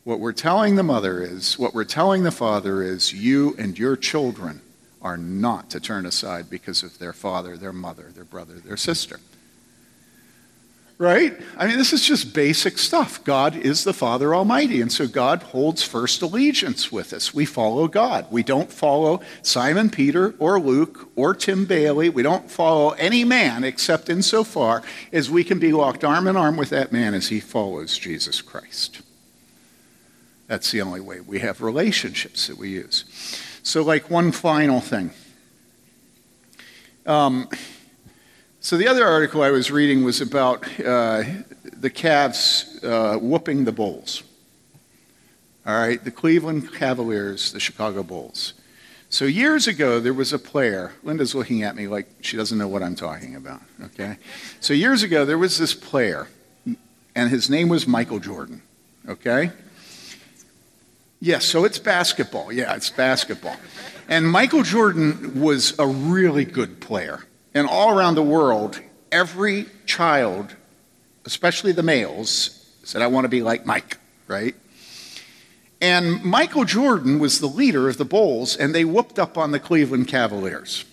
What 0.04 0.20
we're 0.20 0.34
telling 0.34 0.76
the 0.76 0.84
mother 0.84 1.22
is, 1.22 1.58
what 1.58 1.74
we're 1.74 1.86
telling 1.86 2.24
the 2.24 2.32
father 2.32 2.84
is, 2.84 3.14
you 3.14 3.56
and 3.58 3.80
your 3.80 3.96
children 3.96 4.62
are 5.02 5.18
not 5.18 5.70
to 5.72 5.80
turn 5.80 6.06
aside 6.06 6.50
because 6.50 6.84
of 6.84 7.00
their 7.00 7.14
father, 7.14 7.58
their 7.58 7.74
mother, 7.74 8.12
their 8.14 8.26
brother, 8.26 8.56
their 8.56 8.78
sister. 8.78 9.20
Right? 11.04 11.38
I 11.58 11.68
mean, 11.68 11.78
this 11.78 11.92
is 11.92 12.08
just 12.08 12.34
basic 12.34 12.78
stuff. 12.78 13.22
God 13.26 13.58
is 13.58 13.84
the 13.84 13.92
Father 13.92 14.34
Almighty, 14.34 14.80
and 14.80 14.90
so 14.90 15.06
God 15.06 15.44
holds 15.44 15.84
first 15.84 16.22
allegiance 16.22 16.94
with 16.94 17.12
us. 17.12 17.34
We 17.34 17.44
follow 17.44 17.90
God. 17.90 18.26
We 18.32 18.42
don't 18.42 18.72
follow 18.72 19.20
Simon 19.42 19.90
Peter 19.90 20.34
or 20.40 20.62
Luke 20.62 21.10
or 21.18 21.36
Tim 21.36 21.66
Bailey. 21.66 22.08
We 22.08 22.24
don't 22.24 22.50
follow 22.50 22.92
any 22.92 23.26
man 23.26 23.66
except 23.66 24.10
insofar 24.10 24.82
as 25.12 25.30
we 25.30 25.44
can 25.44 25.60
be 25.60 25.74
locked 25.74 26.06
arm 26.06 26.26
in 26.26 26.38
arm 26.38 26.56
with 26.56 26.70
that 26.70 26.94
man 26.94 27.14
as 27.14 27.28
he 27.28 27.42
follows 27.42 27.98
Jesus 27.98 28.42
Christ. 28.42 29.02
That's 30.48 30.72
the 30.72 30.80
only 30.80 31.02
way 31.02 31.20
we 31.20 31.40
have 31.40 31.60
relationships 31.60 32.48
that 32.48 32.58
we 32.58 32.70
use. 32.70 33.04
So, 33.62 33.84
like 33.84 34.10
one 34.10 34.32
final 34.32 34.80
thing. 34.80 35.12
Um, 37.06 37.50
so, 38.64 38.78
the 38.78 38.88
other 38.88 39.06
article 39.06 39.42
I 39.42 39.52
was 39.52 39.70
reading 39.70 40.06
was 40.06 40.22
about 40.22 40.64
uh, 40.80 41.24
the 41.66 41.90
Cavs 41.90 42.82
uh, 42.82 43.20
whooping 43.20 43.66
the 43.66 43.74
Bulls. 43.74 44.24
All 45.66 45.78
right, 45.78 46.02
the 46.02 46.12
Cleveland 46.12 46.74
Cavaliers, 46.74 47.52
the 47.52 47.60
Chicago 47.60 48.04
Bulls. 48.04 48.54
So, 49.10 49.26
years 49.26 49.68
ago, 49.68 50.00
there 50.00 50.14
was 50.14 50.32
a 50.32 50.40
player. 50.40 50.94
Linda's 51.04 51.36
looking 51.36 51.64
at 51.64 51.76
me 51.76 51.88
like 51.88 52.08
she 52.22 52.38
doesn't 52.38 52.58
know 52.58 52.70
what 52.70 52.82
I'm 52.82 52.96
talking 52.96 53.36
about, 53.36 53.60
okay? 53.84 54.16
So, 54.62 54.74
years 54.74 55.04
ago, 55.04 55.26
there 55.26 55.38
was 55.38 55.58
this 55.58 55.74
player, 55.74 56.30
and 57.14 57.30
his 57.30 57.50
name 57.50 57.68
was 57.68 57.86
Michael 57.86 58.20
Jordan, 58.20 58.62
okay? 59.10 59.52
Yes, 61.20 61.44
so 61.44 61.66
it's 61.66 61.80
basketball. 61.80 62.50
Yeah, 62.50 62.76
it's 62.76 62.90
basketball. 62.90 63.58
And 64.08 64.26
Michael 64.26 64.64
Jordan 64.64 65.42
was 65.42 65.78
a 65.78 65.86
really 65.86 66.46
good 66.46 66.80
player. 66.80 67.26
And 67.54 67.68
all 67.68 67.98
around 67.98 68.16
the 68.16 68.24
world, 68.24 68.80
every 69.12 69.68
child, 69.86 70.56
especially 71.26 71.72
the 71.72 71.84
males, 71.84 72.72
said, 72.84 73.02
I 73.02 73.08
want 73.08 73.26
to 73.26 73.30
be 73.30 73.42
like 73.42 73.66
Mike, 73.66 73.98
right? 74.28 74.56
And 75.82 76.24
Michael 76.24 76.64
Jordan 76.64 77.20
was 77.20 77.40
the 77.40 77.48
leader 77.48 77.90
of 77.90 77.98
the 77.98 78.06
Bulls, 78.06 78.56
and 78.56 78.74
they 78.74 78.86
whooped 78.86 79.20
up 79.20 79.38
on 79.38 79.52
the 79.52 79.60
Cleveland 79.60 80.08
Cavaliers. 80.08 80.86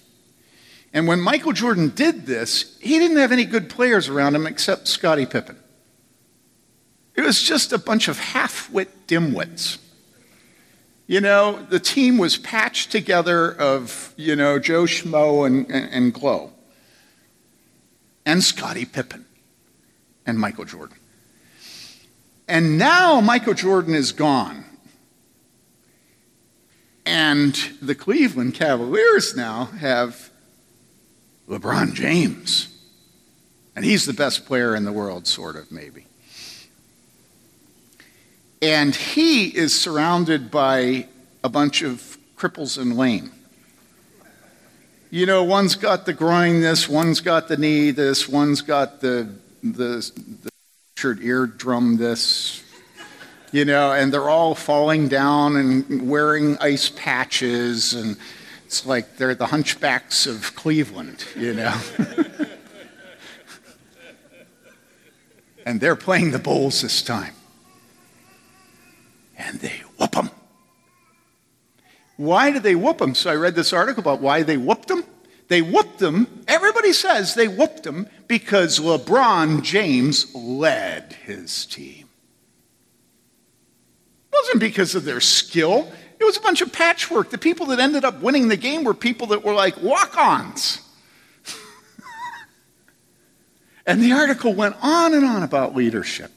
And 0.92 1.06
when 1.06 1.20
Michael 1.20 1.52
Jordan 1.52 1.90
did 1.94 2.26
this, 2.26 2.76
he 2.80 2.98
didn't 2.98 3.18
have 3.18 3.32
any 3.32 3.44
good 3.44 3.70
players 3.70 4.08
around 4.08 4.34
him 4.34 4.46
except 4.46 4.88
Scottie 4.88 5.26
Pippen. 5.26 5.56
It 7.14 7.22
was 7.22 7.40
just 7.40 7.72
a 7.72 7.78
bunch 7.78 8.08
of 8.08 8.18
half 8.18 8.70
wit 8.70 9.06
dimwits. 9.06 9.78
You 11.10 11.20
know, 11.20 11.66
the 11.68 11.80
team 11.80 12.18
was 12.18 12.36
patched 12.36 12.92
together 12.92 13.50
of, 13.50 14.14
you 14.16 14.36
know, 14.36 14.60
Joe 14.60 14.84
Schmo 14.84 15.44
and, 15.44 15.68
and, 15.68 15.92
and 15.92 16.14
Glow, 16.14 16.52
and 18.24 18.44
Scottie 18.44 18.84
Pippen, 18.84 19.26
and 20.24 20.38
Michael 20.38 20.66
Jordan. 20.66 20.96
And 22.46 22.78
now 22.78 23.20
Michael 23.20 23.54
Jordan 23.54 23.92
is 23.92 24.12
gone. 24.12 24.64
And 27.04 27.56
the 27.82 27.96
Cleveland 27.96 28.54
Cavaliers 28.54 29.34
now 29.34 29.64
have 29.80 30.30
LeBron 31.48 31.92
James 31.94 32.68
And 33.74 33.84
he's 33.84 34.06
the 34.06 34.12
best 34.12 34.46
player 34.46 34.76
in 34.76 34.84
the 34.84 34.92
world, 34.92 35.26
sort 35.26 35.56
of, 35.56 35.72
maybe. 35.72 36.06
And 38.62 38.94
he 38.94 39.46
is 39.46 39.78
surrounded 39.78 40.50
by 40.50 41.06
a 41.42 41.48
bunch 41.48 41.82
of 41.82 42.18
cripples 42.36 42.76
and 42.80 42.96
lame. 42.96 43.32
You 45.10 45.26
know, 45.26 45.42
one's 45.42 45.74
got 45.74 46.06
the 46.06 46.12
groin 46.12 46.60
this, 46.60 46.88
one's 46.88 47.20
got 47.20 47.48
the 47.48 47.56
knee 47.56 47.90
this, 47.90 48.28
one's 48.28 48.62
got 48.62 49.00
the, 49.00 49.28
the, 49.62 50.08
the 50.44 51.20
eardrum 51.20 51.96
this, 51.96 52.62
you 53.50 53.64
know, 53.64 53.92
and 53.92 54.12
they're 54.12 54.28
all 54.28 54.54
falling 54.54 55.08
down 55.08 55.56
and 55.56 56.08
wearing 56.08 56.56
ice 56.58 56.90
patches, 56.90 57.92
and 57.94 58.16
it's 58.66 58.86
like 58.86 59.16
they're 59.16 59.34
the 59.34 59.46
hunchbacks 59.46 60.28
of 60.28 60.54
Cleveland, 60.54 61.24
you 61.34 61.54
know. 61.54 61.76
and 65.66 65.80
they're 65.80 65.96
playing 65.96 66.30
the 66.30 66.38
Bulls 66.38 66.82
this 66.82 67.02
time. 67.02 67.34
And 69.40 69.58
they 69.60 69.82
whoop 69.98 70.12
them. 70.12 70.30
Why 72.16 72.50
did 72.50 72.62
they 72.62 72.74
whoop 72.74 72.98
them? 72.98 73.14
So 73.14 73.30
I 73.30 73.34
read 73.34 73.54
this 73.54 73.72
article 73.72 74.02
about 74.02 74.20
why 74.20 74.42
they 74.42 74.58
whooped 74.58 74.88
them. 74.88 75.04
They 75.48 75.62
whooped 75.62 75.98
them, 75.98 76.44
everybody 76.46 76.92
says 76.92 77.34
they 77.34 77.48
whooped 77.48 77.82
them 77.82 78.06
because 78.28 78.78
LeBron 78.78 79.64
James 79.64 80.32
led 80.32 81.14
his 81.24 81.66
team. 81.66 82.06
It 84.32 84.36
wasn't 84.36 84.60
because 84.60 84.94
of 84.94 85.04
their 85.04 85.20
skill, 85.20 85.90
it 86.20 86.24
was 86.24 86.36
a 86.36 86.40
bunch 86.40 86.60
of 86.60 86.72
patchwork. 86.72 87.30
The 87.30 87.38
people 87.38 87.66
that 87.66 87.80
ended 87.80 88.04
up 88.04 88.22
winning 88.22 88.46
the 88.46 88.56
game 88.56 88.84
were 88.84 88.94
people 88.94 89.26
that 89.28 89.42
were 89.42 89.54
like 89.54 89.82
walk 89.82 90.16
ons. 90.16 90.82
and 93.86 94.00
the 94.00 94.12
article 94.12 94.54
went 94.54 94.76
on 94.82 95.14
and 95.14 95.24
on 95.24 95.42
about 95.42 95.74
leadership. 95.74 96.30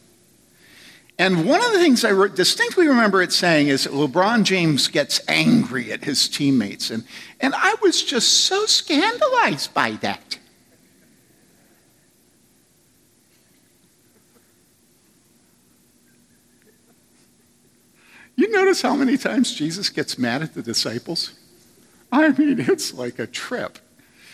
And 1.20 1.48
one 1.48 1.64
of 1.64 1.72
the 1.72 1.78
things 1.78 2.04
I 2.04 2.28
distinctly 2.28 2.88
remember 2.88 3.22
it 3.22 3.32
saying 3.32 3.68
is 3.68 3.84
that 3.84 3.94
LeBron 3.94 4.44
James 4.44 4.88
gets 4.88 5.22
angry 5.28 5.92
at 5.92 6.04
his 6.04 6.28
teammates. 6.28 6.90
And, 6.90 7.04
and 7.40 7.54
I 7.56 7.76
was 7.82 8.04
just 8.04 8.46
so 8.46 8.66
scandalized 8.66 9.74
by 9.74 9.92
that. 10.02 10.40
You 18.36 18.50
notice 18.50 18.82
how 18.82 18.96
many 18.96 19.16
times 19.16 19.54
Jesus 19.54 19.90
gets 19.90 20.18
mad 20.18 20.42
at 20.42 20.56
the 20.56 20.64
disciples? 20.64 21.34
I 22.12 22.30
mean, 22.30 22.60
it's 22.60 22.92
like 22.92 23.20
a 23.20 23.28
trip. 23.28 23.78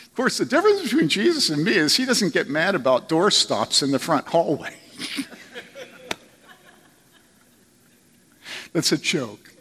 Of 0.05 0.15
course, 0.15 0.37
the 0.37 0.45
difference 0.45 0.83
between 0.83 1.09
Jesus 1.09 1.49
and 1.49 1.63
me 1.63 1.75
is 1.75 1.97
he 1.97 2.05
doesn't 2.05 2.33
get 2.33 2.49
mad 2.49 2.75
about 2.75 3.09
door 3.09 3.29
stops 3.31 3.83
in 3.83 3.91
the 3.91 3.99
front 3.99 4.27
hallway. 4.27 4.75
That's 8.73 8.91
a 8.91 8.97
joke. 8.97 9.53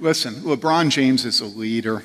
Listen, 0.00 0.34
LeBron 0.36 0.90
James 0.90 1.24
is 1.24 1.40
a 1.40 1.46
leader. 1.46 2.04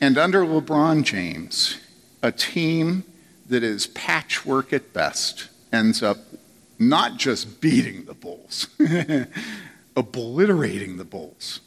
And 0.00 0.18
under 0.18 0.44
LeBron 0.44 1.02
James, 1.04 1.78
a 2.22 2.32
team 2.32 3.04
that 3.48 3.62
is 3.62 3.86
patchwork 3.88 4.72
at 4.72 4.92
best 4.92 5.48
ends 5.72 6.02
up 6.02 6.18
not 6.78 7.16
just 7.16 7.60
beating 7.60 8.04
the 8.04 8.14
Bulls, 8.14 8.68
obliterating 9.96 10.96
the 10.96 11.04
Bulls. 11.04 11.60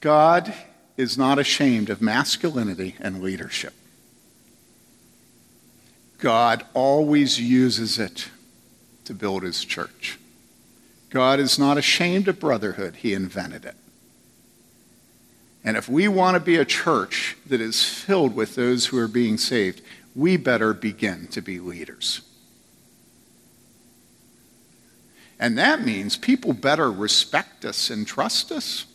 God 0.00 0.52
is 0.96 1.16
not 1.16 1.38
ashamed 1.38 1.88
of 1.88 2.02
masculinity 2.02 2.96
and 3.00 3.22
leadership. 3.22 3.72
God 6.18 6.64
always 6.74 7.40
uses 7.40 7.98
it 7.98 8.28
to 9.04 9.14
build 9.14 9.42
his 9.42 9.64
church. 9.64 10.18
God 11.10 11.38
is 11.38 11.58
not 11.58 11.78
ashamed 11.78 12.28
of 12.28 12.40
brotherhood, 12.40 12.96
he 12.96 13.12
invented 13.12 13.64
it. 13.64 13.76
And 15.64 15.76
if 15.76 15.88
we 15.88 16.08
want 16.08 16.34
to 16.34 16.40
be 16.40 16.56
a 16.56 16.64
church 16.64 17.36
that 17.46 17.60
is 17.60 17.82
filled 17.82 18.36
with 18.36 18.54
those 18.54 18.86
who 18.86 18.98
are 18.98 19.08
being 19.08 19.38
saved, 19.38 19.80
we 20.14 20.36
better 20.36 20.74
begin 20.74 21.26
to 21.28 21.40
be 21.40 21.58
leaders. 21.58 22.20
And 25.40 25.58
that 25.58 25.82
means 25.82 26.16
people 26.16 26.52
better 26.52 26.90
respect 26.90 27.64
us 27.64 27.90
and 27.90 28.06
trust 28.06 28.52
us. 28.52 28.86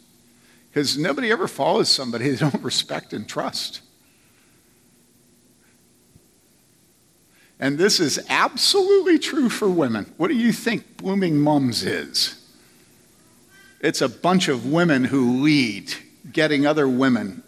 Because 0.70 0.98
nobody 0.98 1.32
ever 1.32 1.48
follows 1.48 1.90
somebody 1.90 2.30
they 2.30 2.38
don't 2.38 2.64
respect 2.64 3.14
and 3.14 3.28
trust. 3.28 3.82
And 7.60 7.78
this 7.78 8.00
is 8.00 8.20
absolutely 8.30 9.20
true 9.20 9.50
for 9.50 9.70
women. 9.70 10.14
What 10.18 10.30
do 10.30 10.36
you 10.36 10.54
think 10.54 10.98
Blooming 10.98 11.38
Mums 11.38 11.84
is? 11.84 12.36
It's 13.82 14.02
a 14.02 14.10
bunch 14.10 14.48
of 14.48 14.66
women 14.66 15.06
who 15.06 15.42
lead, 15.42 15.94
getting 16.32 16.66
other 16.66 16.88
women 16.88 17.44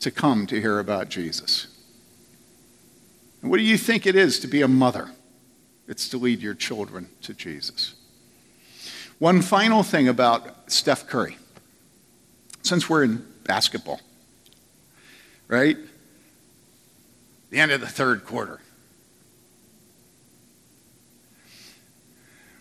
to 0.00 0.10
come 0.10 0.46
to 0.48 0.60
hear 0.60 0.78
about 0.78 1.08
Jesus. 1.08 1.68
And 3.40 3.50
what 3.50 3.58
do 3.58 3.64
you 3.64 3.78
think 3.78 4.06
it 4.06 4.16
is 4.16 4.40
to 4.40 4.48
be 4.48 4.62
a 4.62 4.68
mother? 4.68 5.10
It's 5.86 6.08
to 6.10 6.18
lead 6.18 6.40
your 6.40 6.54
children 6.54 7.08
to 7.22 7.34
Jesus. 7.34 7.94
One 9.18 9.42
final 9.42 9.82
thing 9.82 10.08
about 10.08 10.72
Steph 10.72 11.06
Curry. 11.06 11.36
Since 12.62 12.88
we're 12.88 13.04
in 13.04 13.26
basketball, 13.44 14.00
right? 15.48 15.76
The 17.50 17.58
end 17.58 17.72
of 17.72 17.80
the 17.80 17.88
third 17.88 18.24
quarter. 18.24 18.60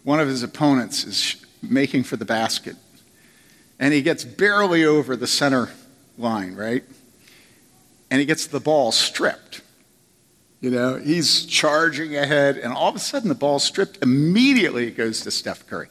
One 0.04 0.20
of 0.20 0.28
his 0.28 0.44
opponents 0.44 1.04
is 1.04 1.46
making 1.62 2.04
for 2.04 2.18
the 2.18 2.26
basket. 2.26 2.76
And 3.80 3.94
he 3.94 4.02
gets 4.02 4.24
barely 4.24 4.86
over 4.86 5.16
the 5.16 5.28
center 5.28 5.70
line, 6.18 6.56
right? 6.56 6.84
And 8.10 8.20
he 8.20 8.26
gets 8.26 8.48
the 8.48 8.60
ball 8.60 8.92
stripped. 8.92 9.62
You 10.60 10.70
know, 10.70 10.98
he's 10.98 11.46
charging 11.46 12.16
ahead, 12.16 12.58
and 12.58 12.72
all 12.72 12.90
of 12.90 12.96
a 12.96 13.00
sudden 13.00 13.30
the 13.30 13.36
ball's 13.36 13.64
stripped. 13.64 13.98
Immediately 14.04 14.88
it 14.88 14.98
goes 14.98 15.22
to 15.22 15.32
Steph 15.32 15.66
Curry. 15.66 15.88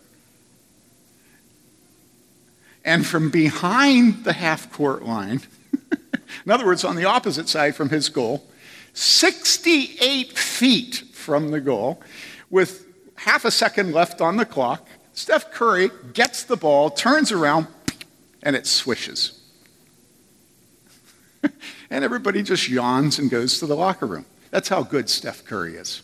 And 2.84 3.04
from 3.04 3.30
behind 3.30 4.24
the 4.24 4.32
half 4.32 4.72
court 4.72 5.02
line, 5.02 5.42
in 6.46 6.52
other 6.52 6.64
words, 6.64 6.84
on 6.84 6.96
the 6.96 7.04
opposite 7.04 7.48
side 7.48 7.74
from 7.74 7.88
his 7.88 8.08
goal, 8.08 8.46
68 8.94 10.38
feet 10.38 11.02
from 11.12 11.50
the 11.50 11.60
goal, 11.60 12.00
with 12.48 12.86
half 13.20 13.44
a 13.44 13.50
second 13.50 13.92
left 13.92 14.20
on 14.20 14.36
the 14.36 14.46
clock. 14.46 14.86
Steph 15.12 15.50
Curry 15.52 15.90
gets 16.14 16.44
the 16.44 16.56
ball, 16.56 16.90
turns 16.90 17.30
around, 17.30 17.66
and 18.42 18.56
it 18.56 18.66
swishes. 18.66 19.38
and 21.90 22.04
everybody 22.04 22.42
just 22.42 22.68
yawns 22.68 23.18
and 23.18 23.30
goes 23.30 23.58
to 23.58 23.66
the 23.66 23.76
locker 23.76 24.06
room. 24.06 24.24
That's 24.50 24.68
how 24.68 24.82
good 24.82 25.10
Steph 25.10 25.44
Curry 25.44 25.76
is. 25.76 26.02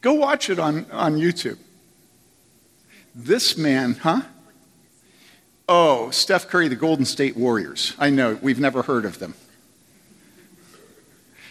Go 0.00 0.14
watch 0.14 0.48
it 0.48 0.60
on, 0.60 0.86
on 0.92 1.16
YouTube. 1.16 1.58
This 3.14 3.56
man, 3.56 3.94
huh? 3.94 4.22
Oh, 5.68 6.10
Steph 6.10 6.46
Curry, 6.48 6.68
the 6.68 6.76
Golden 6.76 7.04
State 7.04 7.36
Warriors. 7.36 7.94
I 7.98 8.10
know, 8.10 8.38
we've 8.40 8.60
never 8.60 8.82
heard 8.82 9.04
of 9.04 9.18
them. 9.18 9.34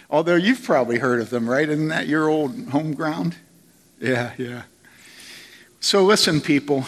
Although 0.09 0.35
you've 0.35 0.63
probably 0.63 0.99
heard 0.99 1.19
of 1.19 1.29
them, 1.29 1.49
right? 1.49 1.67
Isn't 1.67 1.89
that 1.89 2.07
your 2.07 2.29
old 2.29 2.69
home 2.69 2.93
ground? 2.93 3.35
Yeah, 3.99 4.31
yeah. 4.37 4.63
So 5.79 6.03
listen, 6.05 6.41
people, 6.41 6.85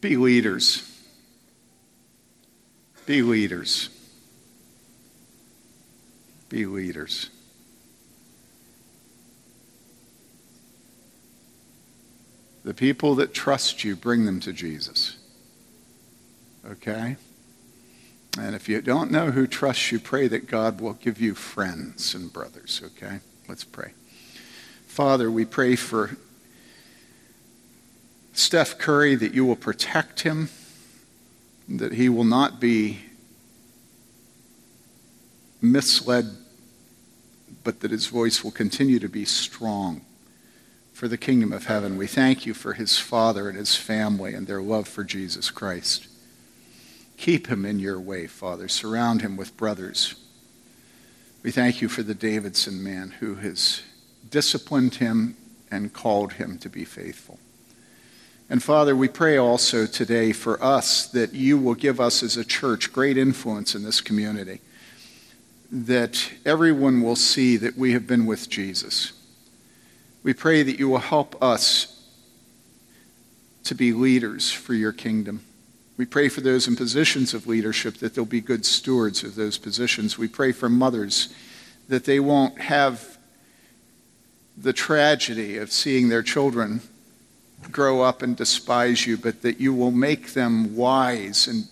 be 0.00 0.16
leaders. 0.16 0.84
Be 3.06 3.22
leaders. 3.22 3.88
Be 6.50 6.66
leaders. 6.66 7.30
The 12.64 12.74
people 12.74 13.14
that 13.14 13.32
trust 13.32 13.82
you, 13.82 13.96
bring 13.96 14.26
them 14.26 14.40
to 14.40 14.52
Jesus. 14.52 15.16
Okay? 16.66 17.16
And 18.40 18.54
if 18.54 18.68
you 18.68 18.80
don't 18.80 19.10
know 19.10 19.30
who 19.30 19.46
trusts 19.46 19.92
you, 19.92 19.98
pray 20.00 20.28
that 20.28 20.46
God 20.46 20.80
will 20.80 20.94
give 20.94 21.20
you 21.20 21.34
friends 21.34 22.14
and 22.14 22.32
brothers, 22.32 22.80
okay? 22.84 23.20
Let's 23.48 23.64
pray. 23.64 23.92
Father, 24.86 25.30
we 25.30 25.44
pray 25.44 25.76
for 25.76 26.16
Steph 28.32 28.78
Curry 28.78 29.14
that 29.14 29.32
you 29.34 29.44
will 29.44 29.56
protect 29.56 30.22
him, 30.22 30.48
that 31.68 31.92
he 31.92 32.08
will 32.08 32.24
not 32.24 32.60
be 32.60 33.00
misled, 35.60 36.36
but 37.62 37.80
that 37.80 37.90
his 37.90 38.06
voice 38.06 38.42
will 38.42 38.50
continue 38.50 38.98
to 38.98 39.08
be 39.08 39.24
strong 39.24 40.00
for 40.92 41.06
the 41.06 41.16
kingdom 41.16 41.52
of 41.52 41.66
heaven. 41.66 41.96
We 41.96 42.08
thank 42.08 42.44
you 42.44 42.54
for 42.54 42.72
his 42.72 42.98
father 42.98 43.48
and 43.48 43.56
his 43.56 43.76
family 43.76 44.34
and 44.34 44.48
their 44.48 44.60
love 44.60 44.88
for 44.88 45.04
Jesus 45.04 45.50
Christ. 45.50 46.07
Keep 47.18 47.48
him 47.48 47.66
in 47.66 47.80
your 47.80 48.00
way, 48.00 48.26
Father. 48.28 48.68
Surround 48.68 49.22
him 49.22 49.36
with 49.36 49.56
brothers. 49.56 50.14
We 51.42 51.50
thank 51.50 51.82
you 51.82 51.88
for 51.88 52.02
the 52.02 52.14
Davidson 52.14 52.82
man 52.82 53.10
who 53.18 53.34
has 53.34 53.82
disciplined 54.30 54.94
him 54.94 55.36
and 55.70 55.92
called 55.92 56.34
him 56.34 56.58
to 56.58 56.68
be 56.68 56.84
faithful. 56.84 57.38
And 58.48 58.62
Father, 58.62 58.96
we 58.96 59.08
pray 59.08 59.36
also 59.36 59.84
today 59.84 60.32
for 60.32 60.62
us 60.62 61.06
that 61.08 61.34
you 61.34 61.58
will 61.58 61.74
give 61.74 62.00
us 62.00 62.22
as 62.22 62.36
a 62.36 62.44
church 62.44 62.92
great 62.92 63.18
influence 63.18 63.74
in 63.74 63.82
this 63.82 64.00
community, 64.00 64.60
that 65.70 66.32
everyone 66.46 67.02
will 67.02 67.16
see 67.16 67.56
that 67.58 67.76
we 67.76 67.92
have 67.92 68.06
been 68.06 68.26
with 68.26 68.48
Jesus. 68.48 69.12
We 70.22 70.34
pray 70.34 70.62
that 70.62 70.78
you 70.78 70.88
will 70.88 70.98
help 70.98 71.40
us 71.42 72.00
to 73.64 73.74
be 73.74 73.92
leaders 73.92 74.50
for 74.50 74.72
your 74.72 74.92
kingdom. 74.92 75.42
We 75.98 76.06
pray 76.06 76.28
for 76.28 76.40
those 76.40 76.68
in 76.68 76.76
positions 76.76 77.34
of 77.34 77.48
leadership 77.48 77.96
that 77.96 78.14
they'll 78.14 78.24
be 78.24 78.40
good 78.40 78.64
stewards 78.64 79.24
of 79.24 79.34
those 79.34 79.58
positions. 79.58 80.16
We 80.16 80.28
pray 80.28 80.52
for 80.52 80.68
mothers 80.68 81.34
that 81.88 82.04
they 82.04 82.20
won't 82.20 82.60
have 82.60 83.18
the 84.56 84.72
tragedy 84.72 85.58
of 85.58 85.72
seeing 85.72 86.08
their 86.08 86.22
children 86.22 86.82
grow 87.72 88.00
up 88.00 88.22
and 88.22 88.36
despise 88.36 89.08
you, 89.08 89.16
but 89.16 89.42
that 89.42 89.58
you 89.58 89.74
will 89.74 89.90
make 89.90 90.34
them 90.34 90.76
wise 90.76 91.48
and 91.48 91.64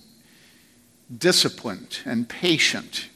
disciplined 1.17 2.01
and 2.05 2.29
patient 2.29 3.09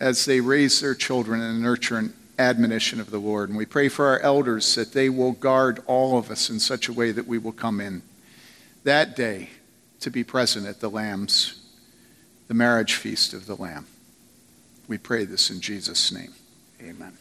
as 0.00 0.24
they 0.24 0.40
raise 0.40 0.80
their 0.80 0.94
children 0.94 1.42
and 1.42 1.60
nurture 1.60 1.98
and 1.98 2.14
admonition 2.38 2.98
of 2.98 3.10
the 3.10 3.18
Lord. 3.18 3.50
And 3.50 3.58
we 3.58 3.66
pray 3.66 3.90
for 3.90 4.06
our 4.06 4.20
elders 4.20 4.74
that 4.74 4.94
they 4.94 5.10
will 5.10 5.32
guard 5.32 5.82
all 5.86 6.16
of 6.16 6.30
us 6.30 6.48
in 6.48 6.58
such 6.58 6.88
a 6.88 6.94
way 6.94 7.12
that 7.12 7.26
we 7.26 7.36
will 7.36 7.52
come 7.52 7.78
in 7.78 8.00
that 8.84 9.16
day 9.16 9.50
to 10.00 10.10
be 10.10 10.22
present 10.22 10.66
at 10.66 10.80
the 10.80 10.88
Lamb's, 10.88 11.60
the 12.48 12.54
marriage 12.54 12.94
feast 12.94 13.32
of 13.34 13.46
the 13.46 13.56
Lamb. 13.56 13.86
We 14.86 14.98
pray 14.98 15.24
this 15.24 15.50
in 15.50 15.60
Jesus' 15.60 16.12
name. 16.12 16.34
Amen. 16.80 17.16